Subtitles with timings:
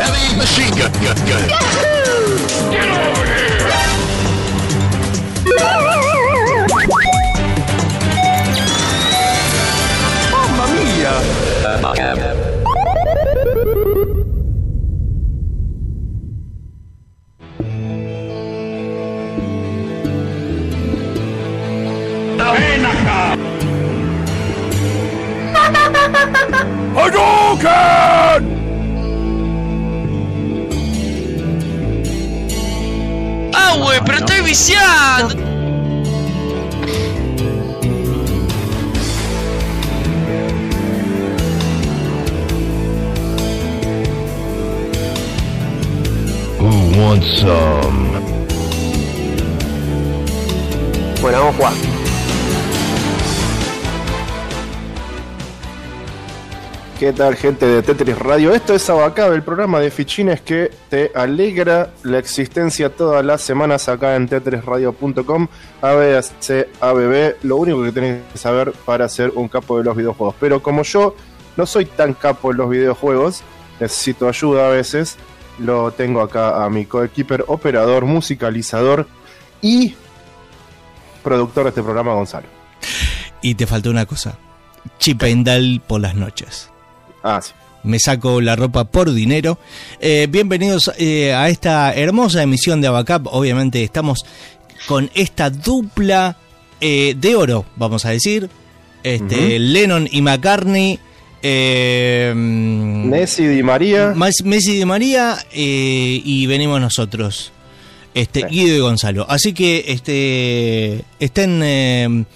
[0.00, 1.48] Heavy machine gun, gun, gun.
[2.72, 3.33] Get over here!
[34.54, 35.28] ¡Pero viciado!
[46.60, 48.20] Who wants some?
[51.20, 51.83] Bueno, vamos a jugar.
[57.04, 58.54] ¿Qué tal gente de Tetris Radio?
[58.54, 63.90] Esto es Abacab, el programa de fichines que te alegra la existencia todas las semanas
[63.90, 65.48] acá en tetrisradio.com.
[65.82, 70.34] ABC, ABB, lo único que tenés que saber para ser un capo de los videojuegos.
[70.40, 71.14] Pero como yo
[71.58, 73.42] no soy tan capo en los videojuegos,
[73.80, 75.18] necesito ayuda a veces,
[75.58, 79.06] lo tengo acá a mi coequiper, operador, musicalizador
[79.60, 79.94] y
[81.22, 82.46] productor de este programa, Gonzalo.
[83.42, 84.38] Y te faltó una cosa.
[84.98, 86.70] Chipendal por las noches.
[87.24, 87.52] Ah, sí.
[87.84, 89.58] Me saco la ropa por dinero.
[89.98, 93.26] Eh, bienvenidos eh, a esta hermosa emisión de Abacap.
[93.28, 94.26] Obviamente estamos
[94.86, 96.36] con esta dupla
[96.82, 98.50] eh, de oro, vamos a decir.
[99.02, 100.98] Este, Lennon y McCartney.
[101.42, 104.12] Messi Di María.
[104.14, 107.52] Messi de María y venimos nosotros,
[108.14, 108.46] este Sí.
[108.50, 109.26] Guido y Gonzalo.
[109.30, 112.26] Así que este estén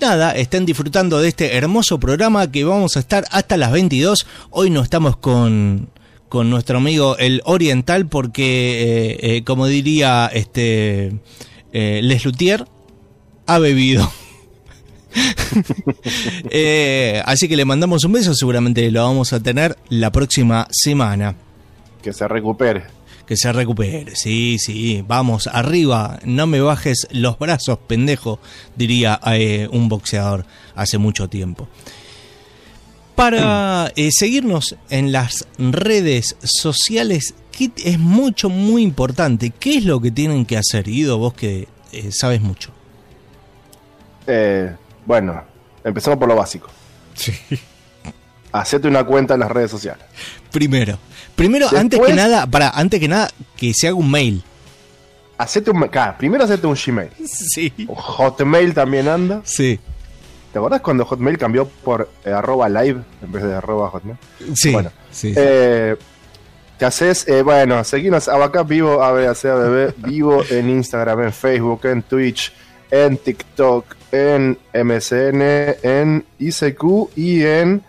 [0.00, 4.26] nada, estén disfrutando de este hermoso programa que vamos a estar hasta las 22.
[4.50, 5.90] Hoy no estamos con
[6.30, 11.12] con nuestro amigo el Oriental porque eh, eh, como diría este
[11.72, 12.64] eh, Les Luthier
[13.46, 14.10] ha bebido.
[17.24, 21.34] Así que le mandamos un beso, seguramente lo vamos a tener la próxima semana.
[22.00, 22.99] Que se recupere.
[23.30, 28.40] Que se recupere, sí, sí, vamos, arriba, no me bajes los brazos, pendejo,
[28.74, 31.68] diría eh, un boxeador hace mucho tiempo.
[33.14, 39.50] Para eh, seguirnos en las redes sociales, que es mucho, muy importante.
[39.50, 42.72] ¿Qué es lo que tienen que hacer, Ido, vos que eh, sabes mucho?
[45.06, 45.44] Bueno,
[45.84, 46.68] empezamos por lo básico.
[47.14, 47.32] Sí.
[48.50, 50.04] Hacete una cuenta en las redes sociales.
[50.50, 50.98] Primero,
[51.40, 54.42] primero, Después- antes que nada, para, antes que nada, que se haga un mail.
[55.38, 57.10] Hacete un, claro, primero hacete un Gmail.
[57.26, 57.72] Sí.
[57.88, 59.40] Hotmail también anda.
[59.44, 59.80] Sí.
[60.52, 64.18] ¿Te acordás cuando Hotmail cambió por eh, arroba live en vez de arroba Hotmail?
[64.54, 64.72] Sí.
[64.72, 65.32] Bueno, sí.
[65.34, 65.96] Eh,
[66.76, 72.52] te haces, eh, bueno, seguimos acá vivo, ABACABB, vivo en Instagram, en Facebook, en Twitch,
[72.90, 75.40] en TikTok, en MSN,
[75.82, 76.84] en ICQ
[77.16, 77.82] y en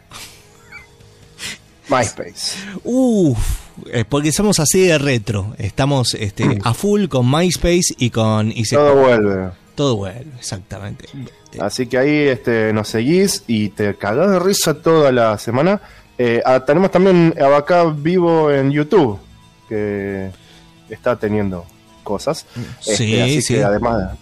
[1.91, 2.57] MySpace.
[2.83, 3.37] Uf,
[3.91, 5.53] eh, porque somos así de retro.
[5.57, 8.53] Estamos este, a full con MySpace y con.
[8.69, 9.51] Todo vuelve.
[9.75, 11.05] Todo vuelve, exactamente.
[11.59, 15.81] Así que ahí este, nos seguís y te cagás de risa toda la semana.
[16.17, 19.19] Eh, ah, tenemos también acá vivo en YouTube,
[19.67, 20.29] que
[20.89, 21.65] está teniendo
[22.03, 22.45] cosas.
[22.79, 23.53] Este, Sí, así sí.
[23.55, 24.17] que además,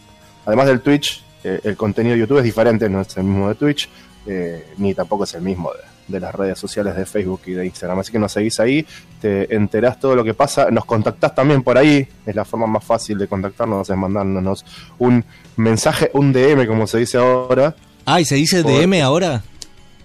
[0.46, 3.56] además del Twitch, eh, el contenido de YouTube es diferente, no es el mismo de
[3.56, 3.90] Twitch,
[4.28, 5.79] eh, ni tampoco es el mismo de,
[6.09, 8.00] de las redes sociales de Facebook y de Instagram.
[8.00, 8.86] Así que nos seguís ahí,
[9.22, 12.84] te enterás todo lo que pasa, nos contactás también por ahí, es la forma más
[12.84, 14.66] fácil de contactarnos, es mandándonos
[14.97, 15.24] un
[15.56, 17.75] mensaje, un DM como se dice ahora,
[18.06, 19.44] Ay, ¿se dice Por- DM ahora?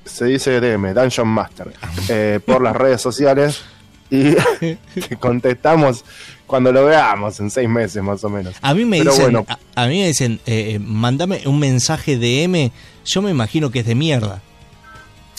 [0.05, 1.73] se dice DM, Dungeon Master,
[2.11, 3.63] eh, por las redes sociales
[4.11, 4.35] y
[5.09, 6.05] te contestamos
[6.47, 8.55] cuando lo veamos, en seis meses más o menos.
[8.61, 9.47] A mí me Pero dicen, bueno.
[9.49, 12.71] a, a mí me dicen, eh, mandame un mensaje DM.
[13.07, 14.43] Yo me imagino que es de mierda.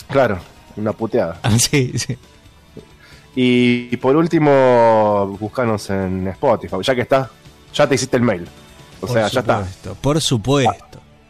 [0.08, 0.40] Claro,
[0.76, 1.38] una puteada.
[1.42, 2.16] Ah, sí, sí.
[3.34, 7.30] Y, y por último, buscanos en Spotify, ya que está,
[7.74, 8.46] ya te hiciste el mail.
[8.96, 9.66] O Por sea, ya está.
[10.00, 10.85] Por supuesto.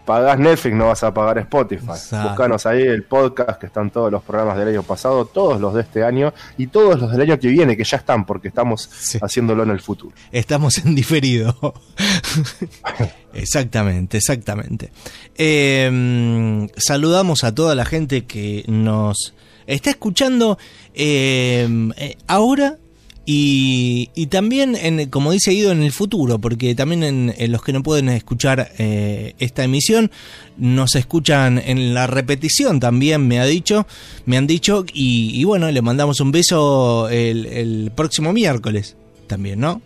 [0.07, 1.91] Pagás Netflix, no vas a pagar Spotify.
[1.91, 2.29] Exacto.
[2.29, 5.83] Buscanos ahí el podcast, que están todos los programas del año pasado, todos los de
[5.83, 9.19] este año y todos los del año que viene, que ya están, porque estamos Sí.
[9.21, 10.15] haciéndolo en el futuro.
[10.33, 11.75] Estamos en diferido.
[13.35, 14.91] exactamente, exactamente.
[15.35, 19.35] Eh, saludamos a toda la gente que nos
[19.67, 20.59] está escuchando
[20.95, 22.79] eh, eh, ahora
[23.29, 27.61] Y, y también, en, como dice Guido, en el futuro, porque también en, en los
[27.61, 30.13] que no pueden escuchar eh, esta emisión,
[30.57, 33.85] nos escuchan en la repetición también, me ha dicho,
[34.27, 38.97] me han dicho, y, y bueno, le mandamos un beso el, el próximo miércoles
[39.27, 39.83] también, ¿no?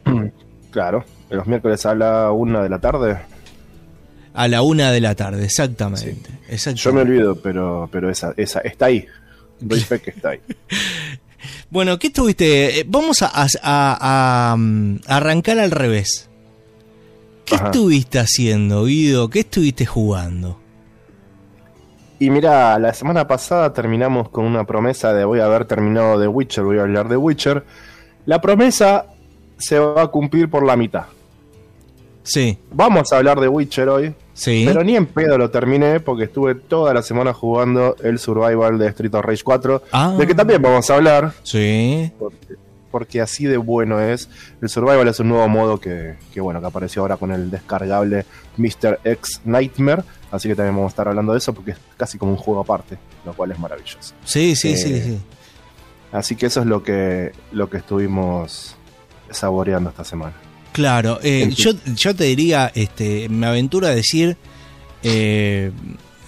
[0.70, 3.20] Claro, los miércoles a la una de la tarde.
[4.34, 6.31] A la una de la tarde, exactamente.
[6.31, 6.93] Yo exactamente.
[6.93, 9.06] me olvido, pero, pero esa, esa está ahí.
[9.60, 10.40] Doy fe que está ahí.
[11.70, 12.81] Bueno, ¿qué estuviste?
[12.81, 16.28] eh, Vamos a, a- a- a, mm, arrancar al revés.
[17.44, 17.66] ¿Qué Ajá.
[17.66, 19.28] estuviste haciendo, Guido?
[19.31, 20.60] ¿Qué estuviste jugando?
[22.19, 26.28] Y mira, la semana pasada terminamos con una promesa de voy a haber terminado The
[26.28, 27.64] Witcher, voy a hablar de Witcher.
[28.26, 29.06] La promesa
[29.56, 31.04] se va a cumplir por la mitad.
[32.22, 34.65] Sí, Vamos a hablar de Witcher hoy, sí.
[34.67, 38.88] pero ni en pedo lo terminé porque estuve toda la semana jugando el survival de
[38.88, 40.15] Street of Rage 4, Ah.
[40.19, 42.11] de que también vamos a hablar, Sí.
[42.19, 42.55] porque,
[42.91, 44.29] porque así de bueno es.
[44.61, 48.25] El survival es un nuevo modo que, que, bueno, que apareció ahora con el descargable
[48.56, 48.99] Mr.
[49.05, 52.32] X Nightmare, así que también vamos a estar hablando de eso porque es casi como
[52.32, 54.15] un juego aparte, lo cual es maravilloso.
[54.25, 55.21] Sí, sí, sí, Eh, sí.
[56.12, 58.75] Así que eso es lo que, lo que estuvimos
[59.31, 60.35] saboreando esta semana.
[60.72, 64.37] Claro, eh, yo, yo te diría, este, me aventuro a decir,
[65.02, 65.72] eh,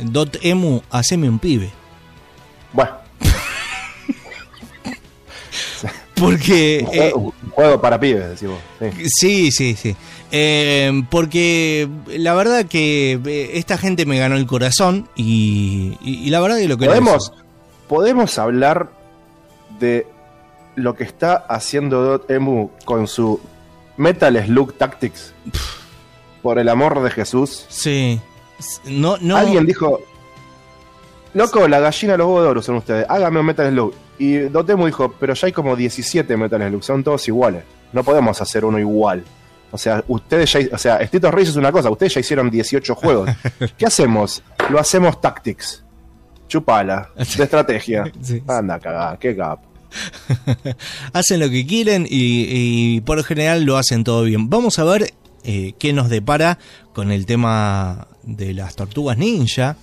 [0.00, 1.71] Dot Emu, haceme un pibe.
[2.73, 2.93] Bueno,
[6.15, 6.85] Porque...
[6.89, 8.59] un eh, juego, un juego para pibes, decimos.
[8.79, 9.09] Sí.
[9.09, 9.97] Sí, sí, sí.
[10.31, 16.41] Eh, porque la verdad que esta gente me ganó el corazón y, y- y la
[16.41, 17.33] verdad que lo que ¿Podemos,
[17.87, 18.91] podemos hablar
[19.79, 20.06] de
[20.75, 23.41] lo que está haciendo Dotemu con su
[24.03, 25.33] Metal Slug Tactics.
[26.43, 27.65] Por el amor de Jesús.
[27.69, 28.21] Sí.
[28.85, 29.37] No, no.
[29.37, 30.01] Alguien dijo,
[31.35, 33.95] loco, la gallina los huevos de oro son ustedes, hágame un Metal Slug.
[34.19, 37.63] Y Dotemu dijo, pero ya hay como 17 Metal Slug, son todos iguales.
[37.93, 39.23] No podemos hacer uno igual.
[39.71, 42.51] O sea, ustedes ya, o sea, Street of Rage es una cosa, ustedes ya hicieron
[42.51, 43.31] 18 juegos.
[43.79, 44.43] ¿Qué hacemos?
[44.69, 45.85] Lo hacemos Tactics.
[46.49, 48.05] Chupala, de estrategia.
[48.49, 49.72] Anda, cagá, qué capo.
[51.12, 54.49] hacen lo que quieren y, y por lo general lo hacen todo bien.
[54.50, 55.12] Vamos a ver
[55.44, 56.59] eh, qué nos depara
[56.93, 59.77] con el tema de las tortugas ninja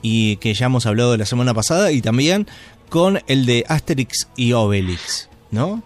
[0.00, 2.46] y que ya hemos hablado la semana pasada y también
[2.88, 5.82] con el de Asterix y Obelix, ¿no?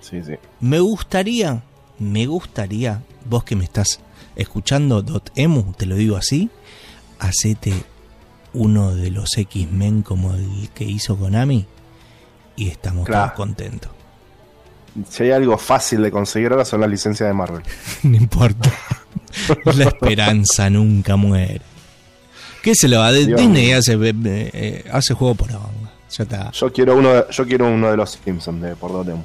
[0.00, 0.34] Sí, sí.
[0.60, 1.62] Me gustaría,
[1.98, 4.00] me gustaría, vos que me estás
[4.36, 6.48] escuchando, Dotemu, te lo digo así,
[7.18, 7.72] hacete
[8.54, 11.66] uno de los X-Men como el que hizo Konami
[12.58, 13.24] y estamos Claro.
[13.26, 13.90] todos contentos.
[15.08, 17.62] Si hay algo fácil de conseguir ahora son las licencias de Marvel.
[18.02, 18.70] No importa.
[19.76, 21.60] La esperanza nunca muere.
[22.62, 23.12] ¿Qué se lo va?
[23.12, 25.68] De Dios Disney hace, eh, eh, hace juego por ahora.
[26.10, 26.50] Ya está.
[26.50, 29.22] Yo quiero uno de, yo quiero uno de los Simpsons de por Dotemu.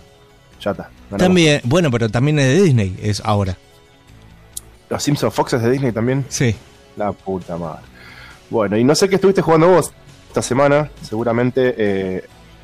[0.62, 0.84] Ya está.
[1.10, 1.18] ganamos.
[1.18, 3.58] También, bueno, pero también es de Disney, es ahora.
[4.90, 6.26] Los Simpsons Fox es de Disney también.
[6.30, 6.54] Sí.
[6.98, 7.82] La puta madre.
[8.50, 9.92] Bueno, y no sé qué estuviste jugando vos
[10.28, 10.90] esta semana.
[11.02, 12.24] Seguramente eh,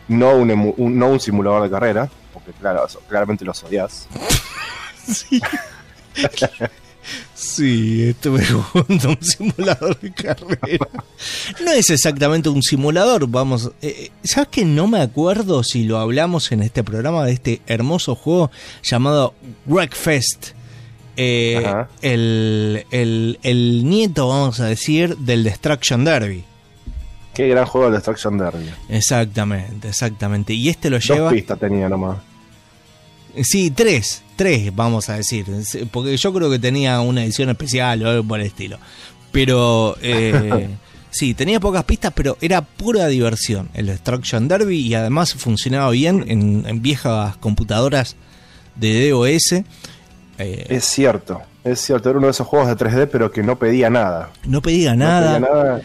[0.10, 2.10] no, un, emu- un- no un simulador de carrera.
[2.34, 4.08] Porque claro, claramente los odias.
[7.34, 10.88] Sí, estuve jugando un simulador de carrera.
[11.64, 13.72] No es exactamente un simulador, vamos.
[13.82, 18.14] eh, ¿Sabes que no me acuerdo si lo hablamos en este programa de este hermoso
[18.16, 18.52] juego
[18.84, 19.34] llamado
[19.66, 20.50] Wreckfest?
[21.18, 21.66] Eh,
[22.02, 26.44] el, el, el nieto, vamos a decir, del Destruction Derby.
[27.40, 28.70] Qué gran juego de Destruction Derby.
[28.90, 30.54] Exactamente, exactamente.
[30.54, 31.30] Y este lo Dos lleva.
[31.32, 32.18] pistas tenía nomás.
[33.44, 35.46] Sí, tres, tres, vamos a decir.
[35.64, 38.78] Sí, Porque yo creo que tenía una edición especial o algo por el estilo.
[39.32, 40.68] Pero eh,
[41.12, 46.26] sí, tenía pocas pistas, pero era pura diversión el Destruction Derby y además funcionaba bien
[46.28, 48.18] en, en viejas computadoras
[48.76, 49.54] de DOS.
[50.40, 52.10] Eh, Es cierto, es cierto.
[52.10, 54.32] Era uno de esos juegos de 3D, pero que no pedía nada.
[54.46, 55.38] no pedía No nada.
[55.38, 55.82] pedía nada.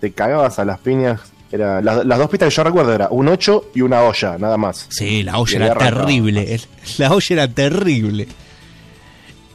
[0.00, 1.20] Te cagabas a las piñas.
[1.52, 4.56] Era, las, las dos pistas que yo recuerdo era un 8 y una olla, nada
[4.56, 4.86] más.
[4.90, 6.54] Sí, la olla Y era terrible.
[6.54, 6.60] el-
[6.98, 8.28] La olla era terrible.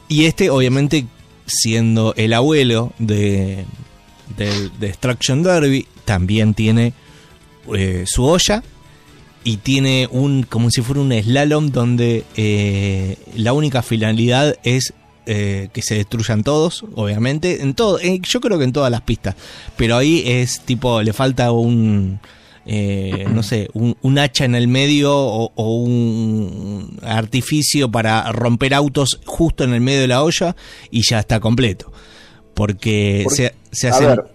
[0.08, 1.06] Y este, obviamente,
[1.46, 3.64] siendo el abuelo de
[4.36, 6.92] del Destruction Derby, también tiene
[7.74, 8.62] eh, su olla
[9.44, 14.92] y tiene un como si fuera un slalom donde eh, la única finalidad es
[15.26, 19.02] eh, que se destruyan todos, obviamente, en todo, eh, yo creo que en todas las
[19.02, 19.34] pistas,
[19.76, 22.20] pero ahí es tipo, le falta un,
[22.64, 28.74] eh, no sé, un, un hacha en el medio o, o un artificio para romper
[28.74, 30.56] autos justo en el medio de la olla
[30.90, 31.92] y ya está completo.
[32.54, 33.52] Porque Por- se.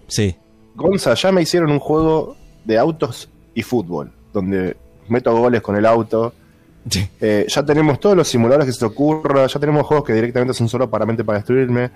[0.06, 0.34] Sí,
[0.74, 4.76] Gonza, ya me hicieron un juego de autos y fútbol, donde
[5.08, 6.32] meto goles con el auto
[6.88, 7.06] Sí.
[7.20, 10.54] Eh, ya tenemos todos los simuladores que se te ocurra, ya tenemos juegos que directamente
[10.54, 11.90] son solo para mente para destruirme.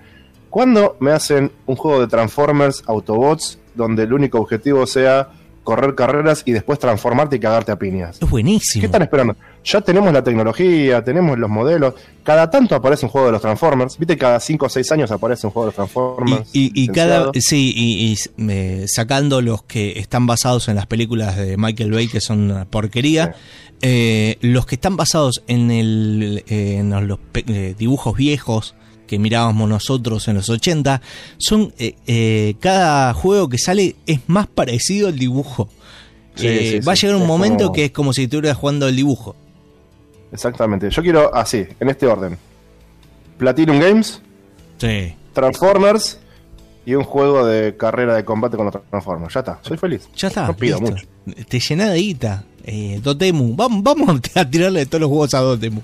[0.49, 5.29] ¿Cuándo me hacen un juego de Transformers, Autobots, donde el único objetivo sea
[5.63, 8.17] correr carreras y después transformarte y cagarte a piñas?
[8.21, 8.79] Es buenísimo.
[8.81, 9.35] ¿Qué están esperando?
[9.65, 11.93] Ya tenemos la tecnología, tenemos los modelos.
[12.23, 13.97] Cada tanto aparece un juego de los Transformers.
[13.97, 16.49] Viste, cada 5 o 6 años aparece un juego de los Transformers.
[16.53, 20.85] Y, y- y cada sí y, y, eh, sacando los que están basados en las
[20.87, 23.35] películas de Michael Bay que son una porquería
[23.81, 29.69] eh, los que están basados en el eh, en los eh, dibujos viejos que mirábamos
[29.69, 31.01] nosotros en los 80
[31.37, 31.73] son
[32.59, 35.69] cada juego que sale es más parecido al dibujo
[36.35, 38.95] Sí, sí, va a llegar un momento como- que es como si estuvieras jugando el
[38.95, 39.35] dibujo
[40.31, 40.89] Exactamente.
[40.89, 42.37] Yo quiero así, en este orden:
[43.37, 44.21] Platinum Games,
[45.33, 46.19] Transformers
[46.85, 49.33] y un juego de carrera de combate con los Transformers.
[49.33, 50.07] Ya está, soy feliz.
[50.15, 50.47] Ya está.
[50.47, 51.05] No pido mucho.
[51.47, 52.43] Te llena de guita.
[52.67, 53.55] Eh, Dotemu.
[53.55, 55.81] Vamos, vamos a tirarle todos los juegos a Dotemu.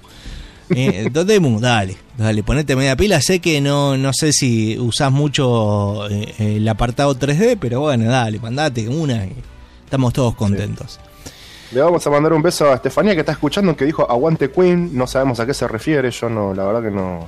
[0.70, 3.22] Eh, Dotemu, dale, dale, ponete media pila.
[3.22, 8.38] Sé que no, no sé si usás mucho eh, el apartado 3D, pero bueno, dale,
[8.40, 9.34] mandate una y
[9.86, 11.00] estamos todos contentos.
[11.72, 14.96] Le vamos a mandar un beso a Estefanía que está escuchando que dijo Aguante Queen.
[14.96, 16.12] No sabemos a qué se refiere.
[16.12, 17.28] Yo no, la verdad que no,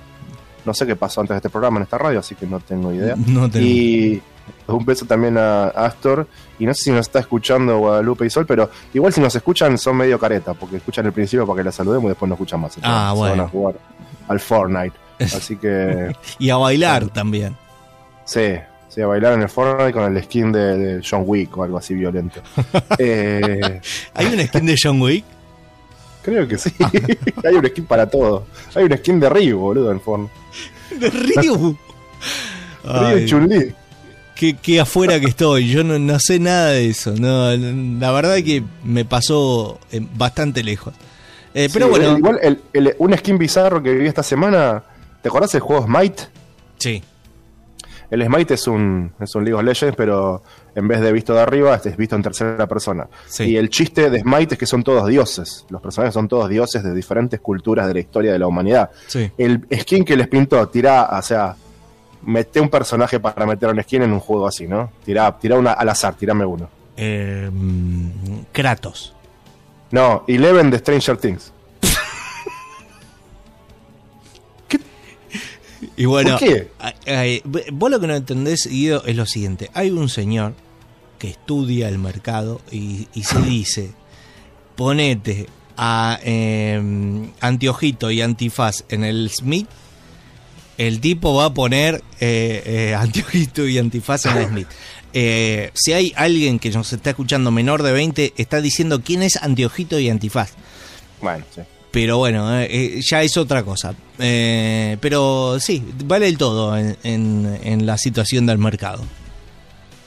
[0.66, 2.94] no sé qué pasó antes de este programa en esta radio, así que no tengo
[2.94, 3.16] idea.
[3.28, 3.66] No tengo.
[3.66, 4.22] Y
[4.68, 6.28] un beso también a Astor.
[6.60, 9.78] Y no sé si nos está escuchando Guadalupe y Sol, pero igual si nos escuchan
[9.78, 12.62] son medio careta, porque escuchan el principio para que la saludemos y después no escuchan
[12.62, 12.78] más.
[12.82, 13.36] Ah, Se bueno.
[13.36, 13.76] van a jugar
[14.28, 14.96] al Fortnite.
[15.20, 17.56] Así que Y a bailar también.
[18.26, 18.56] sí,
[18.90, 21.78] sí, a bailar en el Fortnite con el skin de, de John Wick o algo
[21.78, 22.42] así violento.
[22.98, 23.82] Eh,
[24.14, 25.26] ¿Hay un skin de John Wick?
[26.22, 26.72] creo que sí.
[27.44, 28.46] Hay un skin para todo.
[28.74, 30.34] Hay un skin de Ryu, boludo, en Fortnite.
[31.00, 31.78] De Ryu.
[32.84, 33.76] Ryu Chun-Li.
[34.36, 35.70] Qué, qué afuera que estoy.
[35.70, 37.14] Yo no, no sé nada de eso.
[37.18, 40.94] No, la verdad que me pasó eh, bastante lejos.
[41.54, 42.18] Eh, pero Sí, bueno.
[42.18, 44.84] Igual el- el- un skin bizarro que vi esta semana.
[45.22, 46.24] ¿Te acordás del juego Smite?
[46.78, 47.02] Sí.
[48.12, 50.44] El Smite es un, es un League of Legends, pero
[50.76, 53.08] en vez de visto de arriba, este es visto en tercera persona.
[53.28, 53.46] Sí.
[53.46, 55.66] Y el chiste de Smite es que son todos dioses.
[55.70, 58.92] Los personajes son todos dioses de diferentes culturas de la historia de la humanidad.
[59.08, 59.32] Sí.
[59.38, 61.56] El skin que les pintó, tirá, o sea,
[62.26, 64.92] mete un personaje para meter un skin en un juego así, ¿no?
[65.06, 66.70] Tirá, tirá una al azar, tirame uno.
[66.98, 69.14] Eh, mm, Kratos.
[69.92, 71.52] No, Eleven de Stranger Things.
[75.98, 76.72] Y bueno, ¿Por qué?
[77.08, 79.70] ay, vos lo que no entendés, Guido, es lo siguiente.
[79.74, 80.54] Hay un señor
[81.20, 83.92] que estudia el mercado y, y se dice,
[84.76, 89.68] ponete a eh, Antiojito y Antifaz en el Smith,
[90.78, 94.68] el tipo va a poner eh, eh, Antiojito y Antifaz en Smith.
[95.14, 99.38] Eh, si hay alguien que nos está escuchando menor de 20, está diciendo quién es
[99.42, 100.52] Antiojito y Antifaz.
[101.22, 101.62] Bueno, sí.
[101.92, 103.96] Pero bueno, eh, ya es otra cosa.
[105.00, 109.04] Pero sí, vale el todo en, en- en la situación del mercado.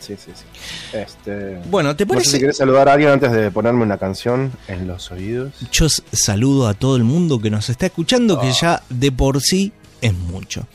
[0.00, 0.96] Sí, sí, sí.
[0.96, 2.30] Este, Bueno, ¿te no sé parece?
[2.32, 5.52] si querés saludar a alguien antes de ponerme una canción en los oídos.
[5.72, 9.72] Yo saludo a todo el mundo que nos está escuchando, que ya de por sí
[10.00, 10.66] es mucho.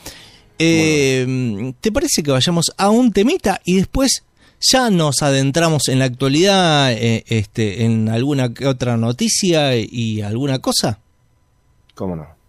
[0.59, 4.23] Eh, ¿Te parece que vayamos a un temita y después
[4.59, 10.59] ya nos adentramos en la actualidad, eh, este, en alguna que otra noticia y alguna
[10.59, 10.99] cosa?
[11.95, 12.42] ¿Cómo no?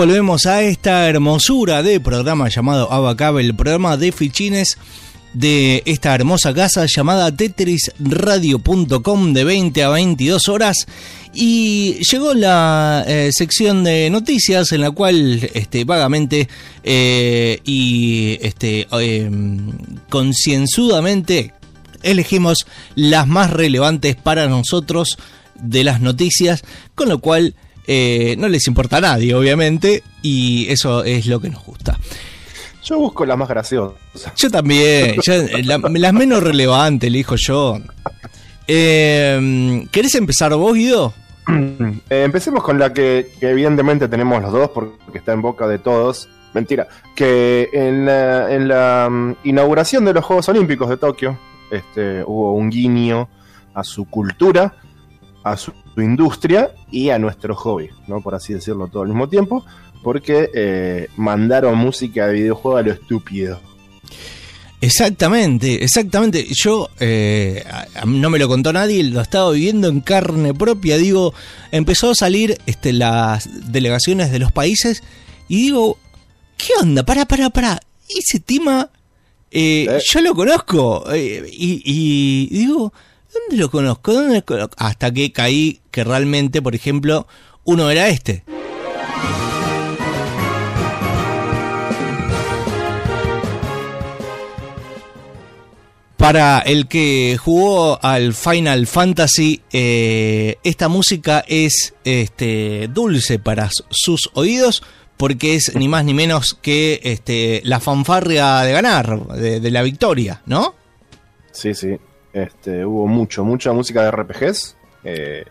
[0.00, 4.78] Volvemos a esta hermosura de programa llamado Abacab, el programa de fichines
[5.34, 10.86] de esta hermosa casa llamada tetrisradio.com de 20 a 22 horas.
[11.34, 16.48] Y llegó la eh, sección de noticias en la cual este, vagamente
[16.82, 19.30] eh, y este, eh,
[20.08, 21.52] concienzudamente
[22.02, 25.18] elegimos las más relevantes para nosotros
[25.56, 27.54] de las noticias, con lo cual
[27.86, 31.98] eh, no les importa a nadie, obviamente, y eso es lo que nos gusta.
[32.84, 33.94] Yo busco las más graciosas.
[34.36, 35.16] Yo también,
[35.64, 37.78] la- las menos relevantes, elijo yo.
[38.66, 41.12] Eh, ¿Querés empezar vos, Guido?
[42.10, 45.78] Eh, empecemos con la que, que evidentemente tenemos los dos porque está en boca de
[45.78, 46.28] todos.
[46.54, 46.86] Mentira.
[47.16, 51.38] Que en la, en la mm, inauguración de los Juegos Olímpicos de Tokio
[51.72, 53.28] este, hubo un guiño
[53.74, 54.74] a su cultura,
[55.42, 58.20] a su, su industria y a nuestro hobby, ¿no?
[58.20, 59.64] Por así decirlo todo al mismo tiempo.
[60.02, 63.60] Porque eh, mandaron música de videojuego a lo estúpido.
[64.80, 66.46] Exactamente, exactamente.
[66.50, 67.62] Yo eh,
[68.06, 70.96] no me lo contó nadie, lo estaba viviendo en carne propia.
[70.96, 71.34] Digo,
[71.70, 75.02] empezó a salir este, las delegaciones de los países
[75.48, 75.98] y digo,
[76.56, 77.04] ¿qué onda?
[77.04, 77.78] Para, para, para.
[78.08, 78.90] Ese tema
[79.50, 80.00] eh, Eh.
[80.12, 82.92] yo lo conozco y, y digo,
[83.48, 84.12] ¿dónde lo conozco?
[84.12, 84.74] ¿Dónde lo conozco?
[84.78, 87.26] Hasta que caí que realmente, por ejemplo,
[87.64, 88.44] uno era este.
[96.16, 104.28] Para el que jugó al Final Fantasy, eh, esta música es este, dulce para sus
[104.34, 104.82] oídos
[105.16, 110.42] porque es ni más ni menos que este, la fanfarria de ganar, de la victoria,
[110.46, 110.74] ¿no?
[111.52, 111.98] Sí, sí.
[112.32, 114.76] Este, hubo mucho, mucha música de RPGs.
[115.04, 115.44] eh,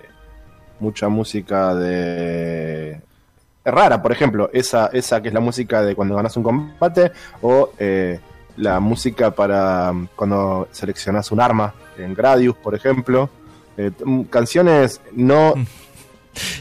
[0.79, 2.91] mucha música de.
[3.65, 7.11] Es rara, por ejemplo, esa, esa que es la música de cuando ganas un combate.
[7.41, 8.19] O eh,
[8.57, 11.73] la música para um, cuando seleccionas un arma.
[11.97, 13.29] En Gradius, por ejemplo.
[13.77, 15.53] Eh, t- canciones no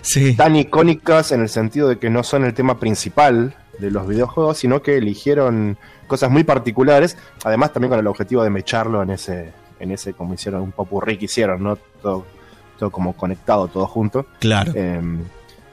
[0.03, 0.35] Sí.
[0.35, 4.59] tan icónicas en el sentido de que no son el tema principal de los videojuegos,
[4.59, 5.77] sino que eligieron
[6.09, 10.35] cosas muy particulares, además también con el objetivo de mecharlo en ese, en ese como
[10.35, 11.77] hicieron un popurrí que hicieron, ¿no?
[12.03, 12.25] Todo,
[12.79, 14.27] todo como conectado, todo junto.
[14.39, 14.73] Claro.
[14.75, 15.01] Eh,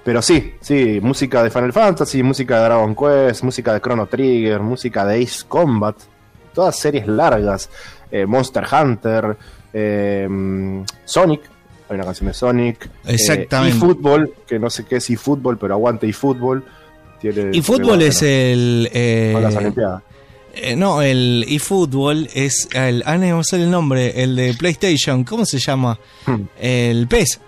[0.04, 4.60] pero sí, sí, música de Final Fantasy, música de Dragon Quest, música de Chrono Trigger,
[4.60, 5.96] música de Ace Combat,
[6.54, 7.70] todas series largas,
[8.12, 9.36] eh, Monster Hunter,
[9.74, 10.28] eh,
[11.06, 11.41] Sonic,
[11.89, 13.78] hay una canción de Sonic, Exactamente.
[13.78, 16.63] y fútbol, que no sé qué es eFootball, pero aguante eFootball.
[17.20, 18.89] Tiene, Y fútbol es el...
[18.94, 20.04] eh, las Olimpiadas.
[20.56, 23.04] Eh, no, el eFootball es el...
[23.06, 26.00] Ah, no sale el nombre, el de PlayStation, ¿cómo se llama?
[26.26, 26.44] Hmm.
[26.60, 27.39] El PES.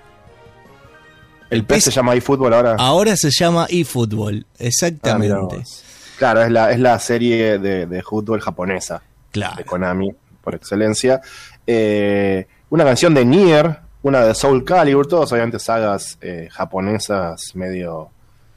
[1.49, 2.75] El PES se llama eFootball ahora.
[2.77, 5.57] Ahora se llama eFootball, Ah, exactamente.
[5.57, 5.83] vos.
[6.17, 8.95] claro, es la, es la serie de, de fútbol japonesa.
[8.95, 9.65] de claro.
[9.65, 10.11] Konami,
[10.43, 11.21] por excelencia.
[11.65, 18.09] Eh, una canción de Nier, una de Soul Calibur, todos obviamente sagas eh, japonesas medio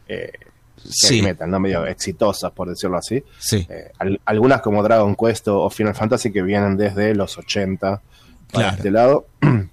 [0.09, 0.33] eh,
[0.89, 1.61] Sí, metal, ¿no?
[1.61, 3.23] medio exitosas, por decirlo así.
[3.39, 3.67] sí.
[3.69, 8.03] Eh, al- algunas como Dragon Quest o, Final Fantasy que vienen desde los 80 para
[8.53, 8.77] Claro.
[8.77, 9.27] este lado.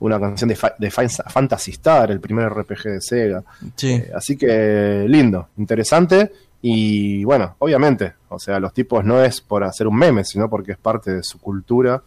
[0.00, 3.44] una canción de, Fa- de Fa- Fantasy Star, el primer RPG de Sega.
[3.76, 3.92] sí.
[3.92, 9.62] Eh, así que lindo, interesante y bueno, obviamente, o sea, los tipos no es por
[9.64, 12.02] hacer un meme, sino porque es parte de su cultura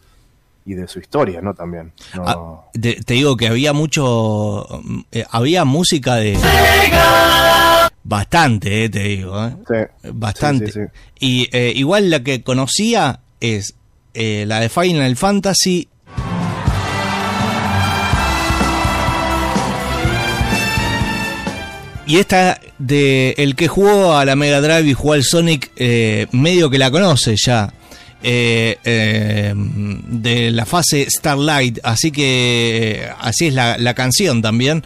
[0.66, 1.54] y de su historia, ¿no?
[1.54, 1.92] También.
[2.14, 4.66] No- Ah, te, te digo que había mucho.
[5.12, 6.36] eh, había música de.
[8.08, 9.44] Bastante, eh, te digo.
[9.46, 9.54] eh.
[9.66, 10.66] sí, Bastante.
[10.66, 11.00] sí, sí, sí.
[11.18, 13.74] Y eh, igual la que conocía es
[14.14, 15.88] eh, la de Final Fantasy.
[22.06, 26.26] Y esta de el que jugó a la Mega Drive y jugó al Sonic, eh,
[26.30, 27.72] medio que la conoce ya.
[28.22, 31.80] eh, eh, de la fase Starlight.
[31.82, 34.84] Así que así es la, la canción también.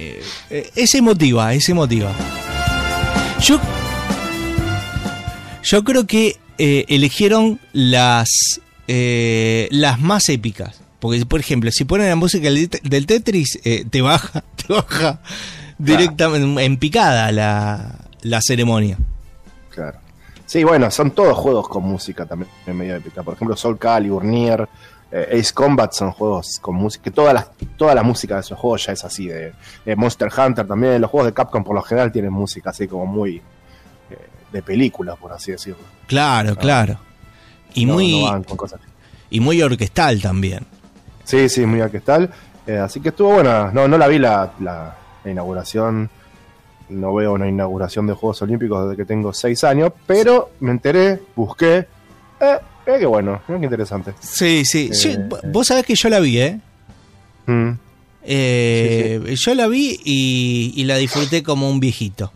[0.00, 2.12] Eh, eh, es emotiva, es emotiva.
[3.40, 3.58] Yo,
[5.64, 8.28] yo creo que eh, eligieron las,
[8.86, 10.80] eh, las más épicas.
[11.00, 13.58] Porque, por ejemplo, si ponen la música del, Tetris,
[13.90, 15.20] te baja, te baja
[15.78, 18.98] directamente en picada la, la ceremonia.
[19.70, 19.98] Claro.
[20.46, 23.24] Sí, bueno, son todos juegos con música también en medio épica.
[23.24, 24.68] Por ejemplo, Soul Calibur, Nier,
[25.10, 27.04] eh, Ace Combat son juegos con música.
[27.04, 29.26] que Toda la, toda la música de esos juegos ya es así.
[29.28, 29.52] De,
[29.84, 31.00] de Monster Hunter también.
[31.00, 33.36] Los juegos de Capcom por lo general tienen música así como muy
[34.10, 34.16] eh,
[34.52, 35.82] de película, por así decirlo.
[36.06, 36.98] Claro, claro.
[37.74, 38.80] Y No- muy, no van con cosas.
[39.30, 40.66] y muy orquestal también.
[41.24, 42.30] Sí, sí, muy orquestal.
[42.66, 43.70] Eh, así que estuvo buena.
[43.72, 46.10] No, no la vi la, la- la inauguración.
[46.90, 51.20] no veo una inauguración de Juegos Olímpicos desde que tengo 6 años, pero me enteré,
[51.36, 51.86] busqué.
[52.40, 52.58] Eh,
[52.88, 54.14] eh, qué bueno, mira qué interesante.
[54.20, 54.88] Sí, sí.
[54.90, 55.16] Eh, Sí,
[55.52, 56.60] vos sabés que yo la vi, ¿eh?
[57.46, 57.70] Mm.
[58.30, 62.32] Eh, Yo la vi y, y la disfruté como un viejito.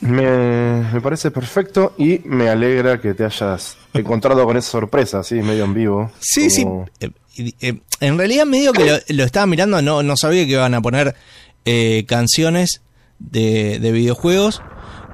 [0.00, 5.36] Me, me parece perfecto y me alegra que te hayas encontrado con esa sorpresa, así,
[5.36, 6.10] medio en vivo.
[6.20, 7.54] Sí, Como- sí.
[7.60, 10.82] Eh, en realidad, medio que lo, lo estaba mirando, no, no sabía que iban a
[10.82, 11.14] poner
[12.06, 12.82] canciones
[13.18, 14.60] de, de videojuegos,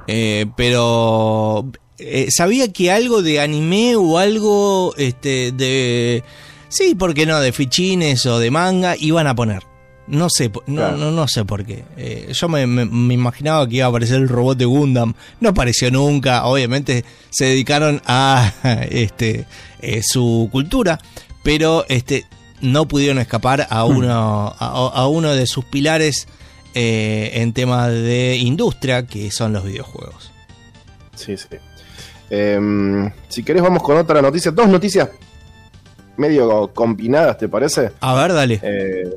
[0.09, 6.25] eh, pero eh, sabía que algo de anime o algo este, de.
[6.69, 7.41] Sí, ¿por qué no?
[7.41, 9.63] De fichines o de manga iban a poner.
[10.07, 10.97] No sé, no, Claro.
[10.97, 11.85] no, no sé por qué.
[11.97, 15.15] Eh, yo me, me- me imaginaba que iba a aparecer el robot de Gundam.
[15.41, 16.45] No apareció nunca.
[16.47, 18.53] Obviamente se dedicaron a
[18.91, 19.47] este
[19.81, 20.99] eh, su cultura,
[21.45, 22.25] pero este
[22.61, 26.27] no pudieron escapar a uno a, a uno de sus pilares
[26.75, 30.31] eh, en temas de industria, que son los videojuegos.
[31.15, 31.47] Sí, sí.
[32.31, 35.09] Em, si querés vamos con otra noticia, dos noticias
[36.17, 37.93] medio combinadas, ¿te parece?
[38.01, 38.61] A ver, dale.
[38.63, 39.11] Eh,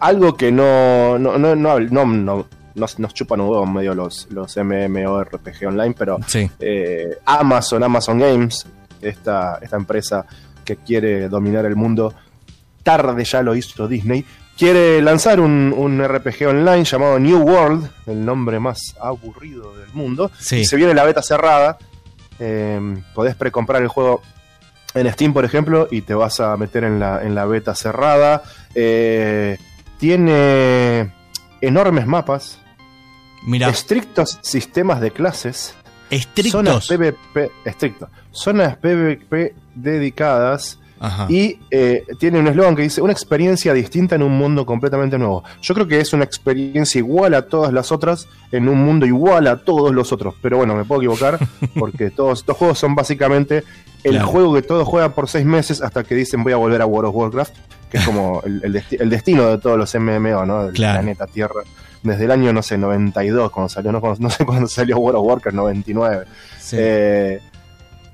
[0.00, 4.28] algo que no no no no, no, no- nos, nos chupan un huevo medio los,
[4.30, 6.48] los MMORPG online, pero Sí.
[6.60, 8.64] eh, Amazon, Amazon Games,
[9.02, 10.24] esta, esta empresa
[10.64, 12.14] que quiere dominar el mundo,
[12.84, 14.24] tarde ya lo hizo Disney,
[14.56, 20.30] quiere lanzar un, un RPG online llamado New World, el nombre más aburrido del mundo.
[20.38, 20.58] Sí.
[20.58, 21.76] Y se viene la beta cerrada.
[22.40, 22.80] Eh,
[23.14, 24.22] podés precomprar el juego
[24.94, 28.42] en Steam, por ejemplo, y te vas a meter en la, en la beta cerrada.
[28.74, 29.58] Eh,
[29.98, 31.12] tiene
[31.60, 32.58] enormes mapas,
[33.44, 35.74] Mira, estrictos sistemas de clases.
[36.10, 36.88] Zonas estrictos.
[36.88, 38.08] PvP, estricto.
[38.32, 41.26] Zonas PvP dedicadas Ajá.
[41.30, 45.42] y eh, tiene un eslogan que dice una experiencia distinta en un mundo completamente nuevo.
[45.62, 49.46] Yo creo que es una experiencia igual a todas las otras en un mundo igual
[49.46, 50.34] a todos los otros.
[50.42, 51.38] Pero bueno, me puedo equivocar
[51.78, 53.64] porque todos estos juegos son básicamente
[54.04, 54.26] el Claro.
[54.28, 57.08] juego que todos juegan por seis meses hasta que dicen voy a volver a World
[57.10, 57.54] of Warcraft,
[57.90, 60.64] que es como el, el desti- el destino de todos los MMO, ¿no?
[60.66, 61.00] Del Claro.
[61.00, 61.62] planeta Tierra.
[62.02, 65.26] Desde el año, no sé, 92, cuando salió, no, no sé cuándo salió World of
[65.26, 66.24] Warcraft, 99.
[66.58, 66.76] Sí.
[66.78, 67.40] Eh,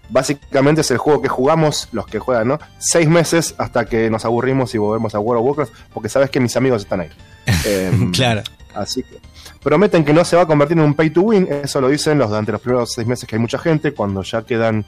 [0.08, 2.58] básicamente es el juego que jugamos, los que juegan, ¿no?
[2.78, 6.40] Seis meses hasta que nos aburrimos y volvemos a World of Warcraft, porque sabes que
[6.40, 7.10] mis amigos están ahí.
[7.64, 8.42] Eh, claro.
[8.74, 9.18] Así que
[9.62, 12.18] prometen que no se va a convertir en un pay to win, eso lo dicen
[12.18, 14.84] los durante los primeros seis meses que hay mucha gente, cuando ya quedan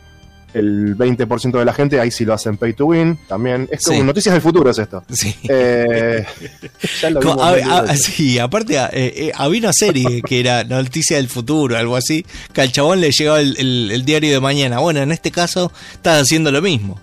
[0.54, 3.68] el 20% de la gente, ahí sí lo hacen pay to win, también.
[3.70, 4.04] Es como Sí.
[4.04, 5.04] noticias del futuro es esto.
[5.12, 5.34] Sí.
[5.48, 6.24] Eh,
[7.02, 11.16] ya lo vimos a- a- sí, aparte eh, eh, había una serie que era Noticia
[11.18, 14.78] del Futuro, algo así, que al chabón le llegaba el, el- el diario de mañana.
[14.78, 16.98] Bueno, en este caso estás haciendo lo mismo.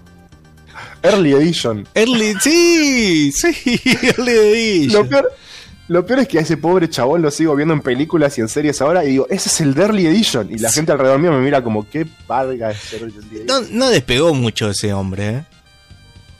[1.03, 1.87] Early Edition.
[1.93, 3.53] Early, sí, sí,
[4.17, 5.03] Early Edition.
[5.03, 5.31] Lo peor,
[5.87, 8.49] lo peor es que a ese pobre chabón lo sigo viendo en películas y en
[8.49, 10.49] series ahora y digo, ese es el de Early Edition.
[10.51, 13.45] Y la gente alrededor mío me mira como, qué valga es Early Edition.
[13.45, 15.43] No, no despegó mucho ese hombre, ¿eh?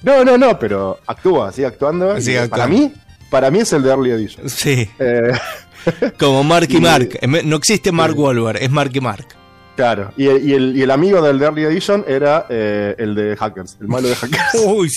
[0.02, 2.20] No, no, no, pero actúa, sigue actuando.
[2.22, 2.92] Sigue Para mí,
[3.30, 4.50] para mí es el de Early Edition.
[4.50, 5.32] Sí, Eh,
[6.20, 7.20] como Mark y Y- Mark.
[7.44, 9.28] No existe Mark Wahlberg, es Mark y Mark.
[9.76, 13.14] claro, y el, y el- y el amigo del de Early Edition era eh, el
[13.14, 14.56] de Hackers, el malo de Hackers.
[14.66, 14.90] Uy,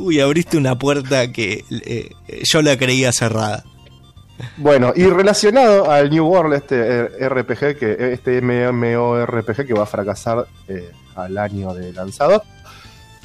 [0.00, 2.10] uy, abriste una puerta que eh,
[2.42, 3.64] yo la creía cerrada.
[4.56, 9.86] Bueno, y relacionado al New World, este eh, RPG, que este MMORPG que va a
[9.86, 12.42] fracasar eh, al año de lanzado,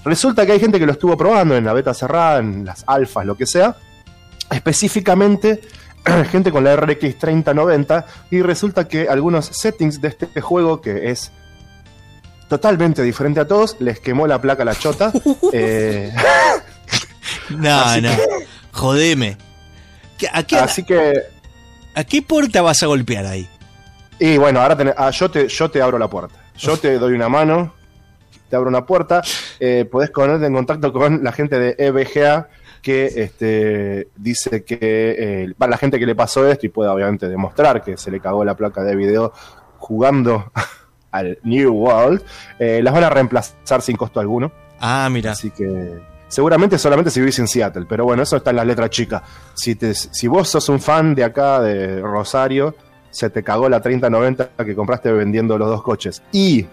[0.04, 3.26] resulta que hay gente que lo estuvo probando en la beta cerrada, en las alfas,
[3.26, 3.76] lo que sea,
[4.52, 5.62] específicamente
[6.32, 11.32] gente con la RX 3090, y resulta que algunos settings de este juego, que es
[12.48, 15.12] totalmente diferente a todos, les quemó la placa a la chota.
[15.54, 16.14] eh,
[17.50, 18.10] No, Así no.
[18.72, 19.38] Jodeme.
[20.18, 21.14] ¿Qué- ¿A qué, así que
[21.94, 23.48] ¿A qué puerta vas a golpear ahí?
[24.20, 26.36] Y bueno, ahora tenés- ah, yo, te, yo te abro la puerta.
[26.58, 27.74] Yo te doy una mano,
[28.50, 29.22] te abro una puerta.
[29.60, 32.50] Eh, podés ponerte en contacto con la gente de EBGA
[32.82, 37.84] que este, dice que eh, la gente que le pasó esto y puede obviamente demostrar
[37.84, 39.34] que se le cagó la placa de video
[39.78, 40.52] jugando
[41.12, 42.22] al New World,
[42.60, 44.52] eh, las van a reemplazar sin costo alguno.
[44.80, 45.32] Ah, mira.
[45.32, 48.90] Así que seguramente solamente si vivís en Seattle, pero bueno, eso está en la letra
[48.90, 49.24] chica.
[49.54, 52.76] Si, te, si vos sos un fan de acá, de Rosario,
[53.12, 56.66] se te cagó la 3090 que compraste vendiendo los dos coches y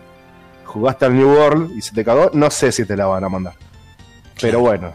[0.65, 3.29] jugaste al New World y se te cagó, no sé si te la van a
[3.29, 3.55] mandar.
[4.41, 4.93] Pero bueno,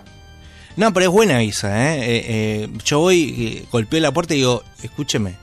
[0.76, 2.00] No, pero es buena esa, ¿eh?
[2.04, 5.36] Eh, eh, yo voy, golpeo la puerta y digo, escúcheme.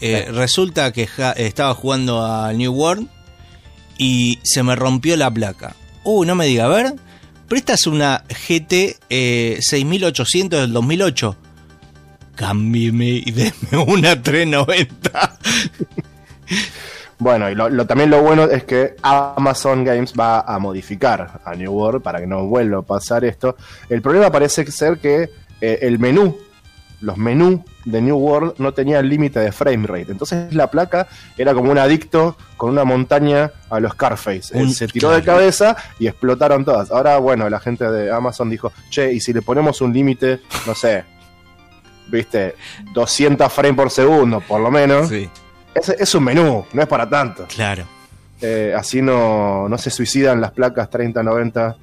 [0.00, 3.08] Eh, Resulta que ja- estaba jugando a New World
[3.98, 5.76] y se me rompió la placa.
[6.04, 6.94] Uh, no me diga, a ver.
[7.52, 11.36] Pero esta es una GT eh, 6800 del 2008.
[12.34, 15.38] cámbieme y denme una 390.
[17.18, 21.70] Bueno, y lo, también lo bueno es que Amazon Games va a modificar a New
[21.72, 23.54] World para que no vuelva a pasar esto.
[23.90, 25.28] El problema parece ser que
[25.60, 26.38] eh, el menú,
[27.02, 30.12] los menús de New World no tenían límite de frame rate.
[30.12, 34.56] Entonces la placa era como un adicto con una montaña a los Carface.
[34.58, 36.90] Él se tiró de cabeza y explotaron todas.
[36.90, 40.74] Ahora, bueno, la gente de Amazon dijo, che, y si le ponemos un límite, no
[40.74, 41.04] sé,
[42.08, 42.54] viste,
[42.94, 45.08] 200 frames por segundo, por lo menos.
[45.08, 45.28] Sí,
[45.74, 47.46] Es, es un menú, no es para tanto.
[47.48, 47.84] claro.
[48.44, 51.76] Eh, así no, no se suicidan las placas 3090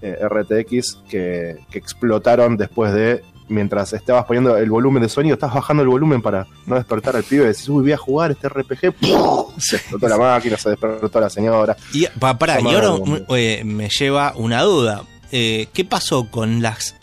[0.00, 3.22] eh, RTX que, que explotaron después de.
[3.50, 7.24] Mientras estabas poniendo el volumen de sonido, estabas bajando el volumen para no despertar al
[7.24, 7.46] pibe.
[7.46, 8.94] Decís, uy, voy a jugar este RPG.
[9.58, 11.76] Se explotó la máquina, se despertó la señora.
[11.92, 15.02] Y, pa, pará, Toma y ahora eh, me lleva una duda.
[15.32, 16.94] Eh, ¿Qué pasó con las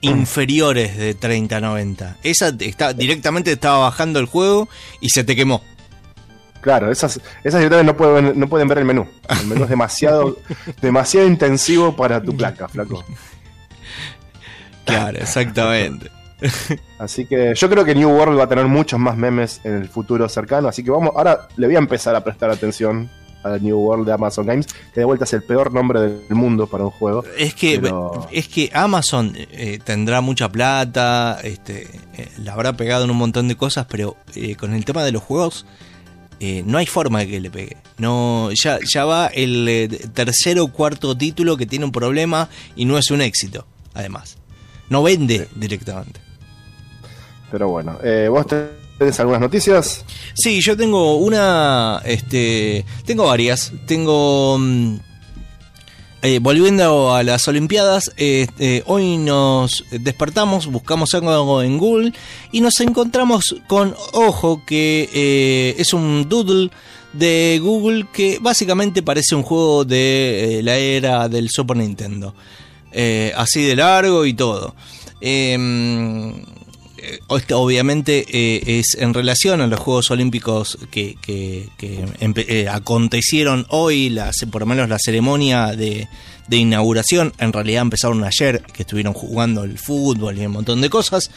[0.00, 2.18] inferiores de 3090?
[2.22, 4.68] Esa está, directamente estaba bajando el juego
[5.00, 5.62] y se te quemó.
[6.60, 9.06] Claro, esas, esas directamente no pueden, no pueden ver el menú.
[9.28, 10.36] El menú es demasiado,
[10.82, 13.04] demasiado intensivo para tu placa, flaco.
[14.88, 16.10] Claro, exactamente.
[16.98, 19.88] Así que yo creo que New World va a tener muchos más memes en el
[19.88, 20.68] futuro cercano.
[20.68, 23.10] Así que vamos, ahora le voy a empezar a prestar atención
[23.42, 26.66] al New World de Amazon Games, que de vuelta es el peor nombre del mundo
[26.66, 27.24] para un juego.
[27.36, 33.04] Es que, Pero- es que Amazon eh, tendrá mucha plata, este, eh, la habrá pegado
[33.04, 35.66] en un montón de cosas, pero eh, con el tema de los juegos
[36.40, 37.76] eh, no hay forma de que le pegue.
[37.96, 42.84] No, ya, ya va el eh, tercero o cuarto título que tiene un problema y
[42.84, 44.37] no es un éxito, además.
[44.90, 46.20] No vende directamente.
[47.50, 48.46] Pero bueno, eh, ¿vos
[48.98, 50.04] tenés algunas noticias?
[50.34, 53.72] Sí, yo tengo una, este, tengo varias.
[53.86, 54.96] Tengo, mm,
[56.22, 62.12] eh, volviendo a las Olimpiadas, este, hoy nos despertamos, buscamos algo en Google
[62.52, 66.70] y nos encontramos con, ojo, que eh, es un doodle
[67.12, 72.34] de Google que básicamente parece un juego de la era del Super Nintendo.
[72.92, 74.74] Eh, así de largo y todo.
[75.20, 76.30] Em,
[77.00, 81.16] eh, esto obviamente eh, es en relación a los Juegos Olímpicos que,
[82.70, 86.08] acontecieron hoy, la, ce- por lo menos la ceremonia de,
[86.48, 90.90] de inauguración, en realidad empezaron ayer, que estuvieron jugando el fútbol y un montón de
[90.90, 91.30] cosas.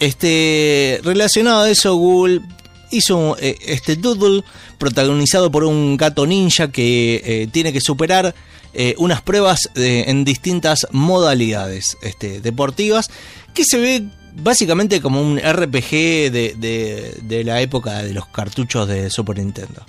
[0.00, 2.40] Este, relacionado a eso, Google
[2.90, 4.42] hizo eh, este doodle
[4.78, 8.34] protagonizado por un gato ninja que eh, tiene que superar
[8.72, 13.08] eh, unas pruebas en distintas modalidades este, deportivas
[13.54, 14.04] que se ve
[14.36, 15.90] básicamente como un RPG
[16.32, 19.84] de, de- la época de los cartuchos de Super Nintendo.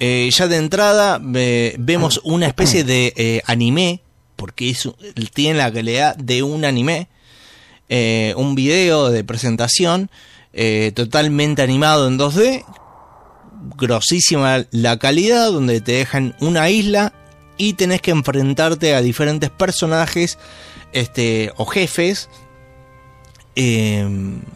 [0.00, 4.00] Ya de entrada vemos una especie de anime,
[4.34, 4.74] porque
[5.32, 7.06] tiene la calidad de un anime,
[7.88, 10.10] un video de presentación
[10.52, 12.64] eh, totalmente animado en 2D,
[13.76, 17.12] grosísima la calidad, donde te dejan una isla
[17.56, 20.38] y tenés que enfrentarte a diferentes personajes
[20.92, 22.28] este, o jefes
[23.60, 24.06] eh,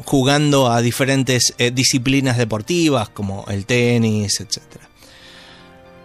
[0.05, 4.89] jugando a diferentes eh, disciplinas deportivas como el tenis, etcétera.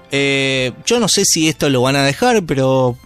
[0.09, 2.97] Eh, yo no sé si esto lo van a dejar, pero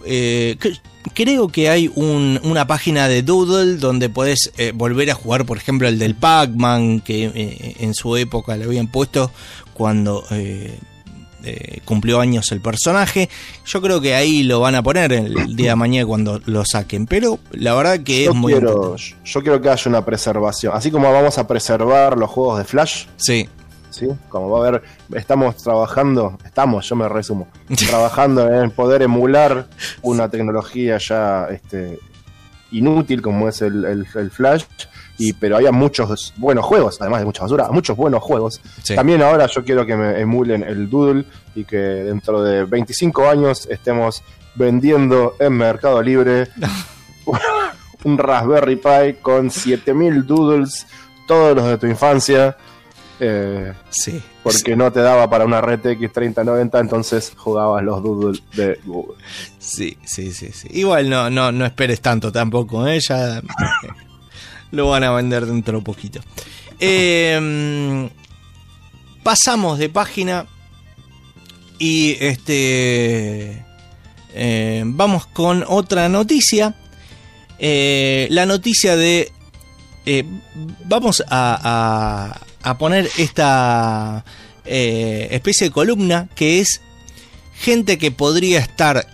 [1.14, 5.56] creo que hay un- una página de Doodle donde podés eh, volver a jugar, por
[5.58, 9.30] ejemplo, el del Pac-Man, que eh, en su época le habían puesto
[9.74, 10.78] cuando eh,
[11.44, 13.28] eh, cumplió años el personaje.
[13.66, 17.06] Yo creo que ahí lo van a poner el día de mañana cuando lo saquen,
[17.06, 18.52] pero la verdad que Yo es muy...
[18.52, 20.72] quiero, yo quiero que haya una preservación.
[20.76, 23.48] Así como vamos a preservar los juegos de Flash, Sí,
[23.92, 24.08] ¿sí?
[24.28, 24.82] Como va a haber,
[25.14, 27.48] estamos trabajando, estamos, yo me resumo,
[27.88, 29.66] trabajando en poder emular
[30.02, 31.98] una tecnología ya este,
[32.70, 34.64] inútil como es el, el- el Flash,
[35.18, 38.60] y, pero había muchos buenos juegos, además de mucha basura, muchos buenos juegos.
[38.82, 38.94] Sí.
[38.96, 41.24] También ahora yo quiero que me emulen el Doodle
[41.54, 44.22] y que dentro de 25 años estemos
[44.54, 46.48] vendiendo en Mercado Libre
[48.04, 50.86] un Raspberry Pi con 7000 Doodles,
[51.28, 52.56] todos los de tu infancia.
[53.24, 54.20] Eh, sí.
[54.42, 59.16] porque no te daba para una RTX 3090, entonces jugabas los doodles de Google.
[59.60, 60.66] Sí, sí, sí, sí.
[60.72, 62.98] Igual no, no, no esperes tanto tampoco, ¿eh?
[63.08, 63.42] Ya eh,
[64.72, 66.20] lo van a vender dentro de poquito.
[66.80, 68.08] Eh,
[69.22, 70.46] pasamos de página
[71.78, 73.64] y este
[74.34, 76.74] eh, vamos con otra noticia.
[77.60, 79.30] Eh, la noticia de
[80.86, 81.60] vamos a,
[82.34, 84.24] a- a poner esta
[84.64, 86.80] eh, especie de columna que es
[87.54, 89.06] gente que podría estar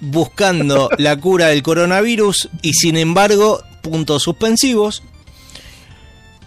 [0.00, 5.02] buscando la cura del coronavirus y sin embargo, puntos suspensivos.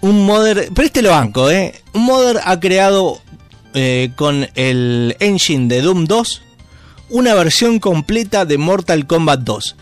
[0.02, 1.82] un modder, pero este lo banco, ¿eh?
[1.94, 3.22] Un modder ha creado
[3.74, 6.42] eh, con el engine de Doom 2
[7.10, 9.76] una versión completa de Mortal Kombat 2.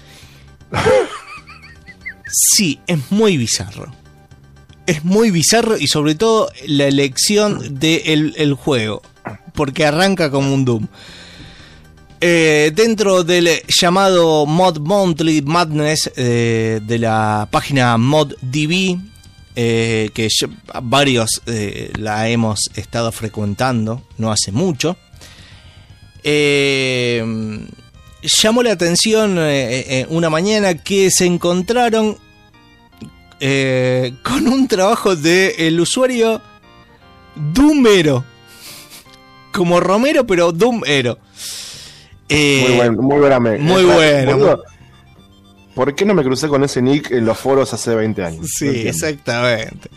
[2.34, 3.92] Sí, es muy bizarro.
[4.92, 9.02] Es muy bizarro y sobre todo la elección del el juego.
[9.54, 10.88] Porque arranca como un Doom.
[12.20, 19.00] Eh, dentro del llamado Mod Monthly Madness eh, de la página ModDB,
[19.56, 20.28] eh, que
[20.84, 24.98] varios eh, la hemos estado frecuentando no hace mucho,
[26.22, 27.32] llamó
[28.62, 29.40] la atención
[30.10, 32.18] una mañana que se encontraron
[33.42, 36.42] eh, con un trabajo del el usuario
[37.36, 38.24] Doomero.
[39.52, 41.18] Como Romero, pero Doomero.
[42.30, 44.32] Eh, Muy, buen, muy buena me- muy bueno.
[44.38, 44.64] boludo,
[45.76, 48.46] ¿Por qué no me crucé con ese nick en los foros hace 20 años?
[48.58, 49.90] Sí, No exactamente.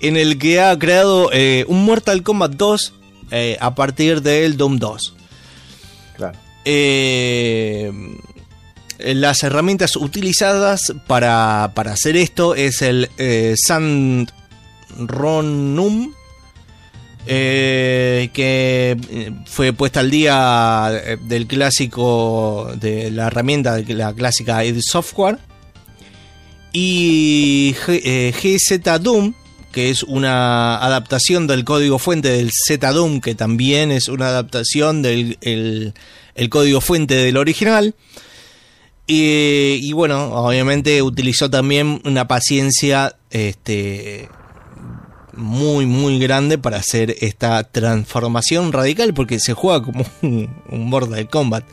[0.00, 2.94] En el que ha creado eh, un Mortal Kombat 2
[3.32, 5.14] eh, a partir del Doom 2.
[6.16, 6.38] Claro.
[6.64, 7.90] Eh,
[8.98, 14.32] las herramientas utilizadas para, para hacer esto es el eh, Sandronum,
[17.26, 24.12] eh, que eh, fue puesta al día eh, del clásico, de la herramienta de la
[24.14, 25.38] clásica id Software,
[26.72, 29.34] y eh, GZ Doom,
[29.72, 35.02] que es una adaptación del código fuente del Z Doom, que también es una adaptación
[35.02, 35.92] del el-
[36.34, 37.94] el código fuente del original.
[39.10, 44.28] Y, y bueno, obviamente utilizó también una paciencia este,
[45.32, 51.64] muy, muy grande para hacer esta transformación radical, porque se juega como un, Mortal Kombat.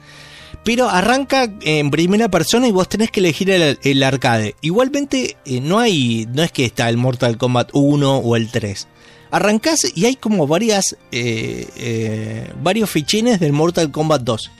[0.63, 4.55] Pero arranca en primera persona y vos tenés que elegir el, arcade.
[4.61, 6.27] Igualmente, eh, no hay.
[6.33, 8.87] No es que está el Mortal Kombat 1 o el 3.
[9.29, 10.95] Arrancás y hay como varias.
[11.11, 14.51] eh, eh, varios fichines del Mortal Kombat 2.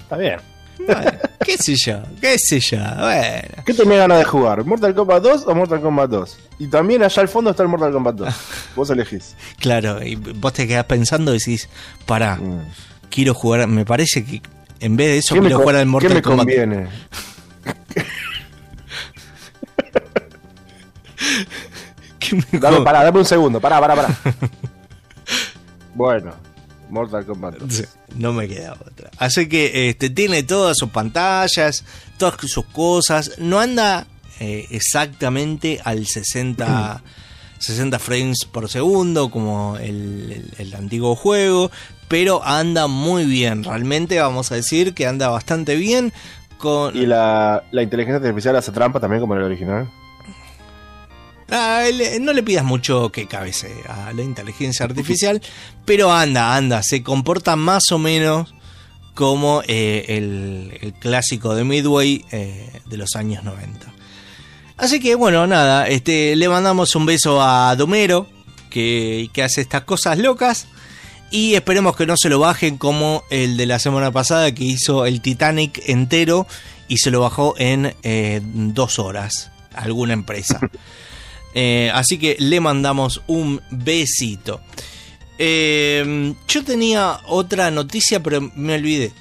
[0.00, 0.57] Está bien.
[0.78, 1.10] Bueno,
[1.44, 2.78] qué sé yo, qué sé yo.
[2.78, 3.48] Bueno.
[3.66, 4.64] ¿Qué tenés ganas de jugar?
[4.64, 6.38] ¿Mortal Kombat 2 o Mortal Kombat 2?
[6.60, 8.34] Y también allá al fondo está el Mortal Kombat 2.
[8.76, 9.34] Vos elegís.
[9.58, 11.68] Claro, y vos te quedás pensando y decís,
[12.06, 12.60] pará, Mm.
[13.10, 13.66] quiero jugar.
[13.66, 14.40] Me parece que
[14.80, 16.38] en vez de eso ¿Qué me, quiero jugar al ¿Qué Mortal me Kombat.
[16.46, 16.88] conviene?
[22.18, 23.60] ¿Qué me Dame, pará, dame un segundo.
[23.60, 24.08] Pará, pará, pará.
[25.94, 26.32] bueno,
[26.90, 27.72] Mortal Kombat 2.
[27.74, 27.84] Sí,
[28.16, 29.10] no me queda otra.
[29.18, 31.84] Así que este, tiene todas sus pantallas,
[32.18, 33.32] todas sus cosas.
[33.38, 34.06] No anda
[34.40, 37.02] eh, exactamente al 60,
[37.58, 41.70] 60 frames por segundo como el, el- el antiguo juego,
[42.08, 43.64] pero anda muy bien.
[43.64, 46.12] Realmente vamos a decir que anda bastante bien.
[46.58, 46.96] Con...
[46.96, 49.88] ¿Y la, la inteligencia artificial hace trampa también como en el original?
[51.50, 51.84] Ah,
[52.20, 55.40] no le pidas mucho que cabece a la inteligencia artificial,
[55.84, 58.54] pero anda, anda, se comporta más o menos
[59.14, 63.92] como eh, el, clásico de Midway eh, de los años 90.
[64.76, 68.28] Así que bueno, nada, este, le mandamos un beso a Domero,
[68.70, 70.68] que, que hace estas cosas locas,
[71.30, 75.04] y esperemos que no se lo bajen como el de la semana pasada, que hizo
[75.04, 76.46] el Titanic entero
[76.88, 80.60] y se lo bajó en eh, dos horas, alguna empresa.
[81.54, 84.60] Eh, así que le mandamos un besito.
[85.38, 89.12] Eh, yo tenía otra noticia, pero me olvidé.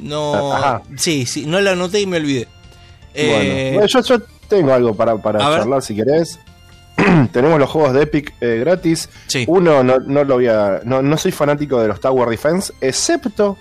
[0.00, 0.52] No.
[0.54, 0.82] Ajá.
[0.96, 2.48] Sí, sí, no la anoté y me olvidé.
[3.14, 5.58] Eh, Bueno, yo, yo tengo algo para, para ver.
[5.60, 6.38] charlar si querés.
[7.32, 9.08] Tenemos los juegos de Epic eh, gratis.
[9.26, 9.44] Sí.
[9.48, 10.80] Uno, no, no lo voy a.
[10.84, 13.56] No, no soy fanático de los Tower Defense, excepto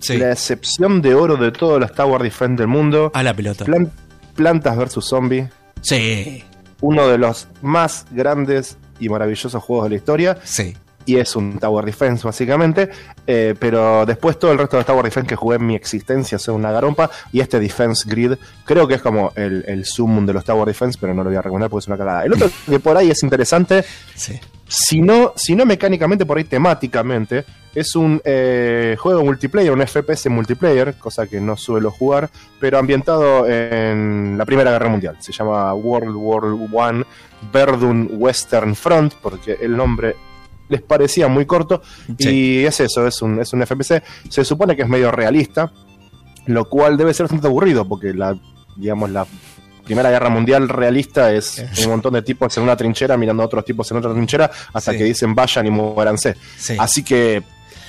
[0.00, 3.10] sí, la excepción de oro de todos los Tower Defense del mundo.
[3.14, 3.64] a la pelota.
[3.64, 3.90] Plan-
[4.34, 5.48] Plantas vs Zombie.
[5.80, 6.44] Sí,
[6.80, 10.38] Uno de los más grandes y maravillosos juegos de la historia.
[10.44, 10.76] sí.
[11.08, 12.90] Y es un Tower Defense, básicamente.
[13.28, 16.56] Eh, pero después todo el resto de Tower Defense que jugué en mi existencia son
[16.56, 17.08] una garompa.
[17.30, 18.32] Y este Defense Grid,
[18.64, 21.36] creo que es como el, el sumum de los Tower Defense, pero no lo voy
[21.36, 22.24] a recomendar porque es una cagada.
[22.24, 23.84] El otro que por ahí es interesante,
[24.16, 24.40] sí.
[24.68, 27.44] Si no, si no mecánicamente, por ahí temáticamente,
[27.74, 33.46] es un eh, juego multiplayer, un FPS multiplayer, cosa que no suelo jugar, pero ambientado
[33.46, 35.16] en la Primera Guerra Mundial.
[35.20, 37.04] Se llama World War One
[37.52, 40.16] Verdun Western Front, porque el nombre
[40.68, 41.82] les parecía muy corto.
[42.18, 42.28] Sí.
[42.30, 44.02] Y es eso, es un, es un FPS.
[44.28, 45.70] Se supone que es medio realista,
[46.46, 48.38] lo cual debe ser bastante aburrido, porque la,
[48.76, 49.26] digamos, la
[49.86, 53.64] Primera Guerra Mundial realista es un montón de tipos en una trinchera mirando a otros
[53.64, 54.98] tipos en otra trinchera hasta Sí.
[54.98, 56.36] que dicen vayan y muéranse.
[56.58, 56.76] Sí.
[56.78, 57.42] Así que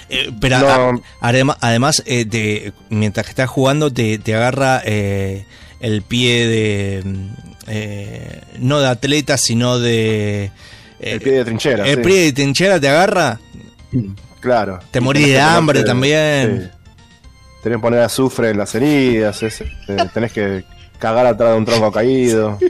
[0.09, 1.01] Eh, pero No.
[1.19, 5.45] a- adema- además, eh, te- mientras que estás jugando, te, te agarra eh,
[5.81, 7.03] el pie de.
[7.67, 10.49] eh, no de atleta, sino de...
[11.01, 11.85] El pie de trinchera.
[11.85, 12.01] el sí.
[12.03, 13.39] pie de trinchera te agarra,
[14.39, 14.79] Claro.
[14.91, 16.61] te morís de hambre ponerte- también.
[16.71, 16.77] sí.
[17.63, 19.63] Tenés que poner azufre en las heridas, es-
[20.13, 20.63] tenés que
[20.99, 22.57] cagar atrás de un tronco caído.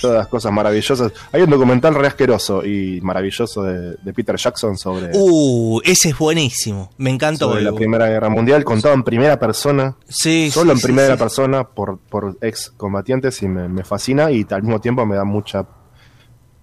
[0.00, 1.12] Todas las cosas maravillosas.
[1.32, 6.18] Hay un documental re asqueroso y maravilloso de, de Peter Jackson sobre, Uh, ese es
[6.18, 6.90] buenísimo.
[6.98, 7.44] Me encanta.
[7.46, 7.72] sobre la.
[7.72, 11.18] Primera Guerra Mundial, contado en primera persona, Sí, solo sí, en sí, primera sí.
[11.18, 15.24] persona por, por ex combatientes y me, me fascina y al mismo tiempo me da
[15.24, 15.66] mucha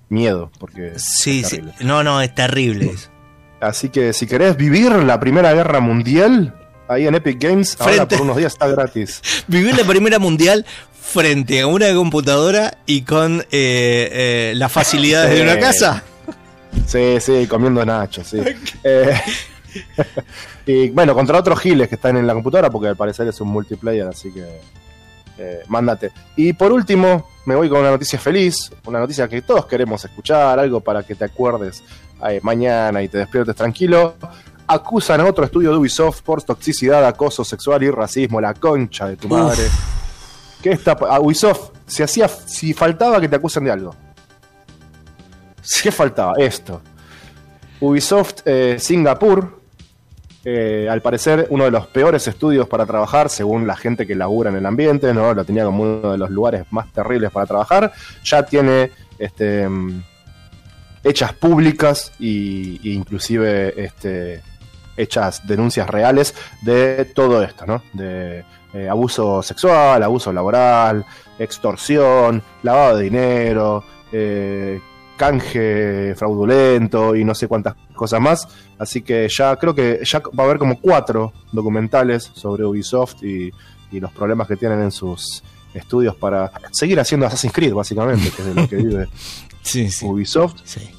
[0.10, 1.62] miedo porque Sí, sí.
[1.82, 2.94] No, no, es terrible.
[3.62, 6.56] Así que si querés vivir la Primera Guerra Mundial,
[6.90, 8.18] ahí en Epic Games, ahora Frente.
[8.18, 9.22] por unos días está gratis.
[9.48, 10.66] Vivir la Primera Mundial
[11.00, 16.04] frente a una computadora y con eh, eh, las facilidades de una casa.
[16.86, 18.42] Sí, sí, comiendo nachos, sí.
[18.84, 19.20] Eh,
[20.66, 23.50] y bueno, contra otros giles que están en la computadora, porque al parecer es un
[23.50, 24.62] multiplayer, así que
[25.38, 26.12] eh, mándate.
[26.36, 30.60] Y por último, me voy con una noticia feliz, una noticia que todos queremos escuchar,
[30.60, 31.84] algo para que te acuerdes
[32.42, 34.16] mañana y te despiertes tranquilo.
[34.72, 39.18] Acusan a otro estudio de Ubisoft por toxicidad, acoso sexual y racismo, la concha de
[39.18, 39.34] tu Uf.
[39.34, 39.64] madre.
[40.62, 41.72] ¿Qué está pa- a Ubisoft?
[41.88, 43.96] Si hacía, si faltaba que te acusen de algo.
[45.82, 46.34] ¿Qué faltaba?
[46.38, 46.82] Esto.
[47.80, 49.60] Ubisoft eh, Singapur,
[50.46, 54.50] eh, al parecer uno de los peores estudios para trabajar, según la gente que labura
[54.52, 55.34] en el ambiente, ¿no?
[55.34, 57.92] Lo tenía como uno de los lugares más terribles para trabajar.
[58.24, 60.04] Ya tiene este, mm,
[61.04, 64.42] hechas públicas y inclusive este,
[65.00, 67.82] hechas denuncias reales de todo esto, ¿no?
[67.94, 68.44] De
[68.74, 71.06] eh, abuso sexual, abuso laboral,
[71.40, 74.80] extorsión, lavado de dinero, eh,
[75.18, 78.48] canje fraudulento y no sé cuántas cosas más.
[78.78, 83.52] Así que ya creo que ya va a haber como cuatro documentales sobre Ubisoft y,
[83.92, 85.44] y los problemas que tienen en sus
[85.74, 89.08] estudios para seguir haciendo Assassin's Creed, básicamente, que es de lo que vive
[89.62, 90.06] Sí, sí.
[90.06, 90.62] Ubisoft.
[90.64, 90.90] sí.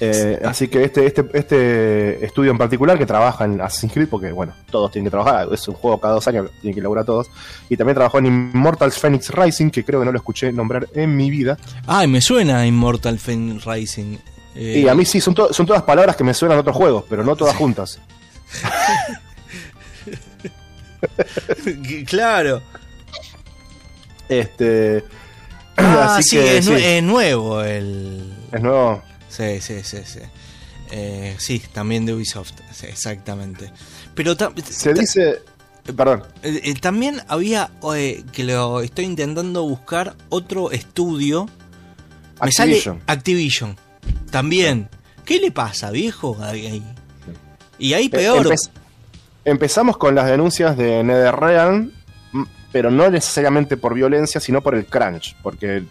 [0.00, 4.30] Eh, así que este, este, este estudio en particular que trabaja en Assassin's Creed, porque
[4.32, 7.28] bueno, todos tienen que trabajar, es un juego cada dos años, tienen que laburar todos.
[7.68, 11.16] Y también trabajó en Immortals Phoenix Rising, que creo que no lo escuché nombrar en
[11.16, 11.56] mi vida.
[11.86, 14.18] Ay, me suena Immortal Phoenix Rising.
[14.54, 16.76] Eh, Y a mí sí, son, to- son todas palabras que me suenan a otros
[16.76, 18.00] juegos, pero no todas juntas.
[22.06, 22.62] claro.
[24.28, 25.04] Este.
[25.80, 28.34] Ah, así sí, que es, sí, es nuevo el.
[28.50, 29.00] es nuevo.
[29.28, 30.20] Sí, sí, sí, sí.
[30.90, 33.70] Eh, sí, también de Ubisoft, sí, exactamente.
[34.14, 35.40] Pero Se dice.
[35.96, 36.22] Perdón.
[36.42, 41.48] eh, eh, también había, eh, que lo estoy intentando buscar, otro estudio.
[42.42, 43.02] Me sale Activision.
[43.06, 43.76] Activision.
[44.30, 44.88] También.
[45.24, 46.36] ¿Qué le pasa, viejo?
[46.42, 46.82] Ahí-.
[47.78, 48.46] Y ahí peor.
[48.46, 48.70] Empe-
[49.44, 51.90] empezamos con las denuncias de NetherRealm,
[52.70, 55.84] pero no necesariamente por violencia, sino por el crunch, porque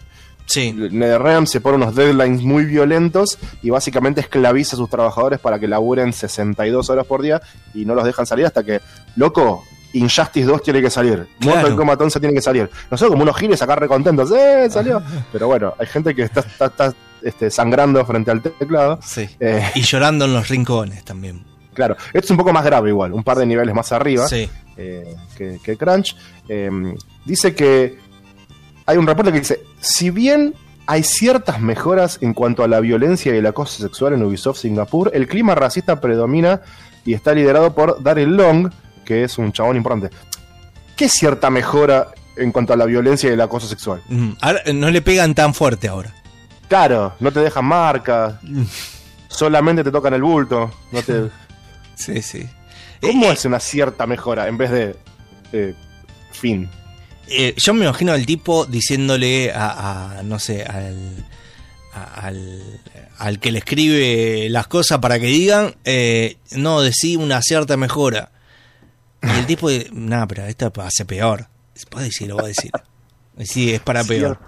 [0.48, 0.72] sí.
[0.72, 5.68] NetherRealm se pone unos deadlines muy violentos y básicamente esclaviza a sus trabajadores para que
[5.68, 7.40] laburen 62 horas por día
[7.74, 8.80] y no los dejan salir hasta que,
[9.16, 9.62] loco,
[9.94, 11.60] Injustice 2 tiene que salir, Claro.
[11.60, 12.68] Mortal Kombat 11 tiene que salir.
[12.90, 14.68] Nosotros como unos giles acá recontentos, ¡eh!
[14.70, 15.00] Salió.
[15.32, 18.98] Pero bueno, hay gente que está, está- está, este, sangrando frente al teclado.
[19.02, 19.26] Sí.
[19.40, 21.42] Eh, Y llorando en los rincones también.
[21.72, 24.48] claro, esto es un poco más grave igual, un par de niveles más arriba Sí.
[24.76, 26.14] eh, que, que Crunch.
[26.48, 26.70] Eh,
[27.24, 27.98] dice que
[28.88, 30.54] hay un reporte que dice, si bien
[30.86, 35.10] hay ciertas mejoras en cuanto a la violencia y el acoso sexual en Ubisoft Singapur,
[35.12, 36.62] el clima racista predomina
[37.04, 38.72] y está liderado por Daryl Long,
[39.04, 40.08] que es un chabón importante.
[40.96, 44.00] ¿Qué cierta mejora en cuanto a la violencia y el acoso sexual?
[44.08, 46.14] Mm, ahora, eh, no le pegan tan fuerte ahora.
[46.66, 48.36] Claro, no te dejan marcas,
[49.28, 50.70] solamente te tocan el bulto.
[50.92, 51.28] No te...
[51.94, 52.48] Sí, sí.
[53.02, 54.96] ¿Cómo Eh, es una cierta mejora en vez de
[55.52, 55.74] eh,
[56.30, 56.70] fin?
[57.30, 61.26] Eh, yo me imagino al tipo diciéndole a, a, no sé, al,
[61.94, 62.80] a- al,
[63.18, 68.30] al que le escribe las cosas para que digan, eh, no, decí una cierta mejora.
[69.22, 71.46] Y el tipo, nada, pero esta hace peor.
[71.90, 72.70] Puedes decirlo, voy a decir.
[73.40, 74.38] Sí, es para peor.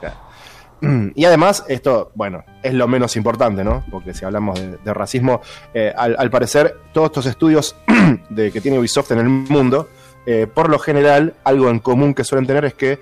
[0.00, 1.12] Claro.
[1.14, 3.82] Y además, esto, bueno, es lo menos importante, ¿no?
[3.90, 5.40] Porque si hablamos de, de racismo,
[5.72, 7.76] eh, al, al parecer, todos estos estudios
[8.28, 9.88] de que tiene Ubisoft en el mundo,
[10.26, 12.98] eh, por lo general, algo en común que suelen tener es que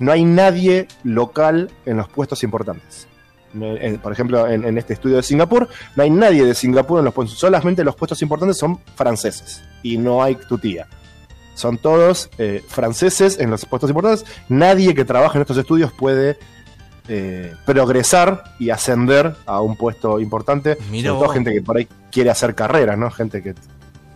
[0.00, 3.06] no hay nadie local en los puestos importantes.
[3.54, 6.98] En- en- por ejemplo, en, en este estudio de Singapur, no hay nadie de Singapur
[6.98, 10.88] en los puestos, solamente los puestos importantes son franceses y no hay tu tía.
[11.54, 14.24] Son todos eh, franceses en los puestos importantes.
[14.48, 16.36] Nadie que trabaja en estos estudios puede
[17.06, 20.76] eh, progresar y ascender a un puesto importante.
[20.90, 23.08] Mira Sobre todo gente que por ahí quiere hacer carrera, ¿no?
[23.10, 23.54] Gente que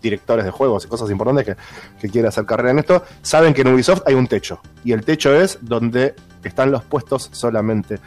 [0.01, 1.57] directores de juegos y cosas importantes que,
[2.01, 4.61] que quieren hacer carrera en esto, saben que en Ubisoft hay un techo.
[4.84, 7.99] Y el techo es donde están los puestos solamente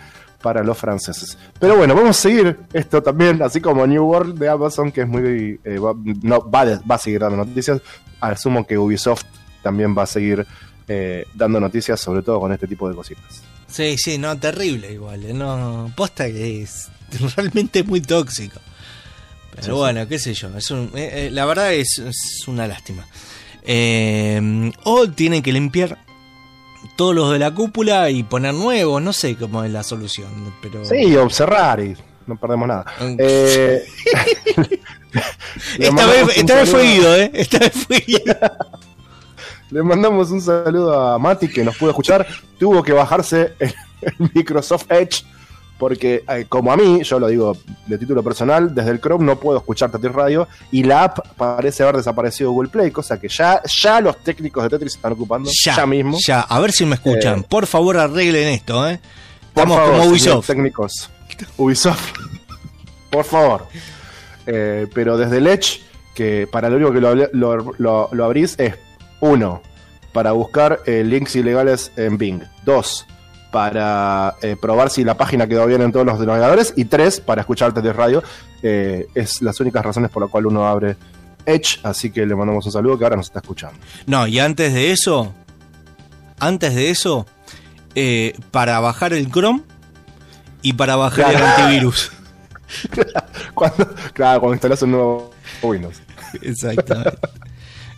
[0.41, 1.37] para los franceses.
[1.59, 5.07] Pero bueno, vamos a seguir esto también, así como New World de Amazon, que es
[5.07, 5.59] muy...
[5.63, 7.79] eh, va, no, va, va a seguir dando noticias.
[8.19, 9.23] Asumo que Ubisoft
[9.61, 10.45] también va a seguir
[10.87, 13.43] eh, dando noticias, sobre todo con este tipo de cositas.
[13.67, 15.23] Sí, sí, no, terrible igual.
[15.25, 16.89] eh, No, posta que es
[17.35, 18.59] realmente muy tóxico.
[19.61, 20.55] Pero bueno, qué sé yo.
[20.57, 23.05] Es un- eh, eh, la verdad es, es una lástima.
[23.63, 25.97] Eh, o tienen que limpiar
[26.95, 29.01] todos los de la cúpula y poner nuevos.
[29.01, 30.53] No sé cómo es la solución.
[30.61, 31.95] Pero Sí, observar y
[32.27, 32.85] no perdemos nada.
[35.77, 37.31] Le Esta mandamos vez, un esta vez fue saludo- Guido, ¿eh?
[37.33, 38.35] Esta vez fue Guido.
[39.71, 42.27] Le mandamos un saludo a Mati que nos pudo escuchar.
[42.59, 45.23] Tuvo que bajarse el, el Microsoft Edge
[45.81, 47.57] porque, eh, como a mí, yo lo digo
[47.87, 51.81] de título personal, desde el Chrome no puedo escuchar Tetris Radio y la app parece
[51.81, 55.49] haber desaparecido de Google Play, cosa que ya, ya los técnicos de Tetris están ocupando
[55.65, 56.19] Ya, ya, mismo.
[56.23, 56.41] ya.
[56.41, 57.39] A ver si me escuchan.
[57.39, 58.99] Eh, Por favor, arreglen esto, ¿eh?
[59.53, 60.45] Por Estamos favor, como Ubisoft.
[60.45, 61.09] Técnicos.
[61.57, 62.11] Ubisoft.
[63.09, 63.65] Por favor.
[64.45, 65.81] Eh, pero desde el Edge,
[66.13, 68.75] que para lo único que lo, lo- lo- lo abrís es,
[69.19, 69.63] uno,
[70.13, 72.41] para buscar links ilegales en Bing.
[72.65, 73.07] Dos,
[73.51, 76.73] para eh, probar si la página quedó bien en todos los navegadores.
[76.75, 78.23] Y tres, para escucharte de radio.
[78.63, 80.95] Eh, es las únicas razones por las cuales uno abre
[81.45, 81.79] Edge.
[81.83, 83.77] Así que le mandamos un saludo que ahora nos está escuchando.
[84.07, 85.33] No, y antes de eso,
[86.39, 87.25] antes de eso,
[87.93, 89.61] eh, para bajar el Chrome
[90.61, 92.11] y para bajar el antivirus.
[93.53, 95.31] Cuando, claro, cuando instalas un nuevo
[95.61, 96.01] Windows.
[96.41, 97.19] Exactamente.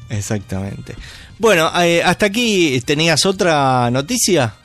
[0.10, 0.96] Exactamente.
[1.38, 4.56] Bueno, hasta aquí tenías otra noticia.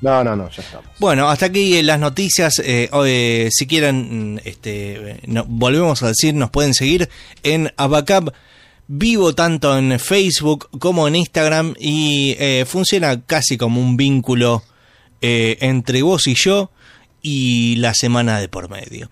[0.00, 0.86] No, no, no, ya estamos.
[0.98, 2.58] Bueno, hasta aquí las noticias.
[2.64, 7.08] eh, eh, si quieren, mm, este, eh, no- volvemos a decir, nos pueden seguir
[7.42, 8.32] en Abacab
[8.86, 14.62] vivo tanto en Facebook como en Instagram y eh, funciona casi como un vínculo
[15.20, 16.70] eh, entre vos y yo
[17.20, 19.10] y la semana de por medio.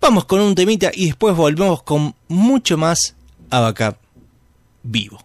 [0.00, 3.16] Vamos con un temita y después volvemos con mucho más
[3.50, 3.96] Abacab
[4.82, 5.18] vivo.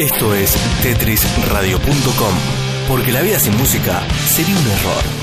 [0.00, 2.34] Esto es tetrisradio.com,
[2.88, 5.19] porque la vida sin música sería un error.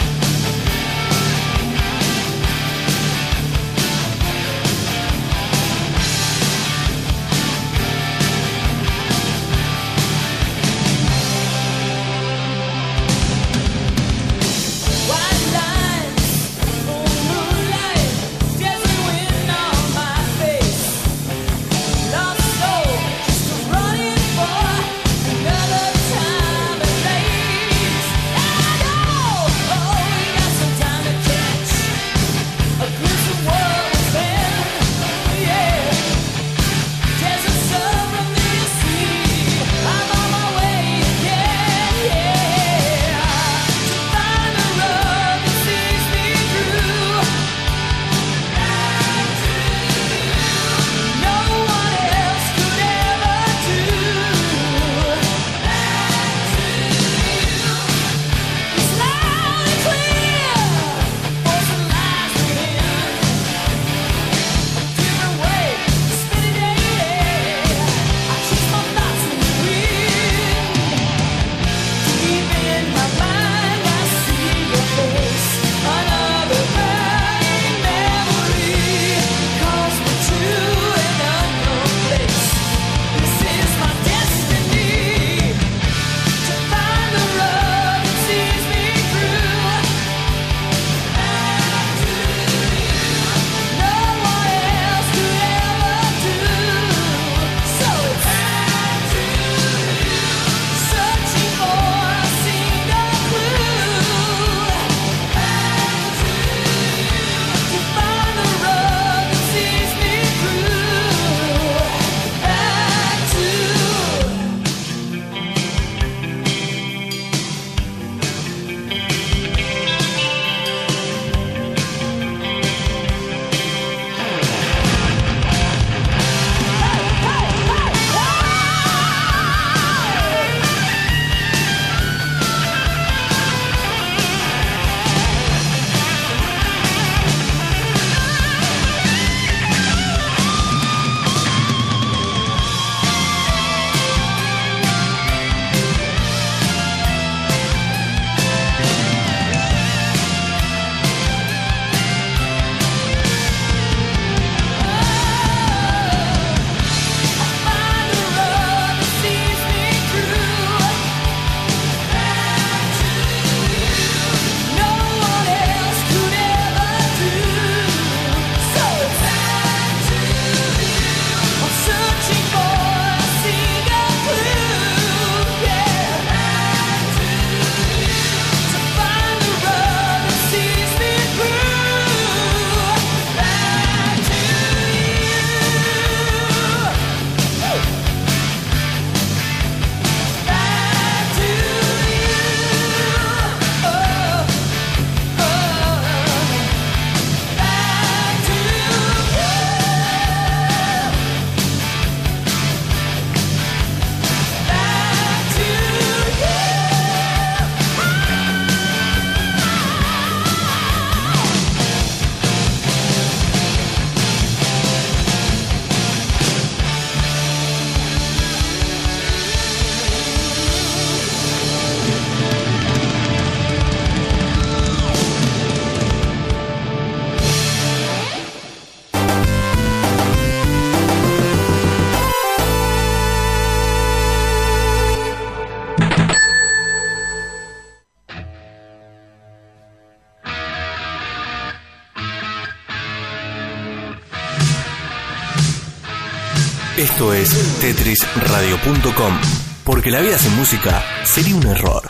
[247.18, 249.40] Esto es tetrisradio.com,
[249.84, 252.04] porque la vida sin música sería un error.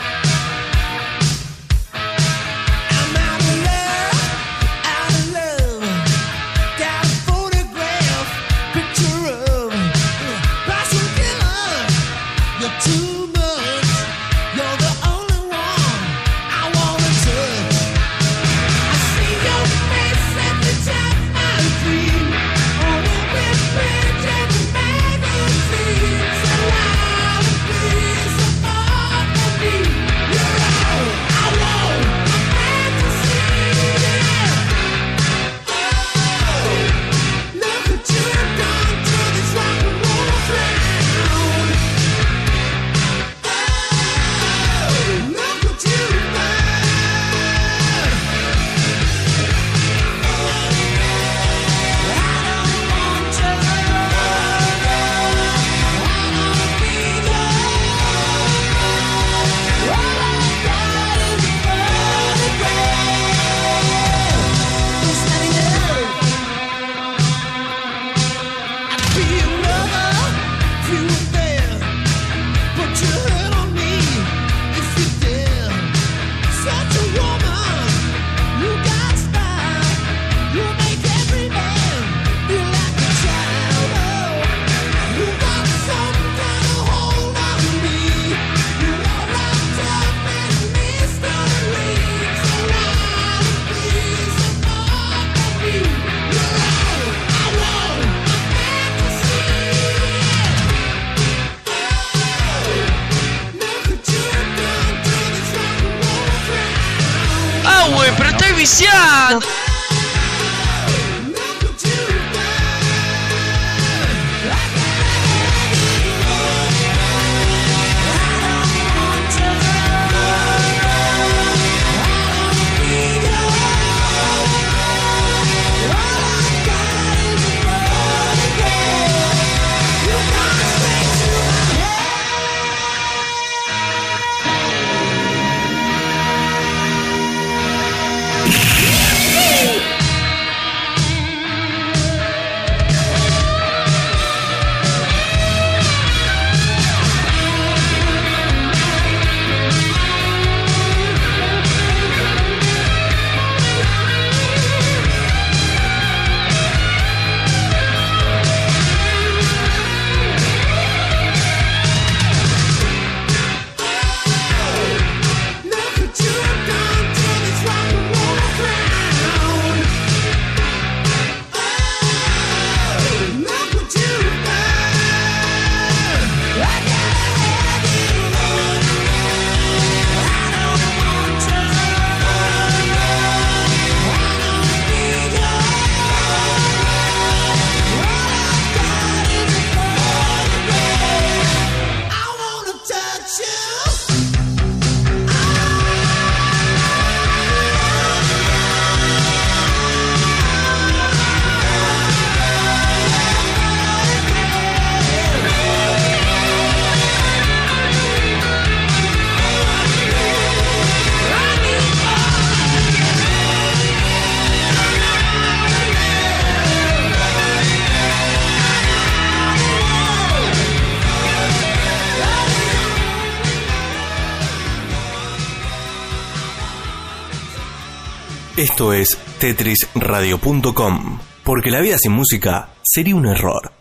[228.69, 233.71] Esto es tetrisradio.com, porque la vida sin música sería un error.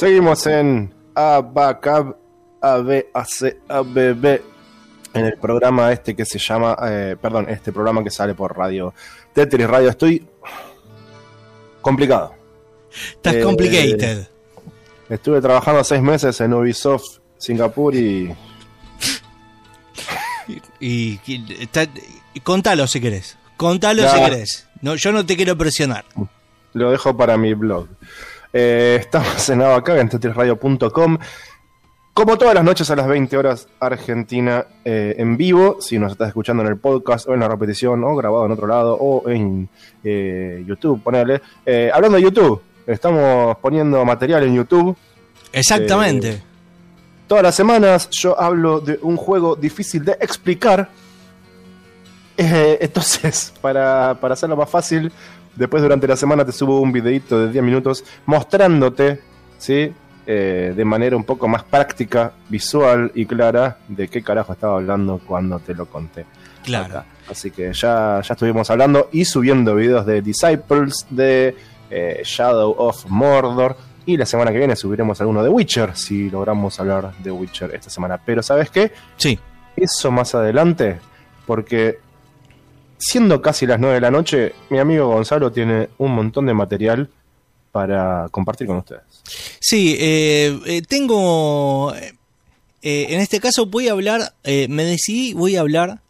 [0.00, 2.16] Seguimos en Abacab
[2.60, 4.40] ABAC ABB
[5.14, 8.92] en el programa este que se llama, eh, perdón, este programa que sale por radio
[9.32, 9.88] Tetris Radio.
[9.88, 10.26] Estoy
[11.80, 12.34] complicado.
[13.14, 14.26] Estás Eh, complicated.
[15.08, 18.34] Estuve trabajando seis meses en Ubisoft Singapur y
[20.78, 21.88] Y, y- está-
[22.34, 23.36] y contalo si querés.
[23.56, 24.10] Contalo Ya.
[24.14, 24.68] si querés.
[24.82, 26.04] No, yo no te quiero presionar.
[26.74, 27.88] lo dejo para mi blog.
[28.52, 31.18] Eh, estamos en Abacá, en tetrisradio.com.
[32.14, 35.78] Como todas las noches a las 20 horas, Argentina eh, en vivo.
[35.80, 38.66] Si nos estás escuchando en el podcast o en la repetición o grabado en otro
[38.66, 39.68] lado o en
[40.02, 41.42] eh, YouTube, ponele.
[41.92, 44.96] Hablando de YouTube, estamos poniendo material en YouTube.
[45.52, 46.42] Exactamente.
[47.26, 50.88] Todas las semanas yo hablo de un juego difícil de explicar.
[52.38, 55.12] Entonces, para, para hacerlo más fácil,
[55.56, 59.20] después durante la semana te subo un videito de 10 minutos mostrándote,
[59.58, 59.92] ¿sí?
[60.28, 65.20] Eh, de manera un poco más práctica, visual y clara de qué carajo estaba hablando
[65.24, 66.26] cuando te lo conté.
[66.64, 66.86] claro.
[66.86, 67.06] Acá.
[67.30, 71.56] Así que ya, ya estuvimos hablando y subiendo videos de Disciples, de
[71.90, 73.76] eh, Shadow of Mordor.
[74.04, 77.90] Y la semana que viene subiremos alguno de Witcher, si logramos hablar de Witcher esta
[77.90, 78.20] semana.
[78.24, 78.92] Pero ¿sabes qué?
[79.16, 79.38] Sí.
[79.76, 81.00] Eso más adelante,
[81.44, 81.98] porque
[82.98, 87.08] siendo casi las 9 de la noche, mi amigo Gonzalo tiene un montón de material
[87.76, 89.02] para compartir con ustedes.
[89.60, 91.94] Sí, eh, eh, tengo...
[91.94, 92.14] eh,
[92.80, 96.00] en este caso voy a hablar, me decidí, voy a hablar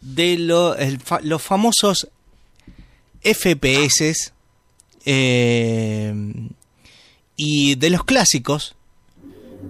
[0.00, 2.08] de los famosos
[3.22, 4.32] FPS
[7.36, 8.74] y de los clásicos.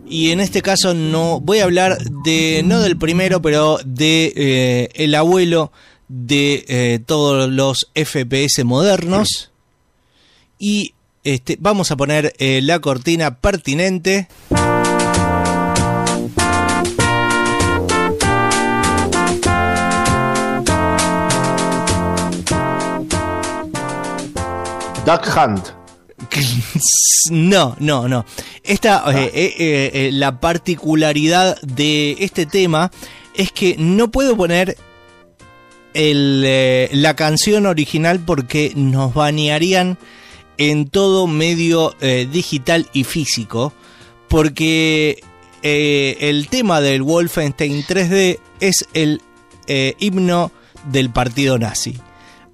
[0.06, 5.14] Y en este caso no voy a hablar de no del primero, pero de el
[5.16, 5.72] abuelo
[6.08, 9.50] de eh, todos los FPS modernos.
[10.58, 10.94] Y
[11.24, 14.28] este, vamos a poner eh, la cortina pertinente.
[25.06, 25.68] Duck Hunt.
[27.30, 28.26] No, no, no.
[28.62, 32.90] Esta, eh, eh, la particularidad de este tema
[33.34, 34.76] es que no puedo poner
[35.94, 39.96] el, eh, la canción original porque nos banearían
[40.58, 43.72] en todo medio eh, digital y físico.
[44.28, 45.22] Porque
[45.62, 49.22] eh, el tema del Wolfenstein 3D es el
[49.66, 50.52] himno
[50.90, 51.98] del partido nazi.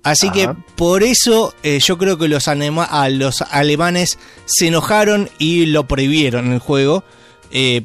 [0.03, 0.35] Así Ajá.
[0.35, 6.53] que por eso yo creo que los, a los alemanes se enojaron y lo prohibieron
[6.53, 7.03] el juego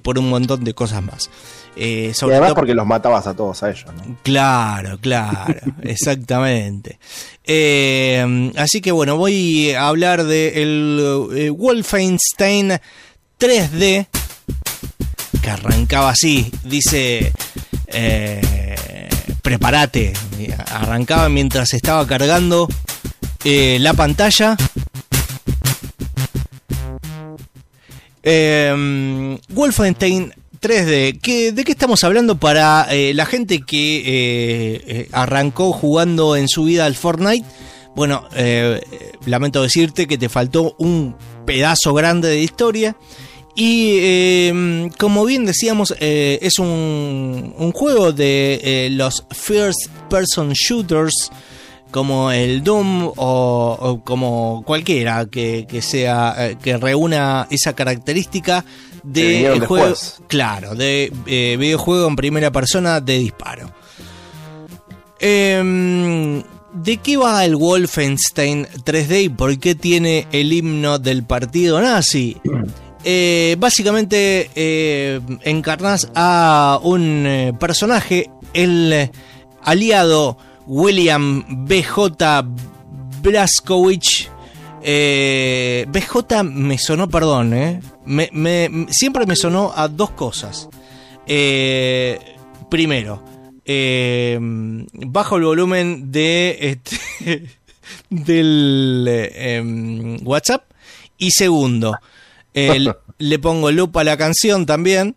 [0.03, 1.31] por un montón de cosas más.
[1.77, 4.17] Eh, Y además todo- porque los matabas a todos a ellos, ¿no?
[4.23, 6.99] Claro, claro, exactamente.
[7.43, 12.79] Eh, así que bueno, voy a hablar de el eh, Wolfenstein
[13.39, 14.07] 3D
[15.41, 17.31] que arrancaba así, dice,
[17.87, 19.09] eh,
[19.43, 20.13] prepárate,
[20.71, 22.67] arrancaba mientras estaba cargando
[23.43, 24.57] la pantalla.
[29.49, 35.71] Wolfenstein 3D, ¿qué- ¿de qué estamos hablando para eh, la gente que eh, eh, arrancó
[35.71, 37.45] jugando en su vida al Fortnite?
[37.95, 38.27] Bueno,
[39.25, 42.97] lamento decirte que te faltó un pedazo grande de historia.
[43.55, 51.31] Y eh, como bien decíamos, es un, juego de los first person shooters
[51.89, 58.65] como el Doom o, como cualquiera que, que sea que reúna esa característica
[59.05, 60.21] de el juego, después.
[60.27, 63.71] claro, de eh, videojuego en primera persona de disparo.
[65.19, 66.43] Em,
[66.73, 72.37] ¿De qué va el Wolfenstein 3D y por qué tiene el himno del partido nazi?
[73.07, 79.11] Eh, básicamente eh, encarnas a un eh, personaje, el
[79.61, 82.43] aliado William BJ
[83.21, 84.14] Blaskowicz.
[84.87, 87.79] Eh, BJ me sonó, perdón, eh.
[88.05, 90.69] Me- me- siempre me sonó a dos cosas.
[91.25, 92.19] Eh,
[92.69, 93.23] primero,
[93.65, 94.37] eh,
[94.93, 97.45] bajo el volumen de este,
[98.11, 100.63] del em, WhatsApp.
[101.17, 101.97] Y segundo,
[102.53, 105.15] le pongo loop a la canción también,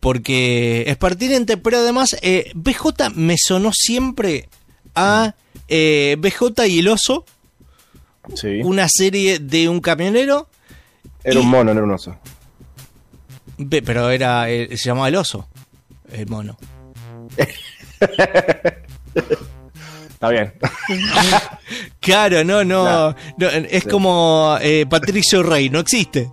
[0.00, 4.48] porque es pertinente, pero además eh, BJ me sonó siempre
[4.96, 5.34] a
[5.68, 7.24] eh, BJ y el oso,
[8.34, 8.60] Sí.
[8.62, 10.48] una serie de un camionero,
[11.22, 12.16] Era un mono, no era un oso.
[13.68, 15.48] Pero era eh, se llamaba el oso,
[16.12, 16.56] el mono.
[20.08, 20.52] Está bien.
[22.00, 26.30] Claro, no, no, es como eh, Patricio Rey, no existe.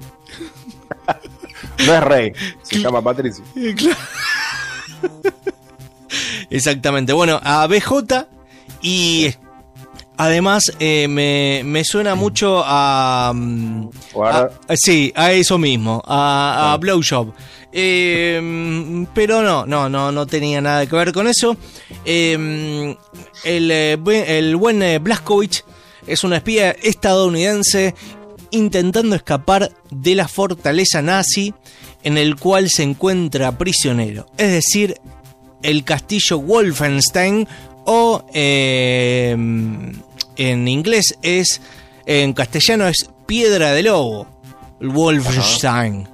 [1.86, 3.44] No es rey, se llama Patricio.
[6.50, 7.14] Exactamente.
[7.14, 8.28] Bueno, a BJ
[8.82, 9.34] y
[10.24, 13.90] además eh, me, me suena mucho a, mm,
[14.24, 17.34] a- sí, a eso mismo, a, a Blowjob.
[17.74, 21.56] Eh, mm, pero no, no, no, no tenía nada que ver con eso.
[22.06, 22.96] Eh,
[23.44, 25.64] el, eh, buen- el buen Blazkowicz
[26.06, 27.96] es un espía estadounidense
[28.52, 31.54] intentando escapar de la fortaleza nazi
[32.04, 34.98] en el cual se encuentra prisionero, es decir,
[35.64, 37.48] el castillo Wolfenstein
[37.86, 39.36] o eh,
[40.38, 41.62] en inglés es,
[42.06, 44.28] en castellano es Piedra de Lobo,
[44.80, 46.08] Wolfenstein.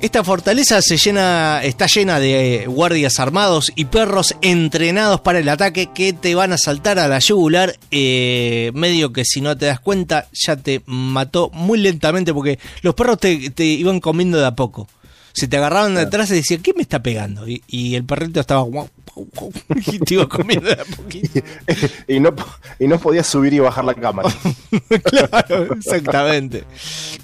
[0.00, 6.34] Esta fortaleza está llena de guardias armados y perros entrenados para el ataque que te
[6.34, 7.76] van a saltar a la yugular.
[7.90, 12.94] eh, medio que si no te das cuenta ya te mató muy lentamente porque los
[12.94, 14.88] perros te, te iban comiendo de a poco.
[15.32, 17.46] Se te agarraban de atrás y decían, ¿qué me está pegando?
[17.48, 19.52] Y, y el perrito estaba guau, guau, guau,
[19.92, 21.40] y te iba comiendo de a poquito.
[22.08, 22.34] y, no,
[22.78, 24.28] y no podías subir y bajar la cámara.
[25.04, 26.64] claro, exactamente.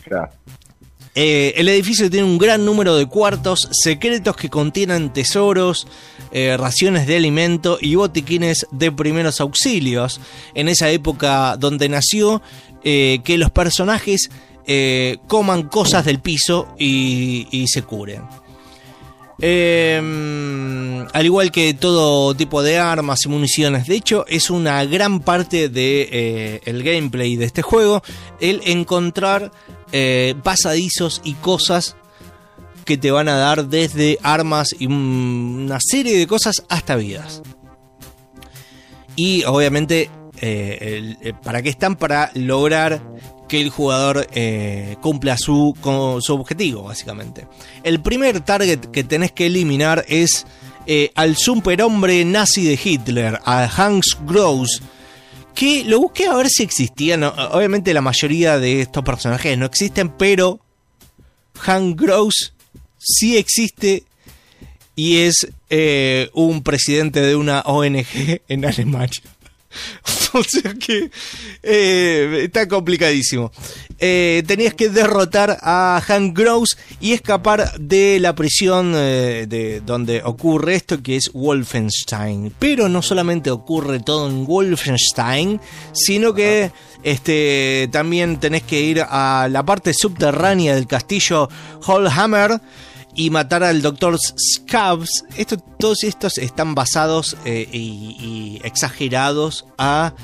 [0.04, 0.30] Claro.
[1.18, 5.86] Eh, el edificio tiene un gran número de cuartos secretos que contienen tesoros,
[6.30, 10.20] eh, raciones de alimento y botiquines de primeros auxilios.
[10.54, 12.42] En esa época donde nació,
[12.84, 14.30] eh, que los personajes
[14.66, 18.22] eh, coman cosas del piso y, se curen.
[19.38, 20.00] Eh,
[21.12, 23.86] al igual que todo tipo de armas y municiones.
[23.86, 28.02] De hecho, es una gran parte de eh, el gameplay de este juego
[28.40, 29.52] el encontrar
[29.92, 31.96] eh, pasadizos y cosas
[32.84, 37.42] que te van a dar desde armas y una serie de cosas hasta vidas.
[39.16, 40.10] Y obviamente,
[40.41, 41.97] eh, eh, ¿para qué están?
[41.97, 43.03] Para lograr
[43.49, 47.47] que el jugador eh, cumpla su, objetivo, básicamente.
[47.82, 50.47] El primer target que tenés que eliminar es
[51.14, 54.82] al superhombre nazi de Hitler, a Hans Gross.
[55.55, 57.16] Que lo busqué a ver si existía.
[57.16, 60.61] no, obviamente la mayoría de estos personajes no existen, pero
[61.64, 62.53] Hans Gross
[62.99, 64.05] sí existe
[64.95, 65.49] y es
[66.34, 69.22] un presidente de una ONG en Alemania.
[70.32, 71.10] o sea que
[71.62, 73.50] eh, está complicadísimo.
[73.98, 80.22] Eh, tenías que derrotar a Hank Gross y escapar de la prisión eh, de donde
[80.22, 82.52] ocurre esto que es Wolfenstein.
[82.58, 85.60] Pero no solamente ocurre todo en Wolfenstein,
[85.92, 86.70] sino que
[87.02, 91.48] este, también tenés que ir a la parte subterránea del castillo
[91.86, 92.60] Hallhammer
[93.16, 95.24] y matar al doctor Scabs.
[95.78, 100.14] Todos estos están basados eh, y, exagerados a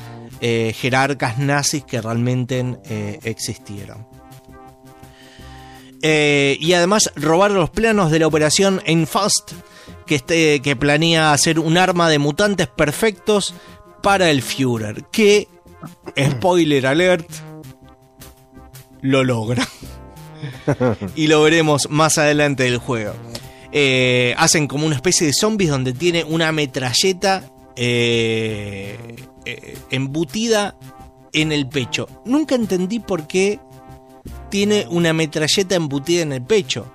[0.41, 4.07] eh, jerarcas nazis que realmente eh, existieron.
[6.05, 9.53] Y además robar los planos de la operación Enfast,
[10.05, 13.55] que, este, que planea hacer un arma de mutantes perfectos
[14.03, 15.47] para el Führer, que,
[16.19, 17.31] spoiler alert,
[19.01, 19.67] lo logra
[21.17, 23.15] y lo veremos más adelante del juego.
[23.73, 29.17] Eh, hacen como una especie de zombies donde tiene una metralleta eh,
[29.47, 30.77] eh, embutida
[31.33, 32.07] en el pecho.
[32.27, 33.61] Nunca entendí por qué
[34.51, 36.93] tiene una metralleta embutida en el pecho.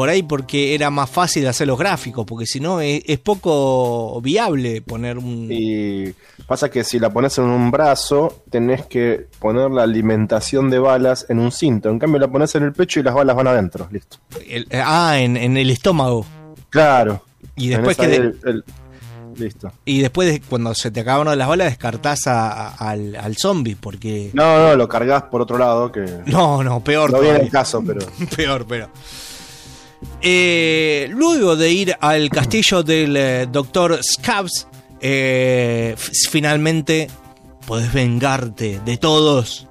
[0.00, 4.18] Por ahí porque era más fácil hacer los gráficos, porque si no es, es poco
[4.22, 5.46] viable poner un...
[5.50, 6.14] Y
[6.46, 11.26] pasa que si la pones en un brazo, tenés que poner la alimentación de balas
[11.28, 11.90] en un cinto.
[11.90, 13.88] En cambio, la pones en el pecho y las balas van adentro.
[13.90, 14.16] Listo.
[14.48, 16.24] el- ah, en, en el estómago.
[16.70, 17.22] Claro.
[17.56, 18.64] Y después que de- el- el-
[19.36, 19.70] Listo.
[19.84, 23.76] Y después, de- cuando se te acaban las balas, descartás a- a- al, al zombie,
[23.78, 24.30] porque...
[24.32, 26.06] No, no, lo cargas por otro lado que.
[26.24, 28.00] No, no, peor No viene el caso, pero.
[28.34, 28.88] peor, peor.
[30.22, 34.66] Eh, luego de ir al castillo del eh, doctor Scabs,
[35.00, 35.94] eh,
[36.30, 37.08] finalmente
[37.66, 39.66] podés vengarte de todos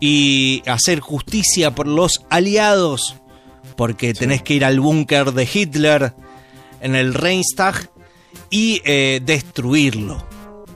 [0.00, 3.16] y hacer justicia por los aliados,
[3.76, 6.14] porque tenés que ir al búnker de Hitler
[6.80, 7.90] en el Reichstag
[8.50, 8.80] y
[9.20, 10.26] destruirlo.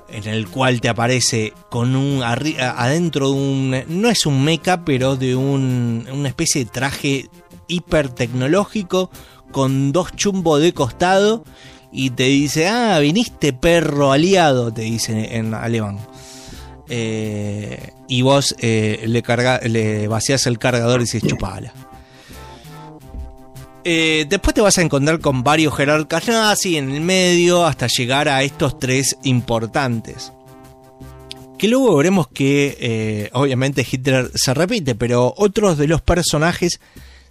[0.09, 3.85] En el cual te aparece con un adentro de un.
[3.89, 7.31] No es un mecha, pero de un, una especie de traje
[7.73, 9.11] hiper tecnológico
[9.53, 11.45] con dos chumbos de costado.
[11.93, 15.99] Y te dice: Ah, viniste perro aliado, te dice en alemán.
[16.89, 21.73] Eh, y vos eh, le, carga, le vaciás el cargador y dices: Chupala.
[23.85, 28.29] Eh, después te vas a encontrar con varios jerarcas nazi en el medio hasta llegar
[28.29, 30.33] a estos tres importantes.
[31.59, 36.81] Que luego veremos que obviamente Hitler se repite, pero otros de los personajes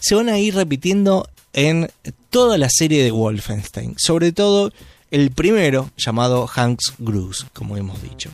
[0.01, 1.89] se van a ir repitiendo en
[2.29, 3.95] toda la serie de Wolfenstein.
[3.97, 4.71] Sobre todo
[5.11, 8.29] el primero, llamado Hans Gruss, como hemos dicho.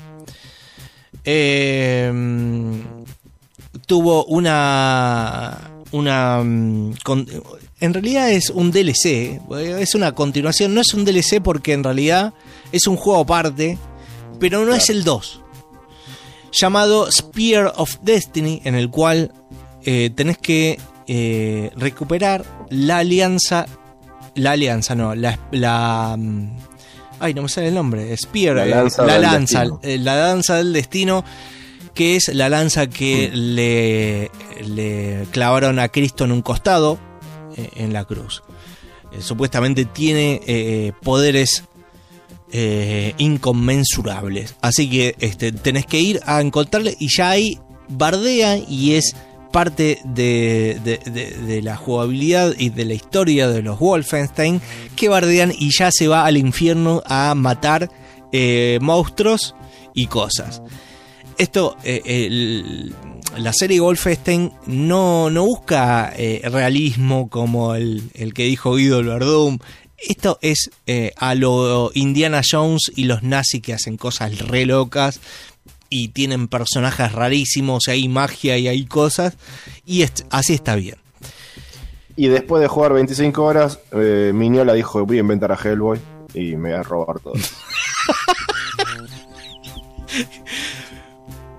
[1.23, 2.11] Eh,
[3.85, 6.93] tuvo una una mm,
[7.79, 9.39] en realidad es un DLC
[9.79, 12.33] es una continuación no es un DLC porque en realidad
[12.73, 13.77] es un juego aparte
[14.37, 15.41] pero no es el 2
[16.51, 19.31] llamado Spear of Destiny, en el cual
[19.83, 23.65] eh, tenés que eh, recuperar la alianza.
[24.35, 25.39] La alianza, no, la.
[25.51, 26.57] la mm,
[27.19, 28.15] ay, no me sale el nombre.
[28.15, 31.23] Spear, La eh, lanza la lanza, eh, la danza del destino,
[31.93, 34.29] que es la lanza que le,
[34.67, 36.99] le clavaron a Cristo en un costado
[37.55, 38.43] eh, en la cruz.
[39.11, 41.63] Eh, supuestamente tiene poderes
[43.17, 44.55] inconmensurables.
[44.61, 49.15] Así que este, tenés que ir a encontrarle y ya ahí bardea y es
[49.57, 54.61] parte de, la jugabilidad y de la historia de los Wolfenstein
[54.95, 57.89] que bardean y ya se va al infierno a matar
[58.31, 59.55] eh, monstruos
[59.95, 60.61] y cosas.
[61.39, 62.91] Esto, eh,
[63.35, 69.57] la serie Wolfenstein no, busca eh, realismo como el, que dijo Guido Verdum.
[69.97, 70.69] Esto es
[71.15, 75.19] a lo Indiana Jones y los nazis que hacen cosas re locas
[75.89, 79.37] y tienen personajes rarísimos, y hay magia y hay cosas.
[79.85, 80.95] Y es- así está bien.
[82.15, 85.99] Y después de jugar 25 horas, eh, Miñola dijo: Voy a inventar a Hellboy
[86.33, 87.33] y me voy a robar todo.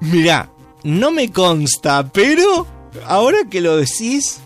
[0.01, 0.49] Mirá,
[0.85, 2.67] no me consta, pero
[3.07, 4.41] ahora que lo decís,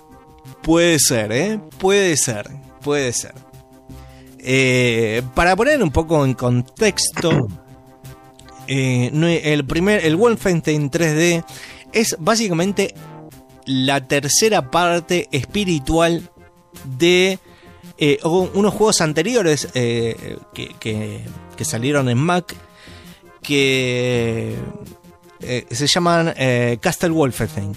[0.62, 1.60] puede ser, ¿eh?
[1.78, 2.50] Puede ser,
[2.82, 3.34] puede ser.
[4.38, 7.30] Eh, para poner un poco en contexto,
[8.74, 11.44] eh, el primer, el Wolfenstein 3D
[11.92, 12.94] es básicamente
[13.66, 16.30] la tercera parte espiritual
[16.98, 17.38] de
[17.98, 21.20] eh, unos juegos anteriores eh, que, que-
[21.56, 22.54] que salieron en Mac
[23.42, 24.56] que
[25.70, 26.32] se llaman
[26.80, 27.72] Castle Wolfenstein.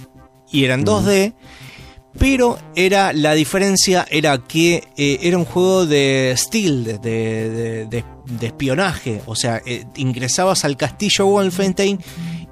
[0.51, 1.33] Y eran 2D
[2.18, 8.03] pero era la diferencia era que eh, era un juego de stealth de, de-
[8.41, 9.22] espionaje.
[9.26, 11.99] O sea eh, ingresabas al castillo Wolfenstein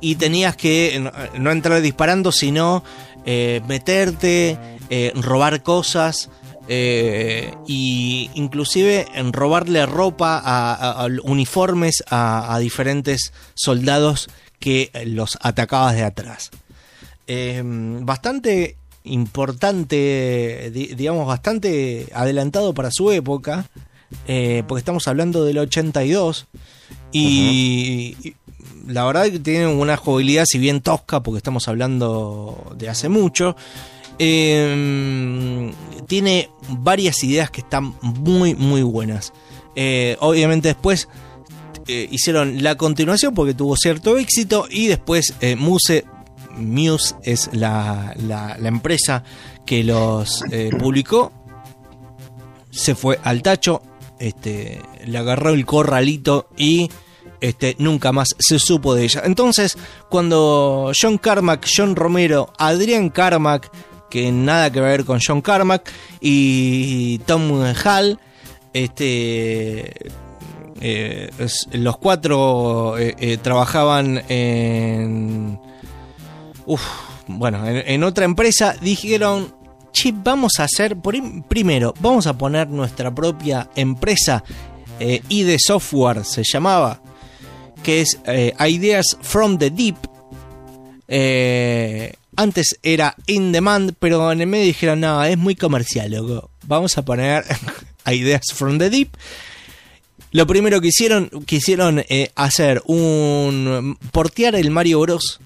[0.02, 2.84] y tenías que no, no entrar disparando sino
[3.26, 4.58] eh, meterte
[4.90, 6.30] eh, robar cosas
[6.68, 15.96] eh, y inclusive en robarle ropa a, uniformes a, diferentes soldados que eh, los atacabas
[15.96, 16.52] de atrás.
[17.28, 23.70] Eh, bastante importante, di- digamos, bastante adelantado para su época,
[24.28, 26.48] eh, porque estamos hablando del 82,
[27.12, 28.36] y, y
[28.88, 33.56] la verdad que tiene una jugabilidad, si bien tosca, porque estamos hablando de hace mucho,
[34.20, 35.72] eh,
[36.08, 39.34] tiene varias ideas que están muy, muy buenas.
[39.76, 41.08] Eh, obviamente después
[41.88, 46.06] eh, hicieron la continuación porque tuvo cierto éxito y después eh, Muse
[46.58, 49.24] Muse es la, la- empresa
[49.66, 51.32] que los eh, publicó.
[52.72, 53.82] Se fue al tacho,
[54.20, 56.90] este, le agarró el corralito y
[57.40, 59.22] este, nunca más se supo de ella.
[59.26, 59.78] Entonces,
[60.10, 63.70] cuando John Carmack, John Romero, Adrián Carmack,
[64.10, 67.52] que nada que ver con John Carmack, y Tom
[67.86, 68.20] Hall,
[68.74, 69.94] este,
[70.82, 71.30] eh,
[71.74, 75.60] los cuatro eh, trabajaban en
[77.28, 79.54] Bueno, en, otra empresa dijeron,
[79.92, 80.98] che, vamos a hacer,
[81.48, 84.44] primero, vamos a poner nuestra propia empresa,
[85.00, 87.02] eh, ID Software se llamaba,
[87.82, 89.98] que es eh, Ideas from the Deep.
[91.08, 96.50] Eh, antes era In Demand, pero en el medio dijeron, no, es muy comercial, loco.
[96.66, 97.44] Vamos a poner
[98.06, 99.16] Ideas from the Deep.
[100.32, 105.40] Lo primero que hicieron, quisieron eh, hacer un portear el Mario Bros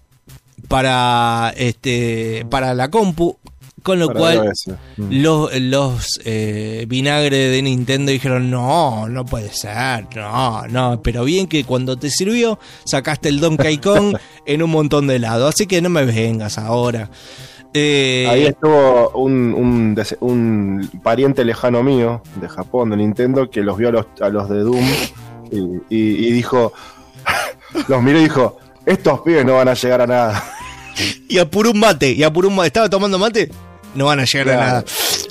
[0.68, 3.38] para este para la compu,
[3.84, 4.52] con lo Para cual.
[4.98, 5.22] Mm.
[5.22, 11.48] los, los eh, vinagre de Nintendo dijeron, no, no puede ser, no, no, pero bien
[11.48, 14.15] que cuando te sirvió sacaste el Donkey Kong
[14.45, 17.10] en un montón de helado, así que no me vengas ahora.
[17.73, 23.89] Eh, Ahí estuvo un, un, pariente lejano mío de Japón, de Nintendo, que los vio
[23.89, 24.85] a los, a los de Doom
[25.52, 25.57] y,
[25.95, 26.73] y- y dijo,
[27.88, 30.44] los miró y dijo, estos pibes no van a llegar a nada.
[31.30, 33.49] y apuró un mate, y apuró un mate, estaba tomando mate,
[33.95, 34.65] no van a llegar a Claro.
[34.68, 34.86] nada.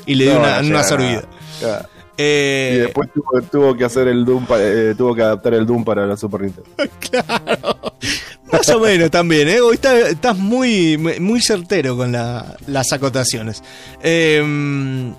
[0.06, 1.24] Y le dio No van una, una sorbida.
[1.60, 1.88] Claro.
[2.18, 5.84] Eh, Y después tuvo, tuvo que hacer el Doom, eh, tuvo que adaptar el Doom
[5.84, 6.70] para la Super Nintendo.
[8.52, 9.60] Más o menos también, ¿eh?
[9.60, 13.62] Hoy está- estás muy, muy certero con la- las acotaciones.
[14.02, 15.12] Eh,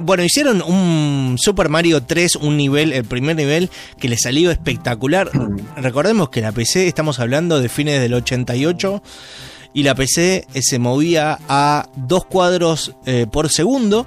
[0.00, 5.30] bueno, hicieron un Super Mario 3, un nivel, el primer nivel, que le salió espectacular.
[5.76, 9.02] Recordemos que la PC, estamos hablando de fines del 88,
[9.74, 14.06] y la PC eh, se movía a dos cuadros eh, por segundo.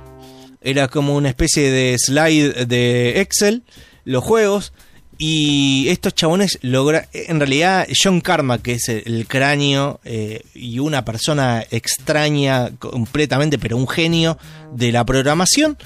[0.61, 3.63] Era como una especie de slide de Excel,
[4.03, 4.73] los juegos.
[5.17, 11.05] Y estos chabones logra en realidad John Karma, que es el, cráneo eh, y una
[11.05, 14.37] persona extraña completamente, pero un genio
[14.73, 15.77] de la programación,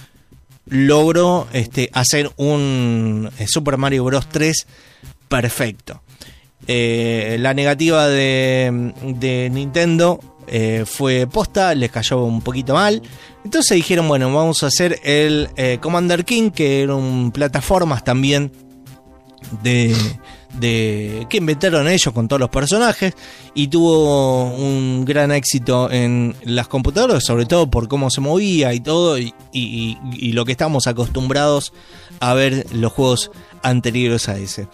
[0.66, 4.28] logró este, hacer un Super Mario Bros.
[4.30, 4.66] 3
[5.28, 6.02] perfecto.
[6.68, 13.02] Eh, la negativa de, Nintendo eh, fue posta, les cayó un poquito mal.
[13.44, 18.52] Entonces dijeron, bueno, vamos a hacer el eh, Commander King, que era un plataformas también
[19.64, 19.96] de,
[20.60, 23.14] de que inventaron ellos con todos los personajes
[23.56, 28.80] y tuvo un gran éxito en las computadoras, sobre todo por cómo se movía y
[28.82, 31.74] todo y, y- y lo que estamos acostumbrados
[32.20, 33.32] a ver los juegos
[33.64, 34.68] anteriores a ese.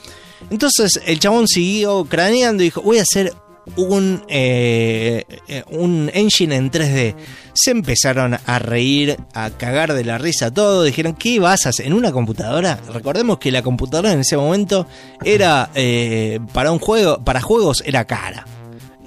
[0.50, 3.34] Entonces el chabón siguió craneando y dijo, voy a hacer
[3.76, 7.16] un, eh, eh, un engine en 3D.
[7.54, 10.84] Se empezaron a reír, a cagar de la risa todo.
[10.84, 11.88] Dijeron, ¿qué vas a hacer?
[11.88, 12.80] ¿En una computadora?
[12.94, 14.88] Recordemos que la computadora en ese momento
[15.24, 18.46] era eh, para un juego, para juegos era cara.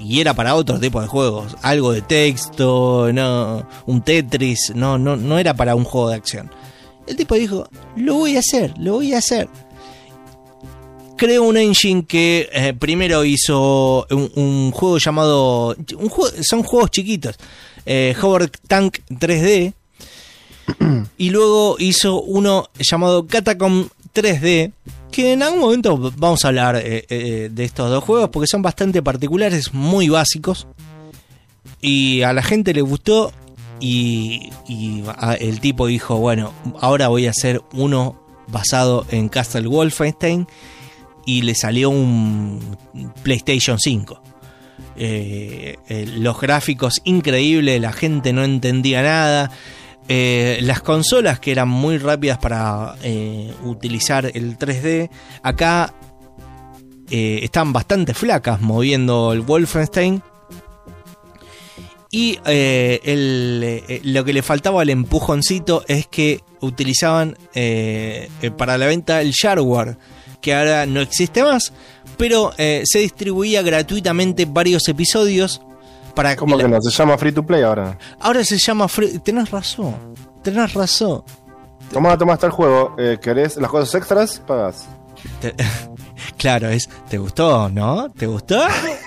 [0.00, 1.56] Y era para otro tipo de juegos.
[1.62, 6.50] Algo de texto, no, un Tetris, no, no, no era para un juego de acción.
[7.06, 9.48] El tipo dijo, lo voy a hacer, lo voy a hacer
[11.18, 15.76] creó un engine que eh, primero hizo un, juego llamado.
[16.40, 17.36] Son juegos chiquitos.
[17.84, 19.74] Eh, Hover Tank 3D.
[21.18, 24.72] y luego hizo uno llamado Catacomb 3D.
[25.10, 28.60] Que en algún momento vamos a hablar eh, eh, de estos dos juegos porque son
[28.62, 30.66] bastante particulares, muy básicos.
[31.80, 33.32] Y a la gente le gustó.
[33.80, 34.50] Y,
[35.38, 40.46] el tipo dijo: Bueno, ahora voy a hacer uno basado en Castle Wolfenstein
[41.28, 42.58] y le salió un
[43.22, 44.22] PlayStation 5.
[44.96, 49.50] Eh, eh, los gráficos increíbles, la gente no entendía nada.
[50.08, 52.94] Eh, las consolas que eran muy rápidas para
[53.62, 55.10] utilizar el 3D,
[55.42, 55.92] acá
[57.10, 60.22] están bastante flacas moviendo el Wolfenstein.
[62.10, 67.36] Y lo que le faltaba al empujoncito es que utilizaban
[68.56, 69.98] para la venta el shareware,
[70.40, 71.72] que ahora no existe más,
[72.16, 75.60] pero eh, se distribuía gratuitamente varios episodios
[76.14, 76.80] para ¿Cómo que no?
[76.82, 77.96] Se llama Free to Play ahora.
[78.20, 79.94] Ahora se llama free- Tenés razón,
[80.42, 81.22] tenés razón.
[81.92, 82.94] Tomá, tomá, está el juego.
[82.98, 84.42] Eh, ¿Querés las cosas extras?
[84.46, 84.86] Pagas.
[85.40, 85.54] Te-
[86.36, 86.88] claro, es.
[87.08, 88.10] ¿Te gustó, no?
[88.10, 88.60] ¿Te gustó?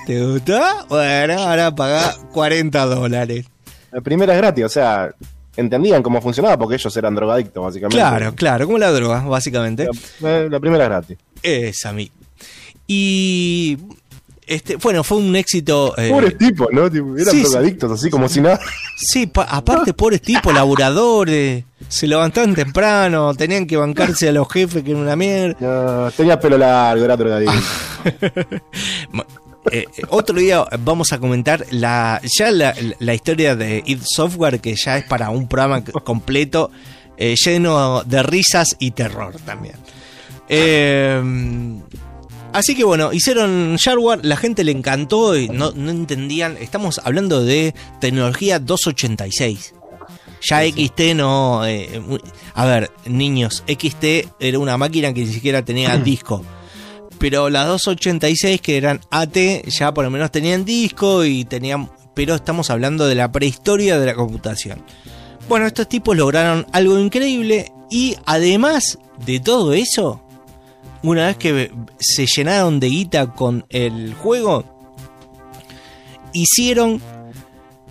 [0.07, 0.59] ¿Te gustó?
[0.89, 3.45] Bueno, ahora pagá 40 dólares.
[3.91, 5.13] La primera es gratis, o sea,
[5.55, 7.97] entendían cómo funcionaba porque ellos eran drogadictos, básicamente.
[7.97, 9.87] Claro, claro, como la droga, básicamente.
[10.19, 11.17] La, la primera gratis.
[11.43, 12.11] Es a mí.
[12.87, 13.77] Y.
[14.47, 15.93] Este, bueno, fue un éxito.
[15.97, 16.87] eh, Pobres tipos, ¿no?
[16.87, 18.59] Eran sí, drogadictos, así como si nada.
[18.97, 21.63] Sí, pa- aparte, pobres tipos, laburadores.
[21.87, 25.55] Se levantaban temprano, tenían que bancarse a los jefes, que era una mierda.
[26.05, 27.53] No, tenía pelo largo, era drogadicto.
[29.71, 34.59] Eh, eh, otro día vamos a comentar la ya la, la historia de id Software,
[34.59, 36.71] que ya es para un programa completo,
[37.17, 39.75] eh, lleno de risas y terror también.
[40.49, 41.21] Eh,
[42.53, 46.57] así que bueno, hicieron shareware, la gente le encantó y no, no entendían.
[46.57, 49.75] Estamos hablando de tecnología 286.
[50.41, 51.65] Ya XT no.
[51.67, 52.01] eh,
[52.55, 54.03] a ver, niños, XT
[54.39, 56.43] era una máquina que ni siquiera tenía disco.
[57.21, 59.37] Pero las 286 que eran AT
[59.67, 61.91] ya por lo menos tenían disco y tenían.
[62.15, 64.83] Pero estamos hablando de la prehistoria de la computación.
[65.47, 70.23] Bueno, estos tipos lograron algo increíble y además de todo eso,
[71.03, 74.65] una vez que se llenaron de guita con el juego,
[76.33, 76.99] hicieron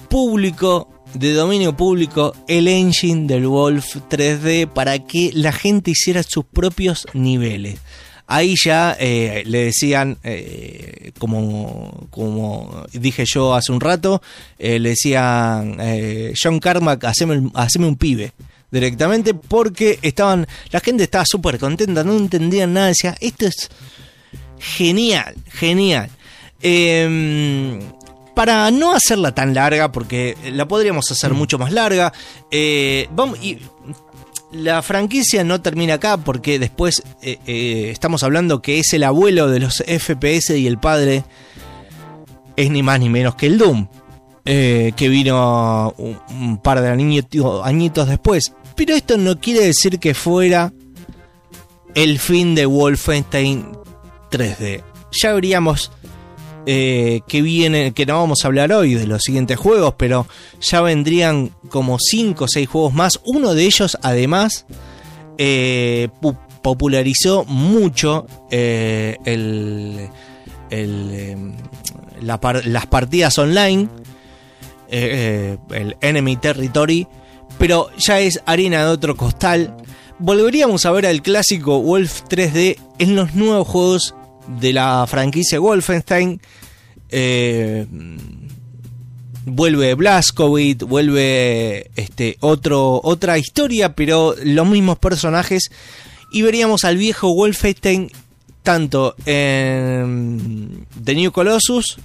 [0.08, 6.44] público, de dominio público, el engine del Wolf 3D para que la gente hiciera sus
[6.44, 7.78] propios niveles.
[8.32, 14.22] Ahí ya eh, le decían, eh, como, como dije yo hace un rato,
[14.56, 15.78] eh, le decían,
[16.40, 18.32] John Carmack, haceme, haceme un pibe
[18.70, 23.68] directamente porque estaban, la gente estaba súper contenta, no entendían nada, decía, esto es
[24.60, 26.08] genial, genial.
[26.62, 27.80] Eh,
[28.34, 32.12] para no hacerla tan larga, porque la podríamos hacer mucho más larga,
[32.50, 33.58] eh, vamos, y
[34.52, 39.48] la franquicia no termina acá porque después eh, eh, estamos hablando que es el abuelo
[39.48, 41.24] de los FPS y el padre
[42.56, 43.86] es ni más ni menos que el Doom,
[44.44, 48.52] eh, que vino un, par de añitos, añitos después.
[48.74, 50.72] Pero esto no quiere decir que fuera
[51.94, 53.66] el fin de Wolfenstein
[54.30, 54.82] 3D.
[55.22, 55.90] Ya veríamos
[56.66, 60.26] eh, que viene, que no vamos a hablar hoy de los siguientes juegos, pero
[60.60, 63.20] ya vendrían como 5 o 6 juegos más.
[63.24, 64.66] Uno de ellos, además,
[65.38, 70.08] eh, pu- popularizó mucho eh, el,
[70.70, 71.36] eh,
[72.20, 73.88] la las partidas online,
[74.90, 77.06] el Enemy Territory,
[77.58, 79.74] pero ya es harina de otro costal.
[80.18, 84.14] Volveríamos a ver al clásico Wolf 3D en los nuevos juegos
[84.58, 86.40] de la franquicia Wolfenstein.
[87.10, 87.86] Eh,
[89.44, 95.70] vuelve Blazkowicz, vuelve este otro otra historia, pero los mismos personajes
[96.32, 98.10] y veríamos al viejo Wolfenstein
[98.62, 101.98] tanto en The New Colossus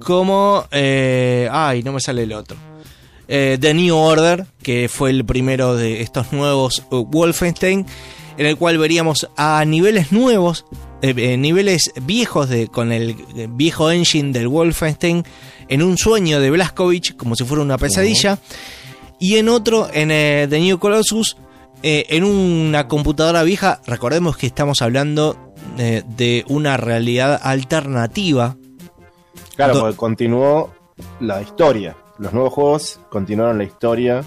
[0.00, 2.56] como eh, ay, no me sale el otro.
[3.28, 7.86] Eh, The New Order, que fue el primero de estos nuevos Wolfenstein,
[8.40, 10.64] en el cual veríamos a niveles nuevos,
[11.02, 15.24] eh, eh, niveles viejos de, con el eh, viejo engine del Wolfenstein,
[15.68, 18.38] en un sueño de Blazkowicz, como si fuera una pesadilla,
[19.18, 21.36] y en otro, en eh, The New Colossus,
[21.82, 25.36] en una computadora vieja, recordemos que estamos hablando
[25.76, 28.56] de una realidad alternativa.
[29.54, 30.72] Claro, porque continuó
[31.20, 31.96] la historia.
[32.18, 34.22] Los nuevos juegos continuaron la historia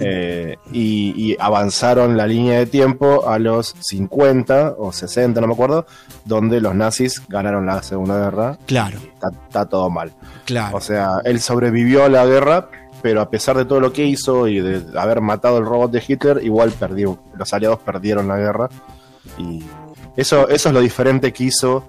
[0.00, 5.52] eh, y, y avanzaron la línea de tiempo a los 50 o 60, no me
[5.54, 5.86] acuerdo,
[6.24, 8.58] donde los nazis ganaron la Segunda Guerra.
[8.66, 10.12] Claro, Está, está todo mal.
[10.44, 10.76] claro.
[10.76, 12.70] O sea, él sobrevivió a la guerra,
[13.02, 16.02] pero a pesar de todo lo que hizo y de haber matado el robot de
[16.06, 17.18] Hitler, igual perdió.
[17.34, 18.68] Los aliados perdieron la guerra.
[19.38, 19.62] Y
[20.16, 21.84] eso, eso es lo diferente que hizo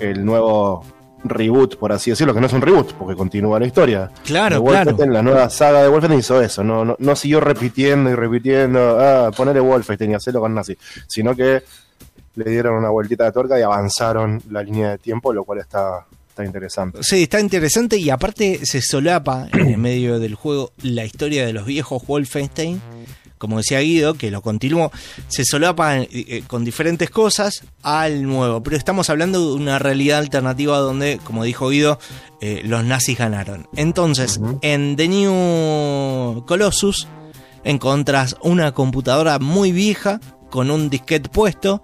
[0.00, 0.84] el nuevo
[1.24, 4.10] reboot, por así decirlo, que no es un reboot, porque continúa la historia.
[4.24, 4.96] Claro, claro.
[5.06, 9.30] La nueva saga de Wolfenstein hizo eso, no, no, no siguió repitiendo y repitiendo, ah,
[9.36, 10.76] ponerle Wolfenstein y hacerlo con nazi,
[11.06, 11.62] sino que
[12.34, 16.06] le dieron una vueltita de tuerca y avanzaron la línea de tiempo, lo cual está,
[16.28, 17.02] está interesante.
[17.02, 21.52] Sí, está interesante y aparte se solapa en el medio del juego la historia de
[21.52, 22.80] los viejos Wolfenstein.
[23.38, 24.92] Como decía Guido, que lo continuó,
[25.28, 28.62] se solapa eh, eh, con diferentes cosas al nuevo.
[28.62, 31.98] Pero estamos hablando de una realidad alternativa donde, como dijo Guido,
[32.40, 33.68] eh, los nazis ganaron.
[33.76, 37.08] Entonces, en The New Colossus
[37.64, 40.20] encontrás una computadora muy vieja
[40.50, 41.82] con un disquete puesto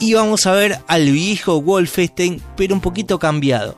[0.00, 3.76] y vamos a ver al viejo Wolfenstein, pero un poquito cambiado.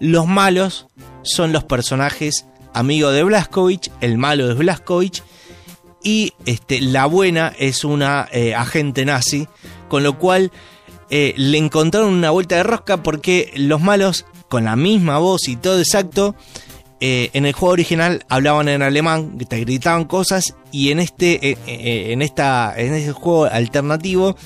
[0.00, 0.88] Los malos
[1.22, 5.22] son los personajes amigos de Blazkowicz, el malo es Blazkowicz,
[6.04, 9.48] y este, la buena es una eh, agente nazi,
[9.88, 10.52] con lo cual
[11.10, 15.56] eh, le encontraron una vuelta de rosca porque los malos, con la misma voz y
[15.56, 16.36] todo exacto,
[17.00, 22.22] eh, en el juego original hablaban en alemán, te gritaban cosas, y en este, en
[22.22, 24.36] esta, en este juego alternativo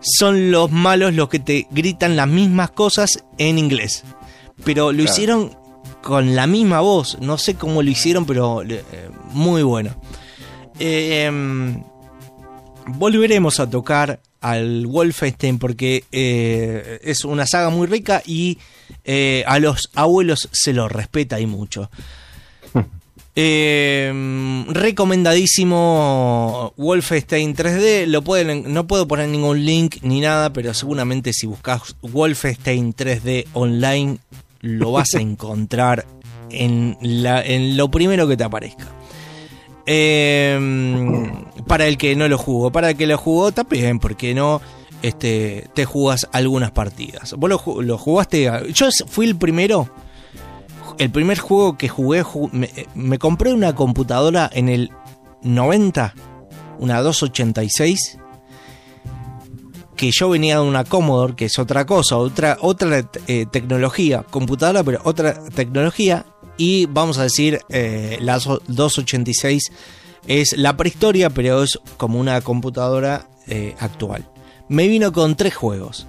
[0.00, 4.04] son los malos los que te gritan las mismas cosas en inglés.
[4.64, 5.10] Pero lo Claro.
[5.10, 5.56] hicieron
[6.02, 7.18] con la misma voz.
[7.20, 8.62] No sé cómo lo hicieron, pero
[9.32, 9.90] muy bueno.
[10.78, 11.82] Eh, em,
[12.86, 18.58] volveremos a tocar al Wolfenstein porque eh, es una saga muy rica y
[19.04, 21.90] eh, a los abuelos se lo respeta y mucho.
[23.40, 24.12] Eh,
[24.66, 28.06] recomendadísimo Wolfenstein 3D.
[28.06, 33.46] Lo pueden, no puedo poner ningún link ni nada, pero seguramente si buscas Wolfenstein 3D
[33.52, 34.18] online
[34.60, 36.04] lo vas a encontrar
[36.50, 38.97] en, la, en lo primero que te aparezca.
[39.90, 41.32] Eh,
[41.66, 44.60] para el que no lo jugó, para el que lo jugó también, porque no
[45.02, 47.34] este, te jugas algunas partidas.
[47.38, 48.50] Vos lo, ju- lo jugaste.
[48.74, 49.88] yo fui el primero
[50.98, 54.90] el primer juego que jugué, ju- me, me compré una computadora en el
[55.42, 56.12] 90,
[56.80, 58.18] una 286,
[59.96, 64.82] que yo venía de una Commodore, que es otra cosa, otra, otra eh, tecnología, computadora,
[64.82, 66.26] pero otra tecnología,
[66.58, 69.72] y vamos a decir, eh, la so- 286
[70.26, 74.28] es la prehistoria, pero es como una computadora eh, actual.
[74.68, 76.06] Me vino con tres juegos.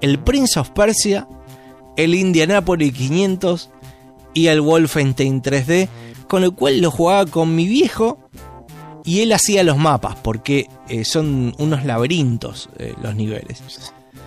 [0.00, 1.28] El Prince of Persia,
[1.96, 3.68] el Indianapolis 500
[4.32, 5.88] y el Wolfenstein 3D,
[6.28, 8.18] con el cual lo jugaba con mi viejo
[9.04, 13.60] y él hacía los mapas, porque eh, son unos laberintos eh, los niveles.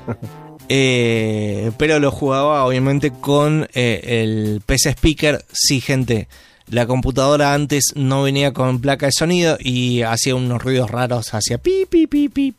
[0.76, 5.46] Eh, pero lo jugaba obviamente con eh, el PC Speaker.
[5.52, 6.28] Sí, gente,
[6.68, 11.60] la computadora antes no venía con placa de sonido y hacía unos ruidos raros, hacía
[11.60, 12.56] pi, pi, pi, pi.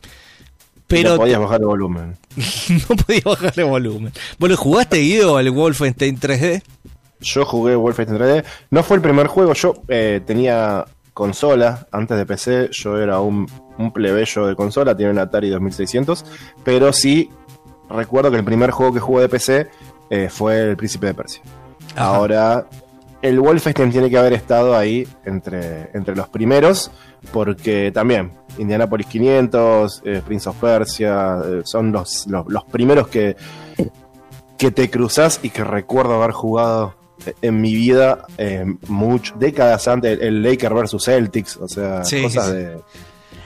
[0.86, 2.16] Pero Pero podías bajar el volumen.
[2.88, 4.12] no podía bajar el volumen.
[4.38, 6.62] ¿Vos lo jugaste, Guido, al Wolfenstein 3D?
[7.18, 8.44] Yo jugué Wolfenstein 3D.
[8.70, 9.54] No fue el primer juego.
[9.54, 10.84] Yo eh, tenía
[11.14, 12.68] consola antes de PC.
[12.70, 14.96] Yo era un, un plebeyo de consola.
[14.96, 16.24] Tenía un Atari 2600.
[16.62, 17.28] Pero sí
[17.90, 19.68] recuerdo que el primer juego que jugué de PC
[20.10, 21.42] eh, fue El Príncipe de Persia.
[21.96, 22.06] Ajá.
[22.16, 22.66] Ahora
[23.22, 26.90] el Wolfenstein tiene que haber estado ahí entre, entre los primeros,
[27.32, 33.34] porque también Indianapolis 500, eh, Prince of Persia, eh, son los, los, los primeros que,
[34.58, 36.96] que te cruzas y que recuerdo haber jugado
[37.40, 42.48] en mi vida eh, mucho, décadas antes, el Laker versus Celtics, o sea, Sí, cosas
[42.48, 42.52] sí.
[42.52, 42.76] de,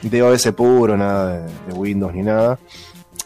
[0.03, 2.59] de OS puro, nada de, de Windows ni nada.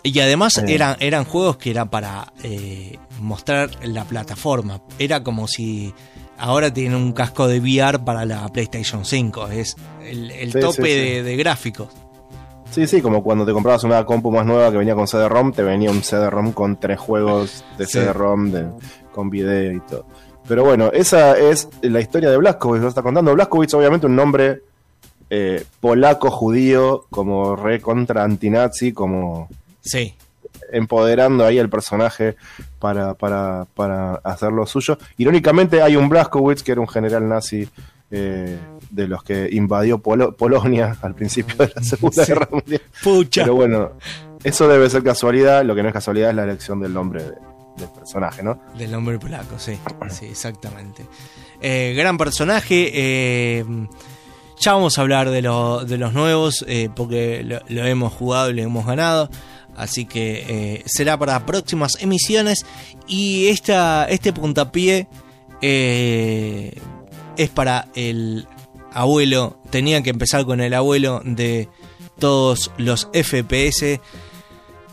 [0.03, 0.65] Y además Eh.
[0.75, 4.81] eran, eran juegos que eran para eh, mostrar la plataforma.
[4.99, 5.95] Era como si
[6.39, 9.49] ahora tienen un casco de VR para la PlayStation 5.
[9.49, 10.89] Es el, el Sí, tope sí, sí.
[10.89, 11.89] De, de gráficos.
[12.71, 15.63] Sí, sí, como cuando te comprabas una compu más nueva que venía con CD-ROM, te
[15.63, 17.87] venía un CD-ROM con tres juegos de.
[17.87, 18.51] CD-ROM
[19.13, 20.07] con video y todo.
[20.49, 23.33] Pero bueno, esa es la historia de Blaskowitz, lo está contando.
[23.35, 24.63] Blaskowitz, obviamente, un nombre
[25.31, 29.49] eh, polaco, judío, como re contra antinazi, como
[29.83, 30.15] Sí.
[30.73, 32.37] empoderando ahí al personaje
[32.79, 34.97] para, para, para hacer lo suyo.
[35.19, 37.69] Irónicamente, hay un Blaskowitz que era un general nazi
[38.11, 38.59] eh,
[38.91, 42.81] de los que invadió Polo- Polonia al principio de la Segunda Guerra Mundial.
[43.03, 43.43] Pucha.
[43.43, 43.93] Pero bueno,
[44.45, 45.65] eso debe ser casualidad.
[45.65, 47.33] Lo que no es casualidad es la elección del nombre de-
[47.77, 48.61] del personaje, ¿no?
[48.77, 49.79] Del nombre polaco, sí.
[50.11, 51.07] Sí, exactamente.
[51.63, 52.91] Eh, gran personaje.
[52.93, 53.65] eh,
[54.61, 58.51] ya vamos a hablar de, lo- de los nuevos eh, porque lo, lo hemos jugado
[58.51, 59.29] y lo hemos ganado.
[59.77, 62.65] Así que eh, será para próximas emisiones.
[63.07, 65.09] Y esta, este puntapié
[65.61, 66.81] eh,
[67.37, 68.47] es para el
[68.93, 69.59] abuelo.
[69.71, 71.69] Tenía que empezar con el abuelo de
[72.19, 74.01] todos los FPS.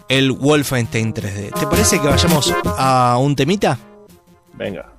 [0.08, 1.60] El Wolfenstein 3D.
[1.60, 3.78] ¿Te parece que vayamos a un temita?
[4.54, 4.99] Venga.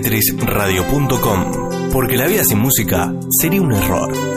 [0.00, 4.27] tetrisradio.com, porque la vida sin música sería un error.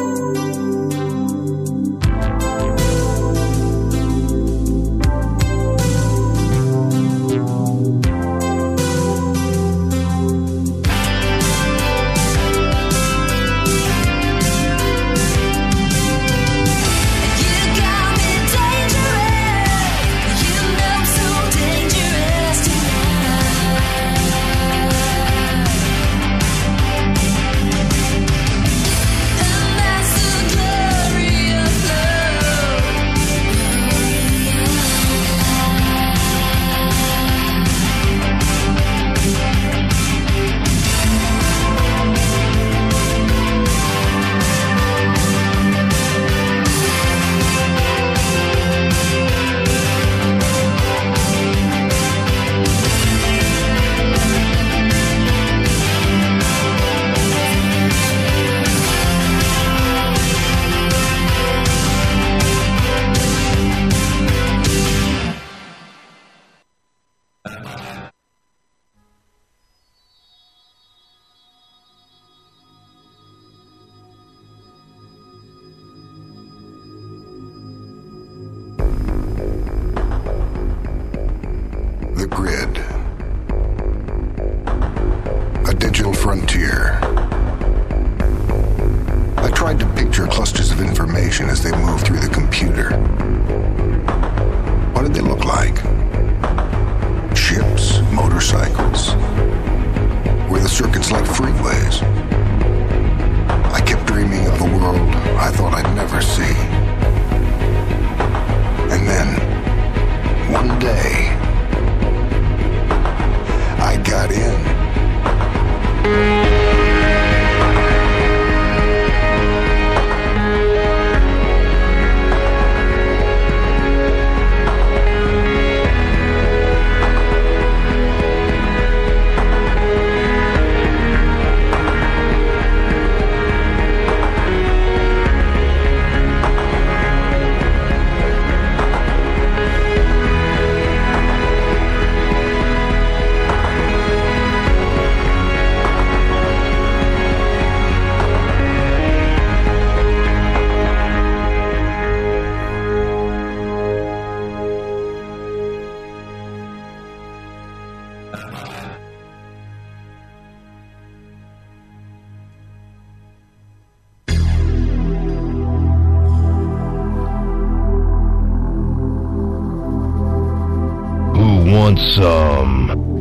[172.12, 173.12] some.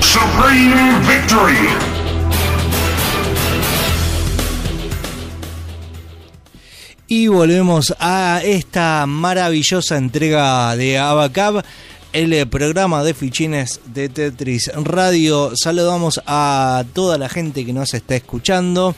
[0.00, 1.92] Supreme victory!
[7.08, 7.94] Y volvemos
[8.40, 11.62] esta maravillosa entrega de Abacab,
[12.12, 15.52] el eh, programa de fichines de Tetris Radio.
[15.54, 18.94] Saludamos a toda la gente que nos está escuchando,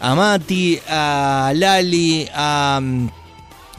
[0.00, 2.80] a Mati, a Lali, a,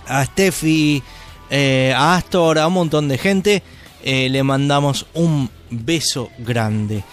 [0.08, 1.04] a Steffi,
[1.50, 3.64] eh, a Astor, a un montón de gente.
[4.04, 7.04] Eh, le mandamos un beso grande.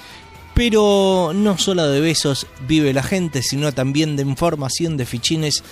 [0.55, 5.63] Pero no solo de besos vive la gente, sino también de información de fichines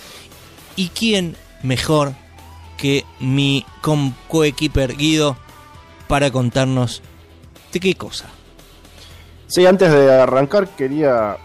[0.78, 2.12] ¿Y quién mejor
[2.76, 3.64] que mi
[4.28, 5.36] coequiper Guido
[6.06, 7.02] para contarnos
[7.72, 8.26] de qué cosa?
[9.46, 11.36] Sí, antes de arrancar quería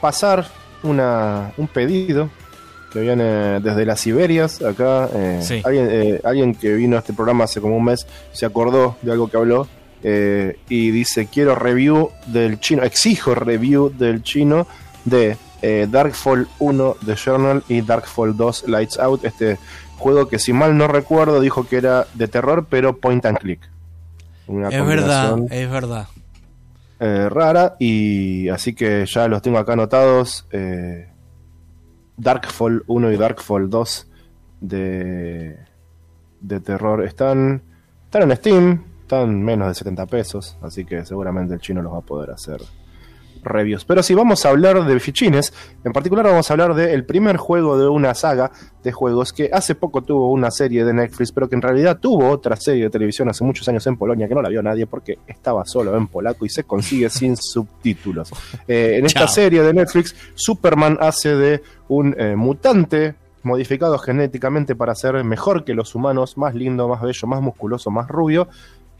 [0.00, 0.46] pasar
[0.82, 2.30] una, un pedido
[2.92, 5.08] que viene desde las Siberias, acá.
[5.14, 5.62] eh, Sí.
[5.64, 9.12] alguien, eh, alguien que vino a este programa hace como un mes se acordó de
[9.12, 9.68] algo que habló
[10.02, 14.66] eh, y dice, quiero review del chino, exijo review del chino
[15.04, 19.58] de eh, Darkfall 1 The Journal y Darkfall 2 Lights Out, este
[19.98, 23.60] juego que si mal no recuerdo dijo que era de terror pero point and click.
[24.46, 26.06] Una Es verdad, es verdad.
[26.98, 31.08] eh, rara y así que ya los tengo acá anotados eh,
[32.16, 34.06] Darkfall 1 y Darkfall 2
[34.60, 35.58] de,
[36.40, 37.62] de terror están
[38.04, 41.98] están en Steam están menos de 70 pesos así que seguramente el chino los va
[41.98, 42.60] a poder hacer
[43.42, 45.52] reviews pero si vamos a hablar de fichines
[45.84, 48.50] en particular vamos a hablar del primer juego de una saga
[48.82, 52.28] de juegos que hace poco tuvo una serie de Netflix pero que en realidad tuvo
[52.28, 55.18] otra serie de televisión hace muchos años en Polonia que no la vio nadie porque
[55.26, 58.30] estaba solo en polaco y se consigue sin subtítulos
[58.68, 59.28] Eh, en esta Chao.
[59.28, 65.72] serie de Netflix Superman hace de un eh, mutante modificado genéticamente para ser mejor que
[65.74, 68.48] los humanos, más lindo, más bello, más musculoso, más rubio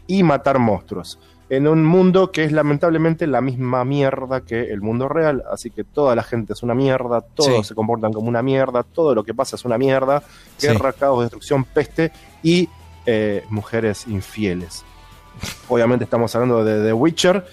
[0.07, 1.19] y matar monstruos.
[1.53, 5.83] En un mundo que es lamentablemente la misma mierda que el mundo real, así que
[5.83, 7.63] toda la gente es una mierda, todos Sí.
[7.65, 10.23] se comportan como una mierda, todo lo que pasa es una mierda,
[10.55, 10.67] Sí.
[10.67, 12.69] guerra, caos, destrucción, peste y
[13.05, 14.85] eh, mujeres infieles.
[15.67, 17.45] Obviamente estamos hablando de The Witcher,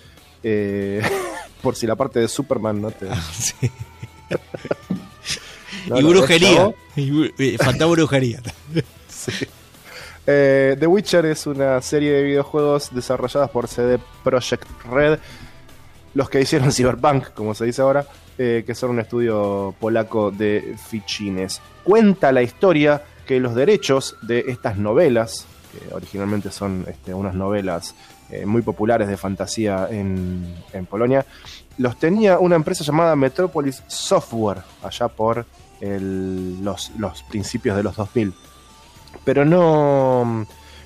[0.44, 1.02] eh,
[1.62, 3.08] por si la parte de Superman no te...
[3.32, 3.68] Sí.
[5.88, 6.72] no y brujería.
[6.94, 8.40] Y eh, faltaba brujería.
[10.30, 15.18] Eh, The Witcher es una serie de videojuegos desarrolladas por CD Projekt Red,
[16.12, 18.06] los que hicieron Cyberpunk, como se dice ahora,
[18.36, 21.62] eh, que son un estudio polaco de fichines.
[21.82, 27.94] Cuenta la historia que los derechos de estas novelas, que originalmente son este, unas novelas
[28.28, 30.44] eh, muy populares de fantasía en,
[30.90, 31.24] Polonia,
[31.78, 35.46] los tenía una empresa llamada Metropolis Software, allá por
[35.80, 38.34] los, los principios de los 2000
[39.28, 40.24] pero no,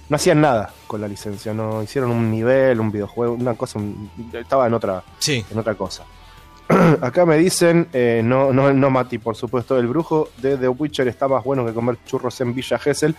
[0.08, 4.10] no hacían nada con la licencia, no hicieron un nivel, un videojuego, una cosa, un-
[4.32, 5.44] estaba en otra, Sí.
[5.48, 6.02] en otra cosa.
[7.00, 11.06] Acá me dicen, eh, no, no, no Mati, por supuesto, el brujo de The Witcher
[11.06, 13.14] está más bueno que comer churros en Villa Gesell.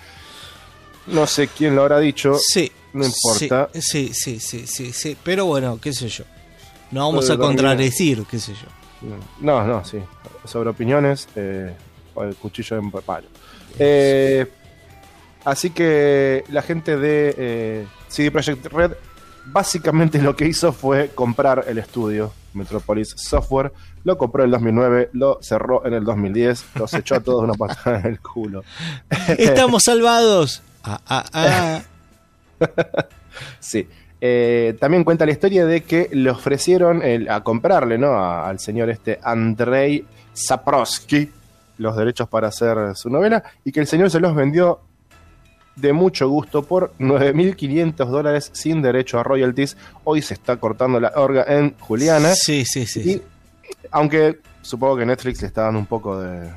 [1.08, 2.70] No sé quién lo habrá dicho, Sí.
[2.92, 3.70] no importa.
[3.80, 5.16] Sí, sí, sí, sí, sí.
[5.24, 6.26] Pero bueno, qué sé yo.
[6.92, 9.08] no vamos a contradecir, qué sé yo.
[9.40, 10.00] No, no, sí.
[10.44, 11.74] Sobre opiniones, eh,
[12.18, 13.28] el cuchillo en palo.
[13.80, 14.46] Eh,
[15.46, 18.92] así que la gente de eh, CD Projekt Red
[19.46, 23.74] básicamente lo que hizo fue comprar el estudio Metropolis Software.
[24.06, 27.54] Lo compró en el 2009, lo cerró en el 2010, los echó a todos una
[27.54, 28.64] patada en el culo.
[29.38, 30.62] Estamos salvados.
[30.84, 31.82] Ah, ah, ah.
[33.60, 33.88] Sí.
[34.22, 38.14] Eh, también cuenta la historia de que le ofrecieron el- a comprarle ¿no?
[38.14, 41.30] A- al señor este Andrei Saprosky
[41.80, 44.80] los derechos para hacer su novela y que el señor se los vendió
[45.76, 49.78] de mucho gusto por 9.500 dólares sin derecho a royalties.
[50.04, 52.34] Hoy se está cortando la orga en Juliana.
[52.36, 53.02] Sí, sí, sí.
[53.02, 53.22] Y,
[53.92, 56.50] aunque supongo que Netflix le está dando un poco de,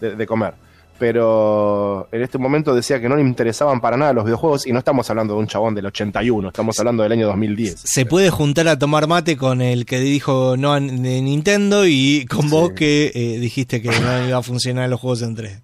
[0.00, 0.54] de, de comer.
[0.98, 4.78] Pero en este momento decía que no le interesaban para nada los videojuegos y no
[4.78, 7.82] estamos hablando de un chabón del 81, estamos hablando del año 2010.
[7.84, 12.48] Se puede juntar a tomar mate con el que dijo no de Nintendo y con
[12.48, 15.62] vos que eh, dijiste que no iba a funcionar los juegos en 3.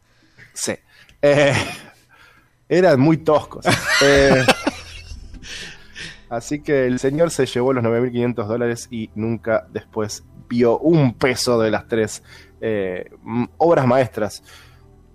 [0.52, 0.72] Sí.
[1.22, 1.52] Eh,
[2.70, 3.66] eran muy toscos.
[4.02, 4.46] Eh,
[6.30, 11.60] así que el señor se llevó los 9.500 dólares y nunca después vio un peso
[11.60, 12.22] de las tres
[12.62, 13.10] eh,
[13.58, 14.42] obras maestras,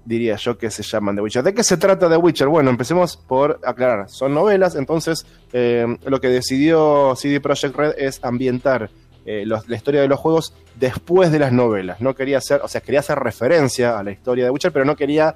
[0.03, 1.44] diría yo, que se llaman The Witcher.
[1.44, 2.48] ¿De qué se trata The Witcher?
[2.48, 4.10] Bueno, empecemos por aclarar.
[4.10, 8.90] Son novelas, entonces eh, lo que decidió CD Projekt Red es ambientar
[9.26, 11.99] eh, los- la historia de los juegos después de las novelas.
[12.02, 14.95] No quería hacer, o sea, quería hacer referencia a la historia de Witcher, pero no
[14.95, 15.34] quería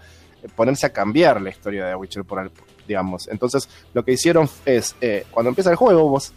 [0.55, 2.51] ponerse a cambiar la historia de Witcher, por,
[2.87, 3.27] digamos.
[3.27, 6.33] Entonces, lo que hicieron es, eh, cuando empieza el juego, vos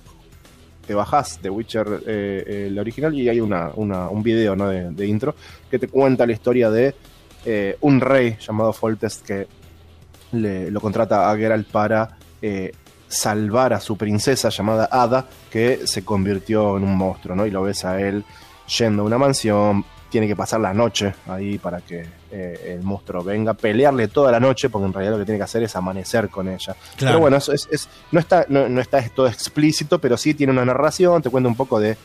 [0.86, 4.68] te bajás de Witcher eh, el original y hay una, una- un video ¿no?
[4.68, 5.34] de, intro
[5.70, 6.94] que te cuenta la historia de
[7.44, 9.46] eh, un rey llamado Foltest que
[10.32, 12.72] le, lo contrata a Geralt para eh,
[13.06, 17.46] salvar a su princesa llamada Ada, que se convirtió en un monstruo, ¿no?
[17.46, 18.24] Y lo ves a él
[18.78, 23.22] yendo a una mansión, tiene que pasar la noche ahí para que eh, el monstruo
[23.22, 26.28] venga, pelearle toda la noche, porque en realidad lo que tiene que hacer es amanecer
[26.30, 26.74] con ella.
[26.98, 30.64] Pero bueno, es, es- no, está, no, no está todo explícito, pero sí tiene una
[30.64, 31.96] narración, te cuenta un poco de,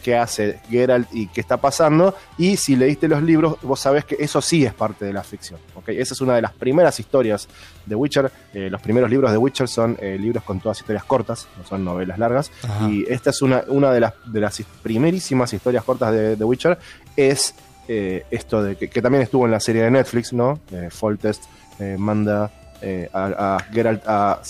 [0.00, 2.14] qué hace Geralt y qué está pasando.
[2.38, 5.58] Y si leíste los libros, vos sabés que eso sí es parte de la ficción.
[5.74, 5.88] ¿ok?
[5.88, 7.48] Esa es una de las primeras historias
[7.84, 8.30] de Witcher.
[8.54, 11.84] Eh, los primeros libros de Witcher son eh, libros con todas historias cortas, no son
[11.84, 12.52] novelas largas.
[12.62, 12.88] Ajá.
[12.88, 16.78] Y esta es una, una de, las, de las primerísimas historias cortas de, de Witcher.
[17.16, 17.52] Es
[17.88, 20.60] eh, esto de que, también estuvo en la serie de Netflix, ¿no?
[20.70, 21.44] Eh, Foltest
[21.78, 22.50] eh, manda
[22.80, 24.40] eh, a, Geralt a,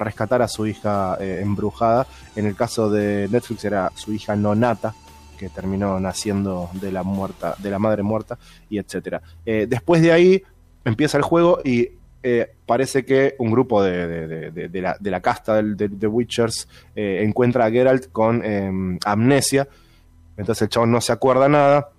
[0.00, 2.06] rescatar a su hija embrujada.
[2.36, 4.94] En el caso de Netflix era su hija nonata,
[5.38, 8.38] que terminó naciendo de la muerta, de la madre muerta,
[8.68, 9.22] y etcétera.
[9.44, 10.42] Después de ahí
[10.84, 11.88] empieza el juego y
[12.66, 14.52] parece que un grupo de,
[15.00, 19.66] la, casta de, Witchers encuentra a Geralt con eh, amnesia.
[20.36, 21.90] Entonces el chabón no se acuerda nada.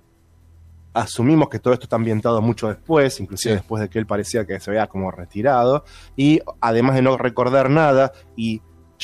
[0.94, 3.58] Asumimos que todo esto está ambientado mucho después, inclusive Sí.
[3.60, 5.86] después de que él parecía que se había como retirado.
[6.18, 8.62] Y además de no recordar nada y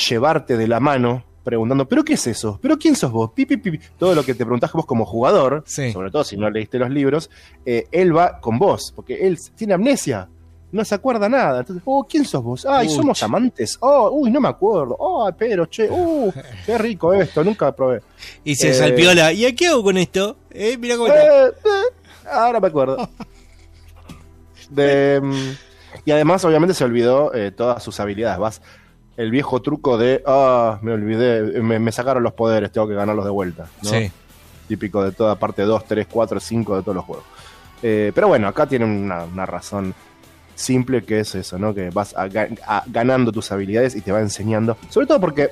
[0.09, 2.59] llevarte de la mano preguntando, ¿pero qué es eso?
[2.61, 3.31] ¿Pero quién sos vos?
[3.33, 3.79] Pi, pi, pi.
[3.97, 5.93] Todo lo que te preguntás vos como jugador, Sí.
[5.93, 7.29] sobre todo si no leíste los libros,
[7.65, 10.27] eh, él va con vos, porque él tiene amnesia.
[10.71, 11.61] No se acuerda nada.
[11.61, 12.65] Entonces, oh, ¿quién sos vos?
[12.65, 13.77] Ay, Uy, somos amantes.
[13.79, 14.95] Oh, uy, no me acuerdo.
[14.99, 16.31] Oh, pero, che, uh,
[16.65, 18.01] qué rico esto, nunca probé.
[18.43, 19.31] Y se Eh, salpiola.
[19.31, 20.35] ¿Y a qué hago con esto?
[20.51, 21.47] Eh, mira cómo está.
[21.47, 23.09] Eh, eh, ahora me acuerdo.
[24.69, 25.51] De, mm,
[26.05, 28.37] y además, obviamente, se olvidó eh, todas sus habilidades.
[28.39, 28.61] Vas,
[29.15, 33.25] el viejo truco de, ah, me olvidé, me, me sacaron los poderes, tengo que ganarlos
[33.25, 33.67] de vuelta.
[33.81, 33.89] ¿no?
[33.89, 34.11] Sí.
[34.67, 37.25] Típico de toda parte 2, 3, 4, 5 de todos los juegos.
[37.81, 39.93] Eh, pero bueno, acá tiene una, una razón
[40.57, 41.73] simple que es eso, ¿no?
[41.73, 42.15] Que vas
[42.87, 44.77] ganando tus habilidades y te va enseñando.
[44.89, 45.51] Sobre todo porque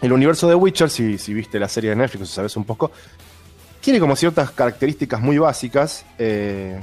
[0.00, 2.92] el universo de Witcher, si, si viste la serie de Netflix o sabes un poco,
[3.80, 6.80] tiene como ciertas características muy básicas eh,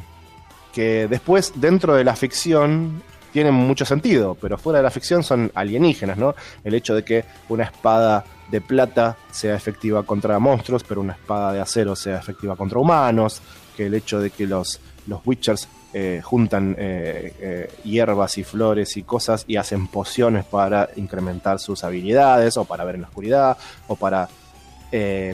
[0.74, 3.02] que después dentro de la ficción
[3.32, 6.36] tienen mucho sentido, pero fuera de la ficción son alienígenas, ¿no?
[6.64, 11.54] El hecho de que una espada de plata sea efectiva contra monstruos, pero una espada
[11.54, 13.42] de acero sea efectiva contra humanos,
[13.78, 18.96] que el hecho de que los, los Witchers eh, juntan eh, eh, hierbas y flores
[18.96, 23.58] y cosas y hacen pociones para incrementar sus habilidades, o para ver en la oscuridad,
[23.88, 24.30] o para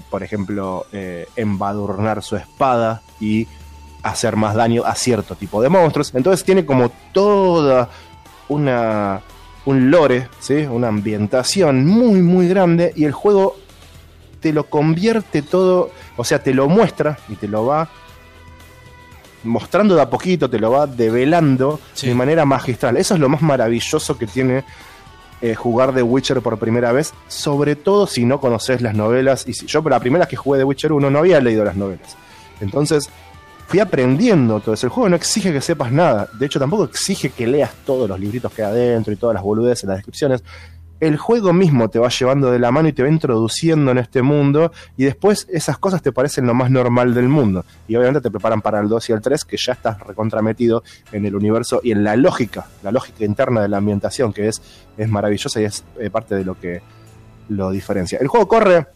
[0.09, 0.85] por ejemplo,
[1.37, 3.47] embadurnar su espada y
[4.03, 6.13] hacer más daño a cierto tipo de monstruos.
[6.13, 7.89] Entonces tiene como toda
[8.49, 9.21] una
[9.63, 10.65] un lore, ¿sí?
[10.69, 13.55] una ambientación muy muy grande y el juego
[14.41, 17.89] te lo convierte todo, o sea, te lo muestra y te lo va
[19.45, 22.07] mostrando de a poquito, te lo va develando Sí.
[22.07, 22.97] de manera magistral.
[22.97, 24.63] Eso es lo más maravilloso que tiene
[25.41, 29.45] eh, jugar The Witcher por primera vez, sobre todo si no conoces las novelas.
[29.47, 32.15] Y si, yo, la primera que jugué The Witcher 1 no había leído las novelas.
[32.61, 33.09] Entonces,
[33.67, 34.87] fui aprendiendo todo eso.
[34.87, 36.29] El juego no exige que sepas nada.
[36.39, 39.43] De hecho, tampoco exige que leas todos los libritos que hay adentro y todas las
[39.43, 40.43] boludeces en las descripciones.
[40.99, 44.21] El juego mismo te va llevando de la mano y te va introduciendo en este
[44.21, 44.71] mundo.
[44.95, 47.65] Y después esas cosas te parecen lo más normal del mundo.
[47.87, 51.25] Y obviamente te preparan para el 2 y el 3, que ya estás recontrametido en
[51.25, 54.61] el universo y en la lógica, la lógica interna de la ambientación, que es,
[54.97, 56.81] es maravillosa y es eh, parte de lo que
[57.49, 58.17] lo diferencia.
[58.19, 58.87] El juego corre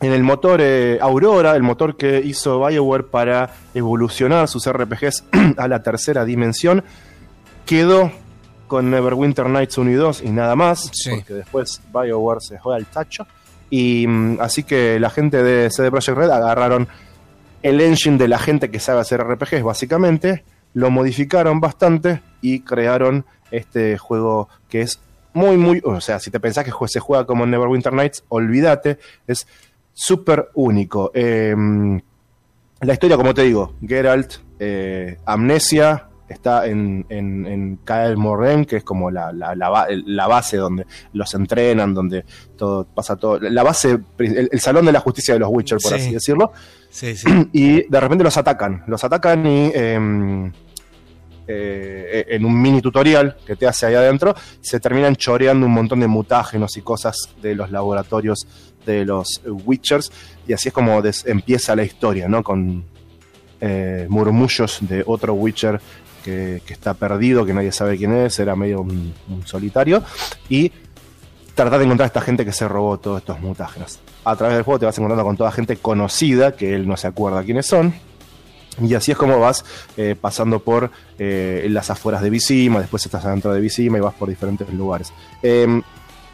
[0.00, 5.24] en el motor eh, Aurora, el motor que hizo BioWare para evolucionar sus RPGs
[5.56, 6.84] a la tercera dimensión,
[7.66, 8.12] quedó
[8.66, 11.10] con Neverwinter Nights 1 y 2 y nada más, Sí.
[11.10, 13.26] porque después BioWare se juega el tacho.
[13.70, 16.88] Y mm, así que la gente de CD Projekt Red agarraron
[17.62, 23.24] el engine de la gente que sabe hacer RPGs, básicamente, lo modificaron bastante y crearon
[23.50, 24.98] este juego que es
[25.32, 25.80] muy, muy.
[25.84, 29.46] O sea, si te pensás que se juega como Neverwinter Nights, olvídate, es
[29.92, 31.10] súper único.
[31.14, 31.54] Eh,
[32.80, 38.76] la historia, como te digo, Geralt, eh, Amnesia, está en, en, en Kael Morhen, que
[38.76, 42.24] es como la, la, la ba- la base donde los entrenan, donde
[42.56, 43.38] todo pasa todo.
[43.40, 45.96] La base, el, el salón de la justicia de los Witcher, por Sí.
[46.00, 46.52] así decirlo
[46.90, 47.28] Sí, sí.
[47.52, 48.84] y de repente los atacan.
[48.86, 50.50] Los atacan y em,
[51.46, 56.00] eh, en un mini tutorial que te hace ahí adentro, se terminan choreando un montón
[56.00, 58.46] de mutágenos y cosas de los laboratorios
[58.86, 60.10] de los Witchers.
[60.48, 62.42] Y así es como empieza la historia, ¿no?
[62.42, 62.84] Con
[63.60, 65.80] eh, murmullos de otro Witcher
[66.24, 69.14] que, está perdido, que nadie sabe quién es, era medio un,
[69.44, 70.02] solitario.
[70.48, 70.72] Y
[71.54, 74.00] tratar de encontrar a esta gente que se robó todos estos mutágenos.
[74.24, 77.06] A través del juego te vas encontrando con toda gente conocida, que él no se
[77.06, 77.94] acuerda quiénes son.
[78.82, 79.64] Y así es como vas
[79.96, 84.14] eh, pasando por eh, las afueras de Visima, después estás adentro de Visima y vas
[84.14, 85.12] por diferentes lugares.
[85.42, 85.80] Eh,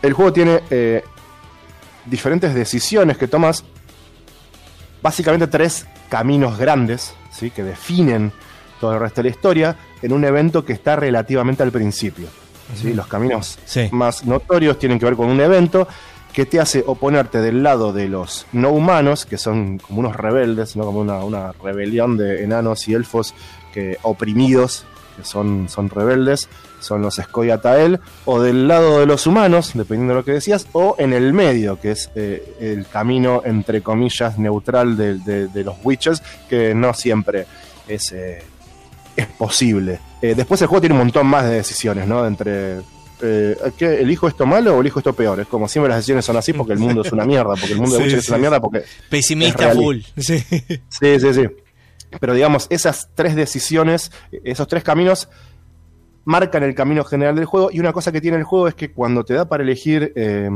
[0.03, 1.05] el juego tiene eh,
[2.07, 3.65] diferentes decisiones que tomas,
[5.03, 7.51] básicamente tres caminos grandes, ¿sí?
[7.51, 8.33] que definen
[8.81, 12.27] todo el resto de la historia, en un evento que está relativamente al principio.
[12.75, 12.95] ¿sí?
[12.95, 13.89] Los caminos Sí.
[13.93, 15.87] más notorios tienen que ver con un evento
[16.33, 20.77] que te hace oponerte del lado de los no humanos, que son como unos rebeldes,
[20.77, 20.85] ¿no?
[20.85, 23.35] como una, una rebelión de enanos y elfos
[23.75, 24.85] que oprimidos,
[25.17, 26.49] que son, son rebeldes,
[26.79, 30.95] son los Skoyatael, o del lado de los humanos, dependiendo de lo que decías, o
[30.99, 35.75] en el medio, que es eh, el camino, entre comillas, neutral de, de- de los
[35.83, 37.47] Witches, que no siempre
[37.89, 38.43] es, eh,
[39.17, 40.01] es posible.
[40.23, 42.27] Eh, después el juego tiene un montón más de decisiones, ¿no?
[42.27, 42.79] Entre
[43.23, 45.41] eh, ¿qué, ¿elijo esto malo o elijo esto peor?
[45.41, 47.81] Es como siempre las decisiones son así porque el mundo es una mierda, porque el
[47.81, 49.99] mundo de Sí, es una mierda, porque Pesimista Es full.
[50.17, 50.39] Sí.
[50.39, 51.47] Sí, sí, sí.
[52.19, 54.11] Pero digamos, esas tres decisiones,
[54.45, 55.29] esos tres caminos,
[56.25, 57.71] marcan el camino general del juego.
[57.73, 60.49] Y una cosa que tiene el juego es que cuando te da para elegir eh,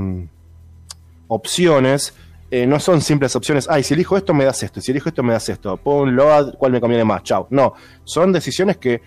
[1.29, 2.15] opciones,
[2.51, 3.67] eh, no son simples opciones.
[3.69, 4.81] Ay, si elijo esto, me das esto.
[4.81, 5.77] y Si elijo esto, me das esto.
[5.77, 7.23] Pon load, ¿cuál me conviene más?
[7.23, 7.47] Chao.
[7.51, 9.01] No, son decisiones que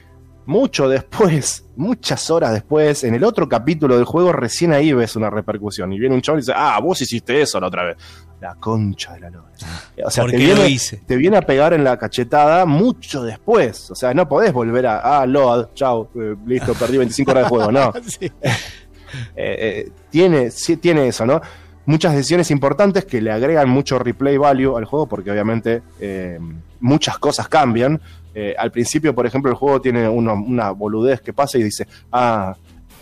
[0.45, 5.30] mucho después, muchas horas después, en el otro capítulo del juego, recién ahí ves una
[5.30, 5.93] repercusión.
[5.93, 7.97] Y viene un chaval y dice, ah, vos hiciste eso la otra vez.
[8.39, 9.51] La concha de la lora.
[10.05, 10.97] O sea, ¿Por te viene, hice?
[10.97, 13.89] te viene a pegar en la cachetada mucho después.
[13.89, 17.49] O sea, no podés volver a, ah, load, chao, eh, listo, perdí 25 horas de
[17.49, 17.72] juego.
[17.72, 17.93] No.
[18.07, 18.31] Sí.
[19.38, 21.41] Eh, eh, tiene, sí, tiene eso, ¿no?
[21.88, 26.38] Muchas decisiones importantes que le agregan mucho replay value al juego, porque obviamente eh,
[26.80, 27.99] muchas cosas cambian.
[28.35, 31.88] Eh, al principio, por ejemplo, el juego tiene uno- una boludez que pasa y dice,
[32.11, 32.55] ah,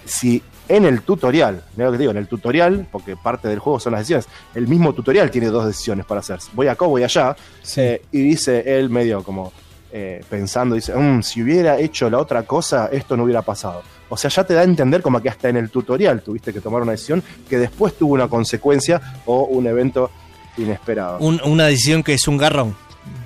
[0.05, 3.59] si en el tutorial, mira lo que te digo, en el tutorial, porque parte del
[3.59, 6.39] juego son las decisiones, el mismo tutorial tiene dos decisiones para hacer.
[6.53, 7.35] Voy acá, voy allá,
[7.77, 9.51] eh, y dice él medio como
[9.97, 13.81] eh, pensando, dice, "Mm, si hubiera hecho la otra cosa, esto no hubiera pasado.
[14.09, 16.61] O sea, ya te da a entender como que hasta en el tutorial tuviste que
[16.61, 20.11] tomar una decisión que después tuvo una consecuencia o un evento
[20.57, 21.17] inesperado.
[21.19, 22.75] Un- una decisión que es un garrón,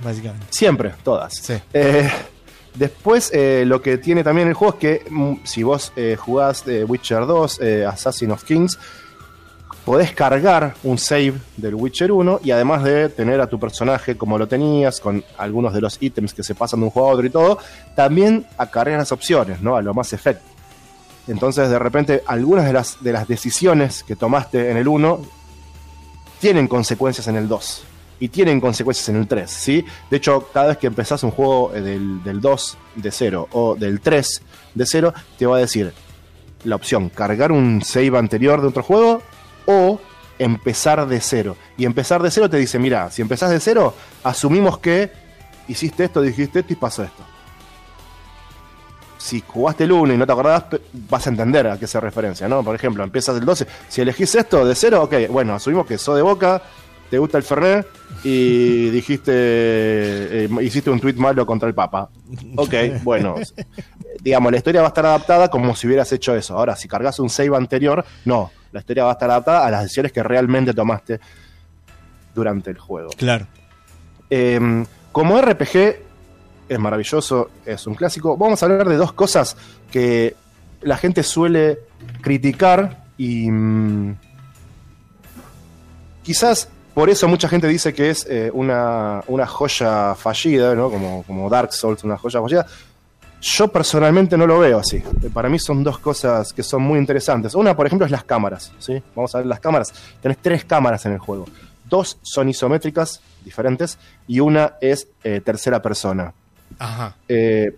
[0.04, 0.46] básicamente.
[0.50, 1.34] Siempre, todas.
[1.36, 1.54] Sí.
[1.74, 2.10] Eh,
[2.76, 6.66] después, eh, lo que tiene también el juego es que mm, si vos eh, jugás
[6.68, 8.80] eh, Witcher 2, eh, Assassin of Kings,
[9.86, 14.38] podés cargar un save del Witcher 1 y además de tener a tu personaje como
[14.38, 17.26] lo tenías, con algunos de los ítems que se pasan de un juego a otro
[17.26, 17.58] y todo,
[17.96, 19.76] también acarreas las opciones, ¿no?
[19.76, 20.44] A lo más efecto.
[21.30, 25.22] Entonces, de repente, algunas de las, de las decisiones que tomaste en el 1
[26.40, 27.84] tienen consecuencias en el 2
[28.20, 29.86] y tienen consecuencias en el 3, ¿sí?
[30.10, 33.76] De hecho, cada vez que empezás un juego eh, del, del 2 de 0 o
[33.76, 34.42] del 3
[34.76, 35.94] de 0, te va a decir
[36.64, 39.22] la opción cargar un save anterior de otro juego
[39.66, 40.00] o
[40.40, 41.56] empezar de cero.
[41.78, 43.94] Y empezar de cero te dice, mira, si empezás de cero,
[44.24, 45.12] asumimos que
[45.68, 47.24] hiciste esto, dijiste esto y pasó esto.
[49.20, 50.64] Si jugaste el 1 y no te acordás,
[51.10, 52.64] vas a entender a qué se referencia, ¿no?
[52.64, 53.68] Por ejemplo, empiezas el 12.
[53.90, 56.62] Si elegís esto de cero, ok, bueno, asumimos que sos de boca,
[57.10, 57.86] te gusta el Fernet
[58.24, 62.10] y dijiste, eh, hiciste un tweet malo contra el Papa.
[62.56, 62.74] Ok,
[63.04, 63.36] bueno,
[64.22, 66.58] digamos, la historia va a estar adaptada como si hubieras hecho eso.
[66.58, 69.84] Ahora, si cargas un save anterior, no, la historia va a estar adaptada a las
[69.84, 71.20] decisiones que realmente tomaste
[72.34, 73.10] durante el juego.
[73.18, 73.48] Claro.
[74.30, 76.09] Eh, como RPG
[76.70, 78.38] es maravilloso, es un clásico.
[78.38, 79.58] Vamos a hablar de dos cosas
[79.92, 80.36] que
[80.82, 81.80] la gente suele
[82.22, 84.16] criticar y mm,
[86.24, 90.90] quizás por eso mucha gente dice que es eh, una, una joya fallida, ¿no?
[90.90, 92.66] como, como Dark Souls, una joya fallida.
[93.42, 95.02] Yo personalmente no lo veo así.
[95.34, 97.56] Para mí son dos cosas que son muy interesantes.
[97.56, 98.74] Una, por ejemplo, es las cámaras.
[98.80, 99.02] ¿sí?
[99.16, 99.94] Vamos a ver las cámaras.
[100.22, 101.46] Tenés tres cámaras en el juego.
[101.90, 103.98] Dos son isométricas, diferentes,
[104.28, 106.34] y una es eh, tercera persona.
[106.80, 107.16] Ajá.
[107.28, 107.76] Eh,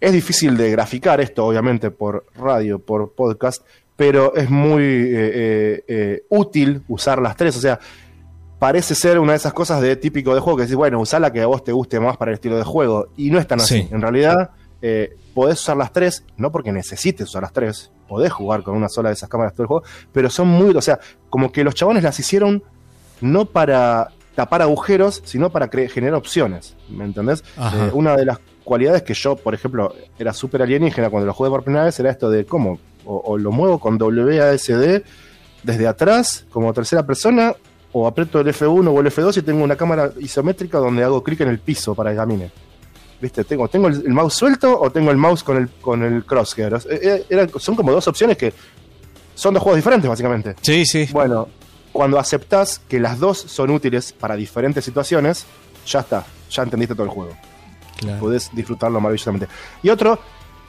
[0.00, 3.64] es difícil de graficar esto, obviamente, por radio, por podcast,
[3.96, 7.56] pero es muy eh, eh, útil usar las tres.
[7.56, 7.80] O sea,
[8.58, 11.32] parece ser una de esas cosas de típico de juego que decís, bueno, usá la
[11.32, 13.08] que a vos te guste más para el estilo de juego.
[13.16, 13.82] Y no es tan así.
[13.82, 13.88] Sí.
[13.90, 14.50] En realidad,
[14.82, 18.90] eh, podés usar las tres, no porque necesites usar las tres, podés jugar con una
[18.90, 21.00] sola de esas cámaras todo el juego, pero son muy, o sea,
[21.30, 22.62] como que los chabones las hicieron
[23.22, 26.74] no para tapar agujeros, sino para generar opciones.
[26.88, 27.42] ¿Me entendés?
[27.58, 31.50] Eh, una de las cualidades que yo, por ejemplo, era súper alienígena cuando lo jugué
[31.50, 35.02] por primera vez era esto de cómo o, o lo muevo con WASD
[35.62, 37.54] desde atrás como tercera persona
[37.92, 41.40] o aprieto el F1 o el F2 y tengo una cámara isométrica donde hago clic
[41.42, 42.50] en el piso para que camine.
[43.20, 43.44] ¿Viste?
[43.44, 46.76] Tengo, tengo el, el mouse suelto o tengo el mouse con el, con el crosshair.
[46.90, 48.52] Eh, eran- son como dos opciones que
[49.34, 50.54] son dos juegos diferentes, básicamente.
[50.60, 51.08] Sí, sí.
[51.12, 51.48] Bueno,
[51.94, 55.46] cuando aceptás que las dos son útiles para diferentes situaciones,
[55.86, 57.36] ya está, ya entendiste todo el juego.
[57.98, 58.18] Claro.
[58.18, 59.46] Podés disfrutarlo maravillosamente.
[59.80, 60.18] Y otro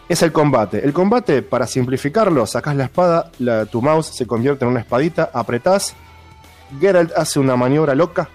[0.08, 0.86] es el combate.
[0.86, 5.32] El combate, para simplificarlo, sacás la espada, la- tu mouse se convierte en una espadita,
[5.34, 5.96] apretás,
[6.80, 8.30] Geralt hace una maniobra loca,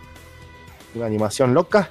[0.97, 1.91] una animación loca,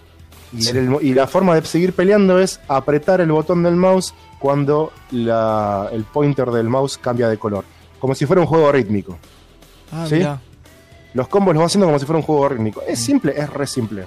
[0.51, 4.91] y, el- y la forma de seguir peleando es apretar el botón del mouse cuando
[5.11, 7.63] la- el pointer del mouse cambia de color.
[7.99, 9.17] Como si fuera un juego rítmico.
[9.93, 10.15] Ah, ¿Sí?
[10.15, 10.41] mirá.
[11.13, 12.81] Los combos los va haciendo como si fuera un juego rítmico.
[12.87, 14.05] Es simple, es re simple.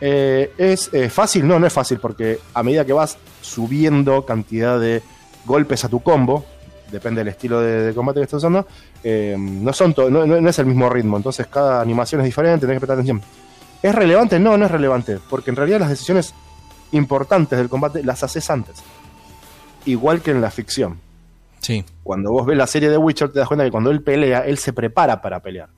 [0.00, 1.46] Eh, ¿Es eh, fácil?
[1.48, 5.02] No, no es fácil porque a medida que vas subiendo cantidad de
[5.44, 6.44] golpes a tu combo,
[6.92, 8.66] depende del estilo de, de combate que estés usando,
[9.02, 11.16] eh, no, son no, no- no es el mismo ritmo.
[11.16, 13.22] Entonces cada animación es diferente, tenés que prestar atención.
[13.82, 14.38] ¿Es relevante?
[14.38, 15.18] No, no es relevante.
[15.30, 16.34] Porque en realidad las decisiones
[16.92, 18.76] importantes del combate las haces antes.
[19.84, 21.00] Igual que en la ficción
[21.60, 21.84] Sí.
[22.02, 24.58] cuando vos ves la serie de Witcher te das cuenta que cuando él pelea, él
[24.58, 25.68] se prepara para pelear.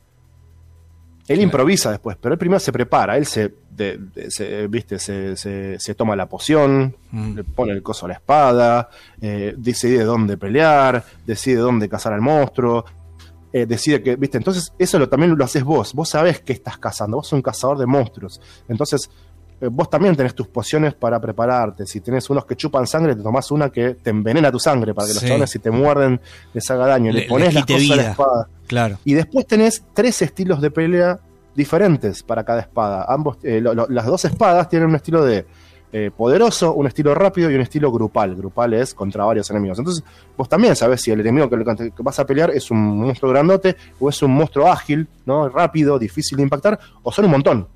[1.29, 5.37] Él improvisa después, pero él primero se prepara, él se, de- de- se, viste, se,
[5.37, 7.35] se- se toma la poción, Mm.
[7.37, 8.89] le pone el coso a la espada,
[9.21, 12.85] eh, decide dónde pelear, decide dónde cazar al monstruo,
[13.53, 16.79] eh, decide que, viste, entonces eso lo, también lo haces vos, vos sabés que estás
[16.79, 19.11] cazando, vos sos un cazador de monstruos, entonces
[19.61, 23.23] eh, vos también tenés tus pociones para prepararte, si tenés unos que chupan sangre, te
[23.23, 25.29] tomás una que te envenena tu sangre, para que los Sí.
[25.29, 26.21] chabones si te muerden
[26.55, 28.11] les haga daño, le, Le- pones las cosas a la vida.
[28.13, 28.49] espada.
[28.69, 28.99] Claro.
[29.05, 31.19] Y después tenés tres estilos de pelea
[31.57, 33.05] diferentes para cada espada.
[33.09, 35.45] Ambos, eh, las dos espadas tienen un estilo de
[35.91, 38.37] eh, poderoso, un estilo rápido y un estilo grupal.
[38.37, 39.79] Grupal es contra varios enemigos.
[39.79, 40.05] Entonces,
[40.37, 43.75] vos también sabés si el enemigo que, que vas a pelear es un monstruo grandote
[43.99, 45.49] o es un monstruo ágil, ¿no?
[45.49, 47.69] rápido, difícil de impactar, o son un montón.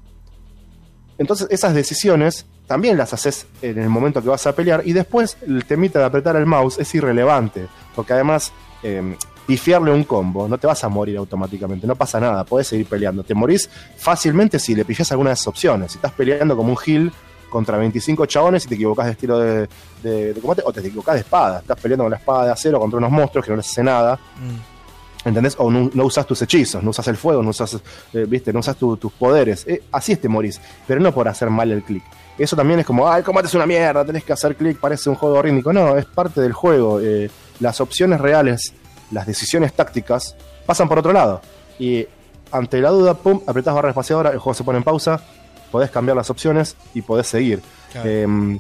[1.17, 5.37] Entonces, esas decisiones también las haces en el momento que vas a pelear y después
[5.47, 8.53] el temita de apretar el mouse es irrelevante, porque además
[8.83, 9.17] eh,
[9.53, 13.23] pifiarle un combo no te vas a morir automáticamente, no pasa nada, podés seguir peleando.
[13.23, 13.69] Te morís
[13.99, 15.93] fácilmente si le pifias alguna de esas opciones.
[15.93, 17.13] Si estás peleando como un heal
[17.51, 19.69] contra 25 chabones y te equivocás de estilo de,
[20.03, 22.81] de- de combate o te equivocás de espada, estás peleando con la espada de acero
[22.81, 24.15] contra unos monstruos que no les hace nada.
[24.41, 25.29] Mm.
[25.29, 25.55] ¿Entendés?
[25.59, 27.75] O no, no usas tus hechizos, no usas el fuego, no usas,
[28.15, 28.53] eh, ¿viste?
[28.55, 29.65] No usas tu- tus poderes.
[29.69, 32.03] Eh, así es te morís, pero no por hacer mal el clic.
[32.39, 35.11] Eso también es como, ah, el combate es una mierda, tenés que hacer clic, parece
[35.11, 35.73] un juego rítmico.
[35.75, 37.01] No, es parte del juego.
[37.01, 37.31] Eh,
[37.61, 38.73] las opciones reales,
[39.13, 40.35] las decisiones tácticas,
[40.67, 41.41] pasan por otro lado.
[41.79, 42.07] Y
[42.51, 45.23] ante la duda, pum, apretás barra espaciadora, el juego se pone en pausa,
[45.71, 47.63] podés cambiar las opciones y podés seguir.
[47.93, 48.09] Claro.
[48.09, 48.59] Eh,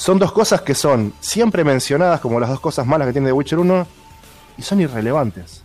[0.00, 3.32] son dos cosas que son siempre mencionadas como las dos cosas malas que tiene The
[3.32, 3.86] Witcher 1
[4.56, 5.62] y son irrelevantes.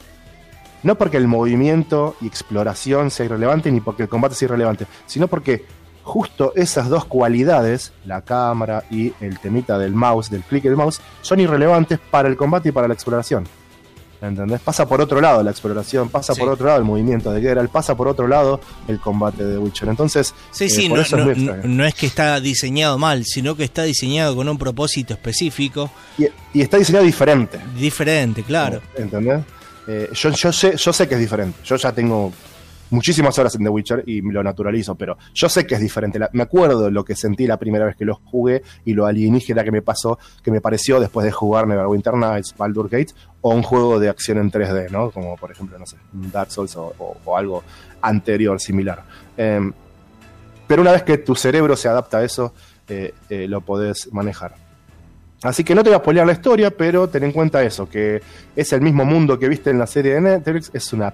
[0.83, 5.27] No porque el movimiento y exploración sea irrelevante ni porque el combate sea irrelevante, sino
[5.27, 5.65] porque
[6.03, 10.99] justo esas dos cualidades, la cámara y el temita del mouse, del clic del mouse,
[11.21, 13.47] son irrelevantes para el combate y para la exploración.
[14.21, 14.61] ¿Entendés?
[14.61, 16.39] Pasa por otro lado la exploración, pasa Sí.
[16.39, 19.89] por otro lado el movimiento de Geralt, pasa por otro lado el combate de Witcher.
[19.89, 23.55] Entonces, Sí, eh, sí, por no, eso es no- es que está diseñado mal, sino
[23.55, 27.59] que está diseñado con un propósito específico, Y, y está diseñado diferente.
[27.77, 28.81] diferente, claro.
[28.97, 29.41] ¿Entendés?
[29.87, 31.59] Eh, yo, yo, sé, yo sé que es diferente.
[31.63, 32.31] Yo ya tengo
[32.89, 36.19] muchísimas horas en The Witcher y lo naturalizo, pero yo sé que es diferente.
[36.33, 39.71] Me acuerdo lo que sentí la primera vez que lo jugué y lo alienígena que
[39.71, 43.99] me pasó, que me pareció después de jugar Neverwinter Nights, Baldur Gate o un juego
[43.99, 45.11] de acción en 3D, ¿no?
[45.11, 47.63] Como por ejemplo, no sé, Dark Souls o algo
[48.01, 49.03] anterior, similar.
[49.37, 49.73] Em,
[50.67, 52.53] pero una vez que tu cerebro se adapta a eso,
[52.87, 54.55] eh, eh, lo podés manejar.
[55.43, 58.21] Así que no te voy a spoilear la historia, pero ten en cuenta eso, que
[58.55, 61.13] es el mismo mundo que viste en la serie de Netflix, es una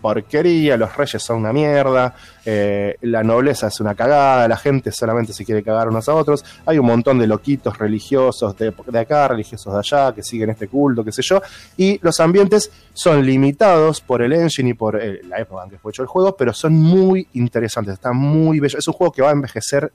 [0.00, 2.14] porquería, los reyes son una mierda,
[2.44, 6.44] eh, la nobleza es una cagada, la gente solamente se quiere cagar unos a otros,
[6.66, 10.68] hay un montón de loquitos religiosos de, de acá, religiosos de allá, que siguen este
[10.68, 11.40] culto, qué sé yo,
[11.76, 15.78] y los ambientes son limitados por el engine y por eh, la época en que
[15.78, 19.22] fue hecho el juego, pero son muy interesantes, está muy bello, es un juego que
[19.22, 19.92] va a envejecer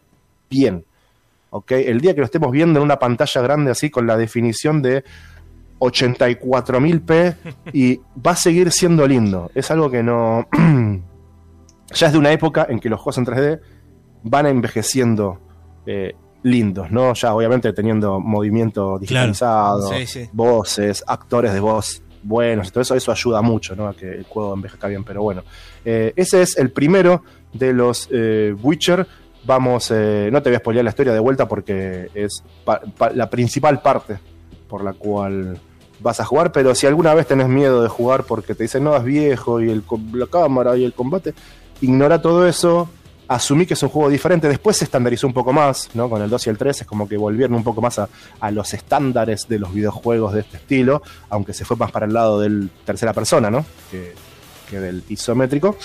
[0.49, 0.85] bien.
[1.69, 5.05] El día que lo estemos viendo en una pantalla grande así con la definición de
[5.79, 7.35] 84.000p
[7.73, 9.51] y va a seguir siendo lindo.
[9.55, 10.47] Es algo que no...
[11.93, 13.59] ya es de una época en que los juegos en 3D
[14.23, 15.39] van envejeciendo
[15.85, 17.13] eh, lindos, ¿no?
[17.13, 20.29] Ya obviamente teniendo movimiento digitalizado, Sí, sí.
[20.33, 23.87] voces, actores de voz buenos, todo eso, eso ayuda mucho, ¿no?
[23.87, 25.43] A que el juego envejezca bien, pero bueno.
[25.83, 27.23] Eh, ese es el primero
[27.53, 29.05] de los eh, Witcher.
[29.45, 32.43] Vamos, no te voy a spoilear la historia de vuelta porque es
[33.13, 34.17] la principal parte
[34.67, 35.59] por la cual
[35.99, 38.95] vas a jugar, pero si alguna vez tenés miedo de jugar porque te dicen no,
[38.95, 39.83] es viejo y el,
[40.13, 41.33] la cámara y el combate,
[41.81, 42.89] ignora todo eso,
[43.27, 46.09] asumí que es un juego diferente, después se estandarizó un poco más, ¿no?
[46.09, 48.09] Con el 2 y el 3 es como que volvieron un poco más a,
[48.39, 52.13] a los estándares de los videojuegos de este estilo, aunque se fue más para el
[52.13, 53.65] lado del tercera persona, ¿no?
[53.89, 54.13] Que,
[54.69, 55.77] que del isométrico.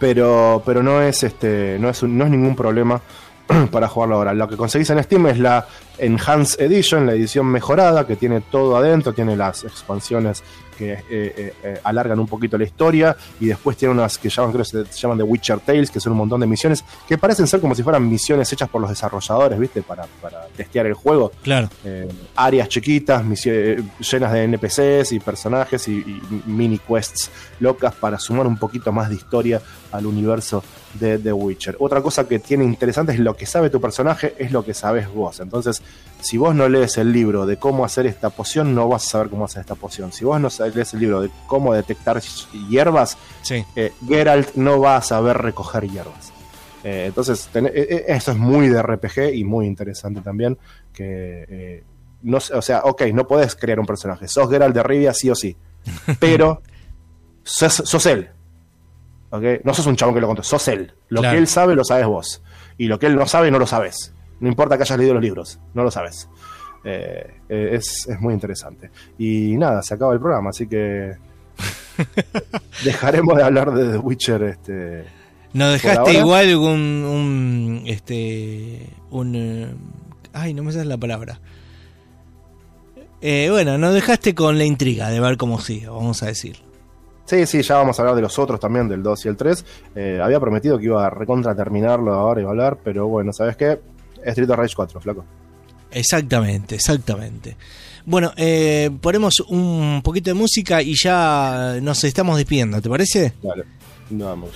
[0.00, 1.78] Pero, pero no es este.
[1.78, 3.00] No es, no es ningún problema
[3.70, 4.34] para jugarlo ahora.
[4.34, 5.66] Lo que conseguís en Steam es la
[5.98, 10.42] Enhanced Edition, la edición mejorada, que tiene todo adentro, tiene las expansiones
[10.76, 14.52] que eh, eh, eh, alargan un poquito la historia, y después tiene unas que llaman,
[14.52, 17.46] creo que se llaman The Witcher Tales, que son un montón de misiones, que parecen
[17.46, 19.82] ser como si fueran misiones hechas por los desarrolladores, ¿viste?
[19.82, 21.32] Para, para testear el juego.
[21.42, 21.68] Claro.
[21.84, 27.30] Eh, áreas chiquitas, llenas de NPCs y personajes y, y mini quests
[27.60, 29.60] locas para sumar un poquito más de historia
[29.92, 30.62] al universo
[30.94, 31.76] de The Witcher.
[31.78, 35.08] Otra cosa que tiene interesante es lo que sabe tu personaje, es lo que sabes
[35.12, 35.40] vos.
[35.40, 35.82] Entonces,
[36.20, 39.28] si vos no lees el libro de cómo hacer esta poción, no vas a saber
[39.30, 40.12] cómo hacer esta poción.
[40.12, 42.20] Si vos no lees el libro de cómo detectar
[42.68, 43.64] hierbas, Sí.
[43.76, 46.32] eh, Geralt no va a saber recoger hierbas.
[46.84, 50.56] Eh, entonces, ten- eh, eh, eso es muy de RPG y muy interesante también.
[50.92, 51.84] Que, eh,
[52.22, 54.26] no, o sea, ok, no podés crear un personaje.
[54.28, 55.56] Sos Geralt de Rivia, sí o sí.
[56.20, 56.62] Pero
[57.44, 58.30] sos, sos él.
[59.30, 59.42] ¿ok?
[59.64, 60.94] No sos un chabón que lo contó, sos él.
[61.08, 61.34] Lo Claro.
[61.34, 62.42] que él sabe, lo sabes vos.
[62.78, 64.12] Y lo que él no sabe, no lo sabes.
[64.40, 66.28] No importa que hayas leído los libros, no lo sabes.
[66.84, 68.90] Eh, eh, es, es muy interesante.
[69.18, 71.14] Y nada, se acaba el programa, así que
[72.84, 74.42] dejaremos de hablar de The Witcher.
[74.44, 75.04] Este,
[75.52, 79.74] Nos dejaste igual un, un este un eh,
[80.32, 81.40] ay, no me sale la palabra.
[83.20, 86.56] Eh, bueno, nos dejaste con la intriga de ver cómo sigue, vamos a decir.
[87.24, 89.64] Sí, sí, ya vamos a hablar de los otros también, del 2 y el 3.
[89.96, 93.56] Eh, había prometido que iba a recontra terminarlo ahora y a hablar, pero bueno, ¿sabes
[93.56, 93.80] qué?
[94.30, 95.24] Street of Rage 4, flaco.
[95.90, 97.56] Exactamente, exactamente.
[98.04, 103.32] Bueno, eh, ponemos un poquito de música y ya nos estamos despidiendo, ¿te parece?
[103.42, 103.64] Dale,
[104.10, 104.50] vamos.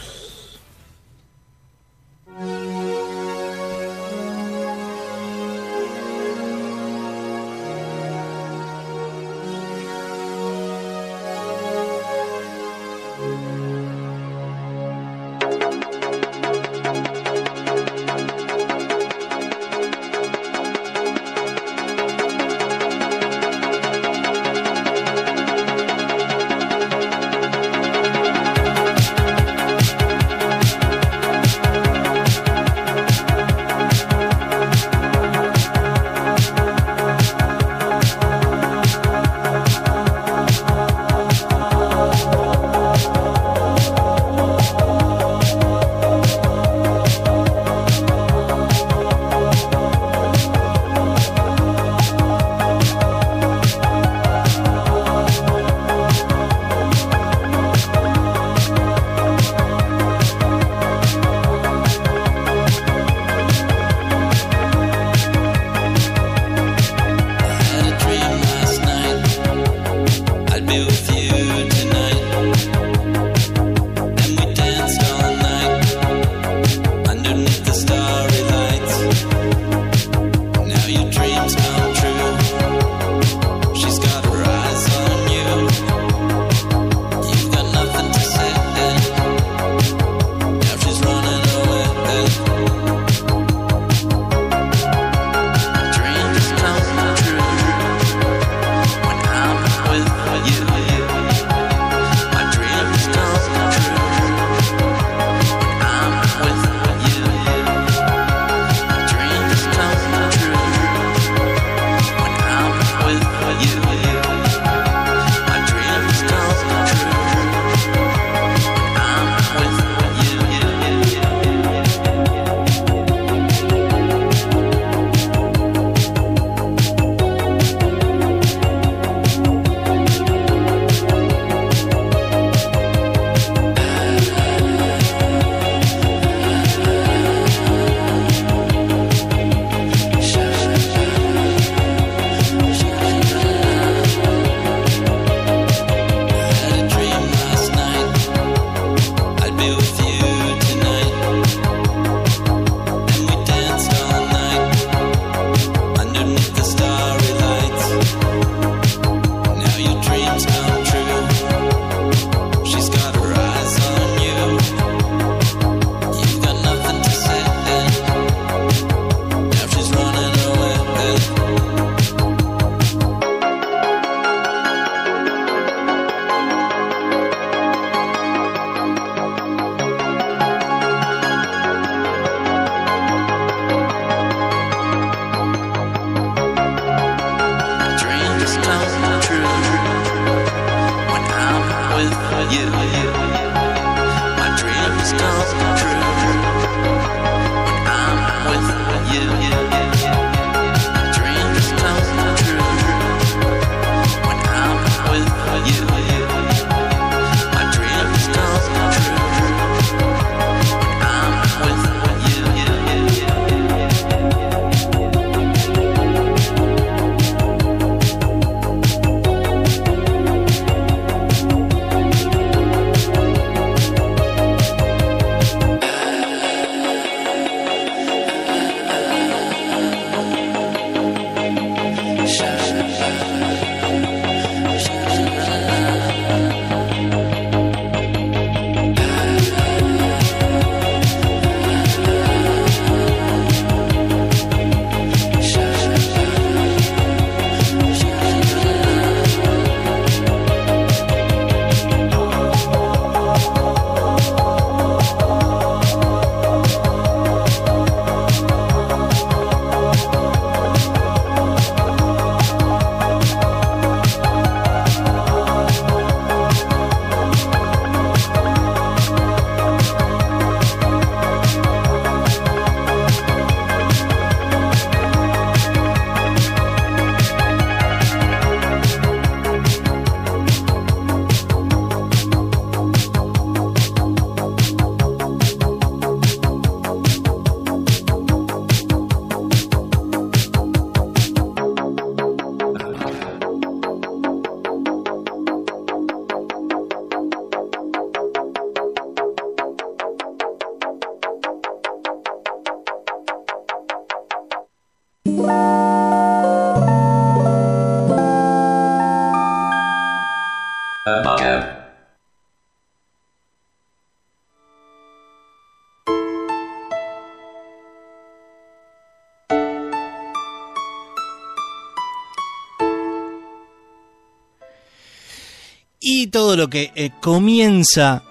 [326.61, 328.23] Lo que eh, comienza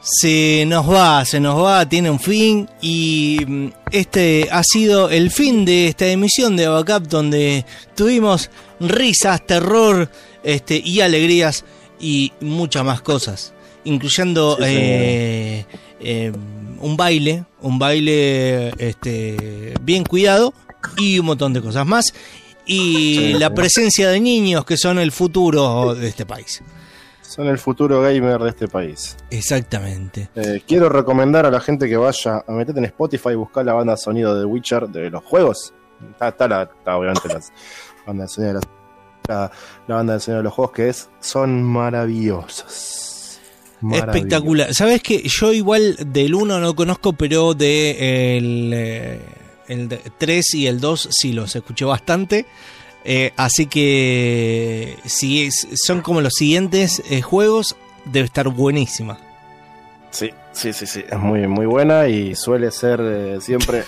[0.00, 5.30] se nos va, se nos va, tiene un fin y mm, este ha sido el
[5.30, 8.48] fin de esta emisión de Backup donde tuvimos
[8.80, 10.10] risas, terror
[10.42, 11.66] este, y alegrías
[12.00, 13.52] y muchas más cosas,
[13.84, 15.66] incluyendo Sí, eh,
[16.00, 16.32] eh,
[16.80, 20.54] un baile, un baile este, bien cuidado
[20.96, 22.14] y un montón de cosas más
[22.64, 26.62] y Sí, la presencia de niños que son el futuro de este país.
[27.36, 29.14] Son el futuro gamer de este país.
[29.30, 30.30] Exactamente.
[30.34, 33.74] Eh, quiero recomendar a la gente que vaya a meterte en Spotify y buscar la
[33.74, 35.74] banda de sonido de Witcher de los juegos.
[36.12, 37.52] Está, está la, está obviamente las
[38.06, 38.68] banda de sonido de las-
[39.28, 39.50] la,
[39.88, 43.38] la banda de sonido de los juegos que es son maravillosos.
[43.80, 44.14] Maravillosos.
[44.16, 44.74] Espectacular.
[44.74, 49.20] ¿Sabes que Yo igual del 1 no conozco, pero de el, eh,
[49.68, 49.88] el
[50.18, 52.46] 3 y el 2 sí los escuché bastante.
[53.08, 59.16] Eh, así que si son como los siguientes eh, juegos, debe estar buenísima.
[60.10, 61.04] Sí, sí, sí, sí.
[61.08, 63.84] Es muy, muy buena y suele ser eh, siempre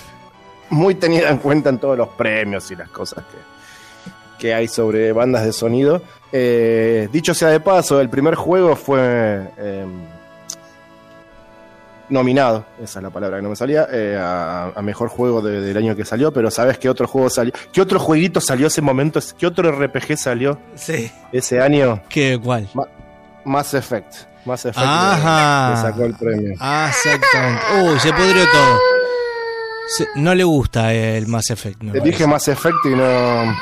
[0.71, 5.11] muy tenida en cuenta en todos los premios y las cosas que, que hay sobre
[5.11, 6.01] bandas de sonido.
[7.11, 9.85] Dicho sea de paso, el primer juego fue eh,
[12.11, 15.61] nominado, esa es la palabra que no me salía, eh, a, a mejor juego de-
[15.61, 17.53] del año que salió, pero ¿sabes qué otro juego salió?
[17.73, 19.21] ¿Qué otro jueguito salió ese momento?
[19.39, 21.11] ¿Qué otro RPG salió Sí.
[21.33, 22.03] ese año?
[22.09, 22.69] ¿Qué cuál?
[23.45, 24.15] Mass Effect.
[24.45, 25.69] Mass Effect Ajá.
[25.71, 26.55] le- le sacó el premio.
[26.61, 27.63] Ah, exactamente.
[27.93, 28.79] Uy, se pudrió todo.
[29.97, 31.81] Se- no le gusta el Mass Effect.
[31.81, 32.07] Te parece.
[32.07, 33.45] dije Mass Effect y no.
[33.47, 33.55] No,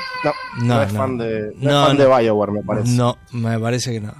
[0.58, 0.98] no, No, es no.
[0.98, 2.02] fan de, no No, es fan no.
[2.02, 2.90] de Bioware, me parece.
[2.90, 4.12] No, me parece que no.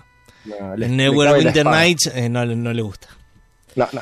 [0.77, 1.66] Neverwinter.
[1.66, 3.09] Nights eh, no, no le gusta.
[3.77, 4.01] No, no.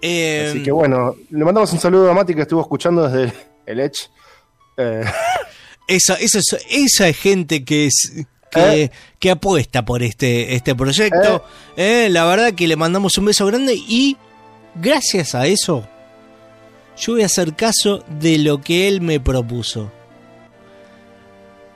[0.00, 3.32] Eh, Así que bueno, le mandamos un saludo a Mati que estuvo escuchando desde
[3.66, 4.08] el Edge.
[4.76, 5.04] Eh,
[5.86, 8.90] esa, esa, es- esa es gente que es que, ¿Eh?
[9.20, 11.44] que apuesta por este, este proyecto.
[11.76, 14.16] Eh, la verdad que le mandamos un beso grande y
[14.74, 15.86] gracias a eso
[16.98, 19.90] yo voy a hacer caso de lo que él me propuso.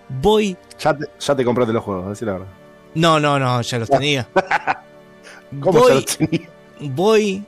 [0.09, 0.57] Voy...
[0.79, 2.49] ya, te, ya te compraste los juegos, decir la verdad.
[2.95, 4.29] No, no, no, ya los tenía.
[5.61, 6.49] ¿Cómo Voy- ya los tenía?
[6.81, 7.45] Voy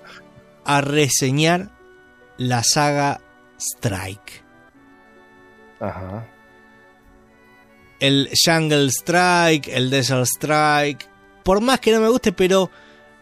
[0.65, 1.71] a reseñar
[2.37, 3.21] la saga
[3.59, 4.45] Strike.
[5.81, 6.27] Ajá.
[8.01, 11.09] El Jungle Strike, el Desert Strike.
[11.43, 12.71] Por más que no me guste, pero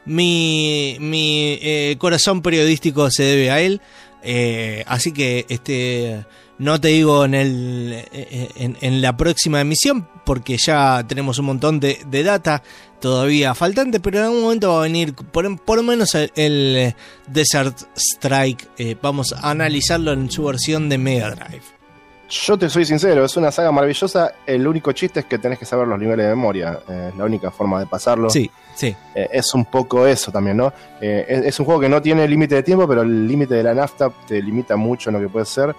[0.05, 3.81] mi, mi eh, corazón periodístico se debe a él.
[4.23, 6.25] Eh, así que este
[6.59, 11.81] no te digo en, el, en, en la próxima emisión, porque ya tenemos un montón
[11.81, 12.63] de, de data
[13.01, 16.95] todavía faltante, pero en algún momento va a venir por, por lo menos el, el,
[17.27, 18.69] Desert Strike.
[18.79, 21.63] Eh, vamos a analizarlo en su versión de Mega Drive.
[22.29, 24.33] Yo te soy sincero, es una saga maravillosa.
[24.45, 26.81] El único chiste es que tenés que saber los niveles de memoria.
[26.89, 28.29] eh, es la única forma de pasarlo.
[28.31, 28.97] Sí, sí.
[29.15, 30.73] Eh, es un poco eso también, ¿no?
[31.01, 33.75] Es, es un juego que no tiene límite de tiempo, pero el límite de la
[33.75, 35.77] nafta te limita mucho en lo que puede ser.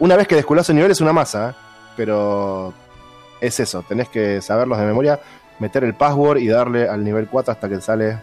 [0.00, 1.54] Una vez que desculás el nivel es una masa, ¿eh?
[1.96, 2.72] pero
[3.40, 5.18] es eso, tenés que saberlos de memoria,
[5.58, 8.18] meter el password y darle al nivel 4 hasta que sale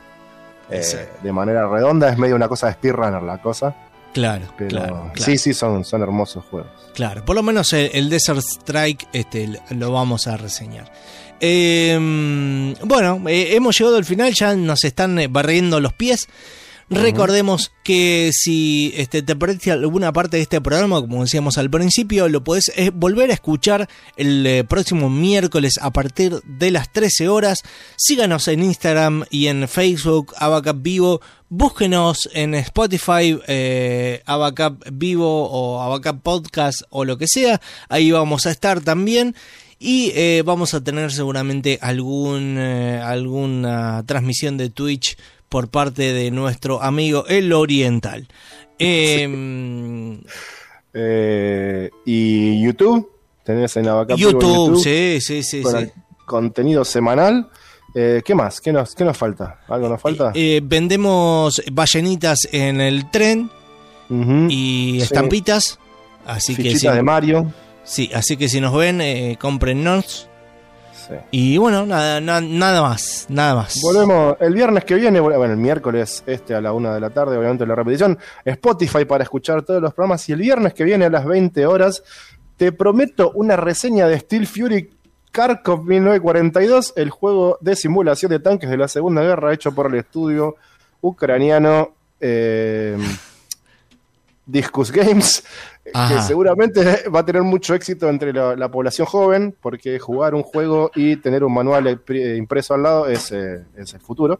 [0.70, 0.98] eh, Sí.
[1.22, 2.10] de manera redonda.
[2.10, 3.76] Es medio una cosa de speedrunner la cosa,
[4.14, 5.12] Claro, pero claro, claro.
[5.16, 6.72] sí, sí, son, son hermosos juegos.
[6.94, 10.90] Claro, por lo menos el, el Desert Strike este, lo vamos a reseñar.
[11.42, 16.30] Eh, bueno, eh, hemos llegado al final, ya nos están barriendo los pies.
[16.90, 22.30] Recordemos que si este, te perdiste alguna parte de este programa, como decíamos al principio,
[22.30, 27.28] lo podés eh, volver a escuchar el eh, próximo miércoles a partir de las 13
[27.28, 27.58] horas.
[27.96, 31.22] Síganos en Instagram y en Facebook, Abacap Vivo.
[31.50, 37.62] Búsquenos en Spotify, eh, Abacap Vivo o Abacap Podcast o lo que sea.
[37.90, 39.36] Ahí vamos a estar también.
[39.78, 45.18] Y eh, vamos a tener seguramente algún, eh, alguna transmisión de Twitch
[45.50, 48.28] por parte de nuestro amigo El Oriental.
[48.80, 50.20] Eh,
[50.98, 53.12] Eh, y YouTube,
[53.44, 55.62] tenés en Abacap Vivo en YouTube, sí, sí, sí.
[55.62, 55.92] con sí.
[56.26, 57.50] contenido semanal.
[57.94, 58.62] Eh, ¿Qué más?
[58.62, 59.60] ¿Qué nos, ¿Qué nos falta?
[59.68, 60.32] ¿Algo nos falta?
[60.36, 63.50] Eh, vendemos ballenitas en el tren
[64.50, 65.02] y Sí.
[65.02, 65.80] estampitas.
[66.26, 67.54] Así que, Fichitas si, de Mario.
[67.84, 70.30] sí, así que si nos ven, eh, comprennos.
[71.08, 71.14] Sí.
[71.32, 73.80] Y bueno, nada, na- nada más, nada más.
[73.84, 77.38] Volvemos el viernes que viene, bueno, el miércoles este a la una de la tarde,
[77.38, 81.10] obviamente la repetición, Spotify para escuchar todos los programas y el viernes que viene a
[81.10, 82.04] las 20 horas
[82.58, 84.90] te prometo una reseña de Steel Fury
[85.32, 90.00] Kharkov 1942, el juego de simulación de tanques de la Segunda Guerra hecho por el
[90.00, 90.56] estudio
[91.02, 91.90] ucraniano
[92.22, 92.98] eh,
[94.46, 95.44] Discus Games,
[95.86, 96.84] que seguramente
[97.16, 101.18] va a tener mucho éxito entre la, la población joven, porque jugar un juego y
[101.18, 104.40] tener un manual impri- impreso al lado es, eh, es el futuro.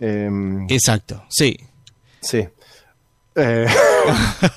[0.00, 1.56] Em, Exacto, sí.
[2.20, 2.48] Sí.
[3.34, 3.66] Eh,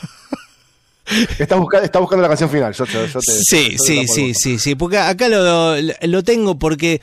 [1.39, 2.73] está, busca- está buscando la canción final.
[2.73, 6.57] Yo, te- yo te- Sí, yo sí, sí, sí, sí, porque acá lo, lo tengo
[6.57, 7.01] porque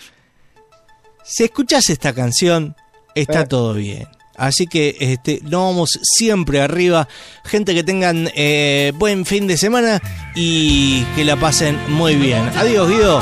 [1.25, 2.75] si escuchas esta canción,
[3.15, 3.47] está Eh.
[3.47, 4.07] todo bien.
[4.39, 7.09] Así que este, no vamos siempre arriba.
[7.45, 10.01] Gente que tengan eh, buen fin de semana
[10.35, 12.49] y que la pasen muy bien.
[12.57, 13.21] Adiós, Guido.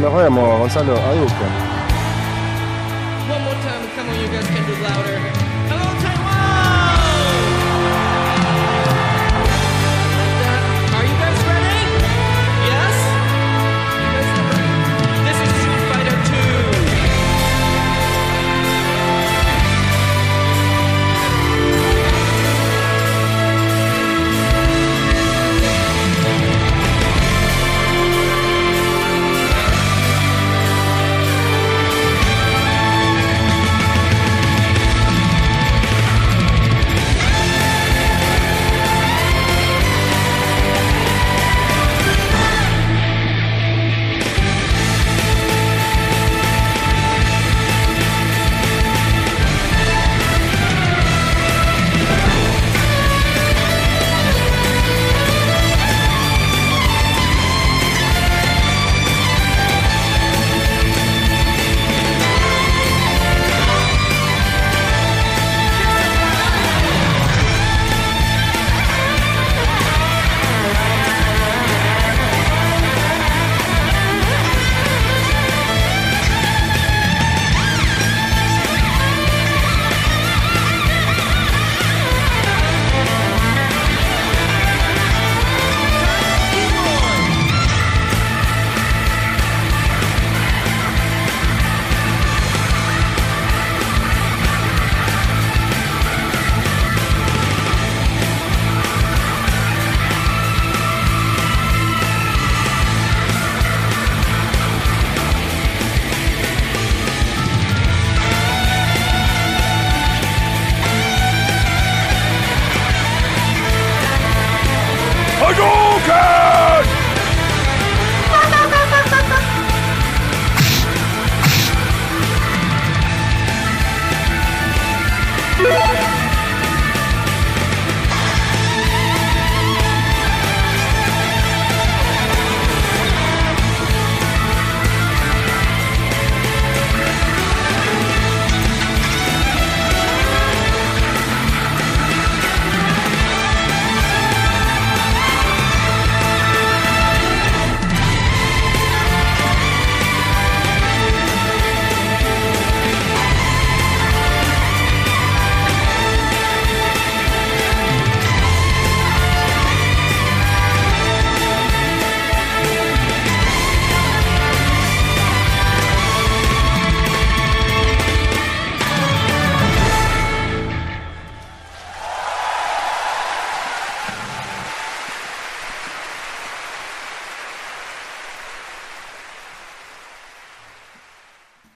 [0.00, 0.96] Nos vemos, Gonzalo.
[0.96, 1.32] Adiós.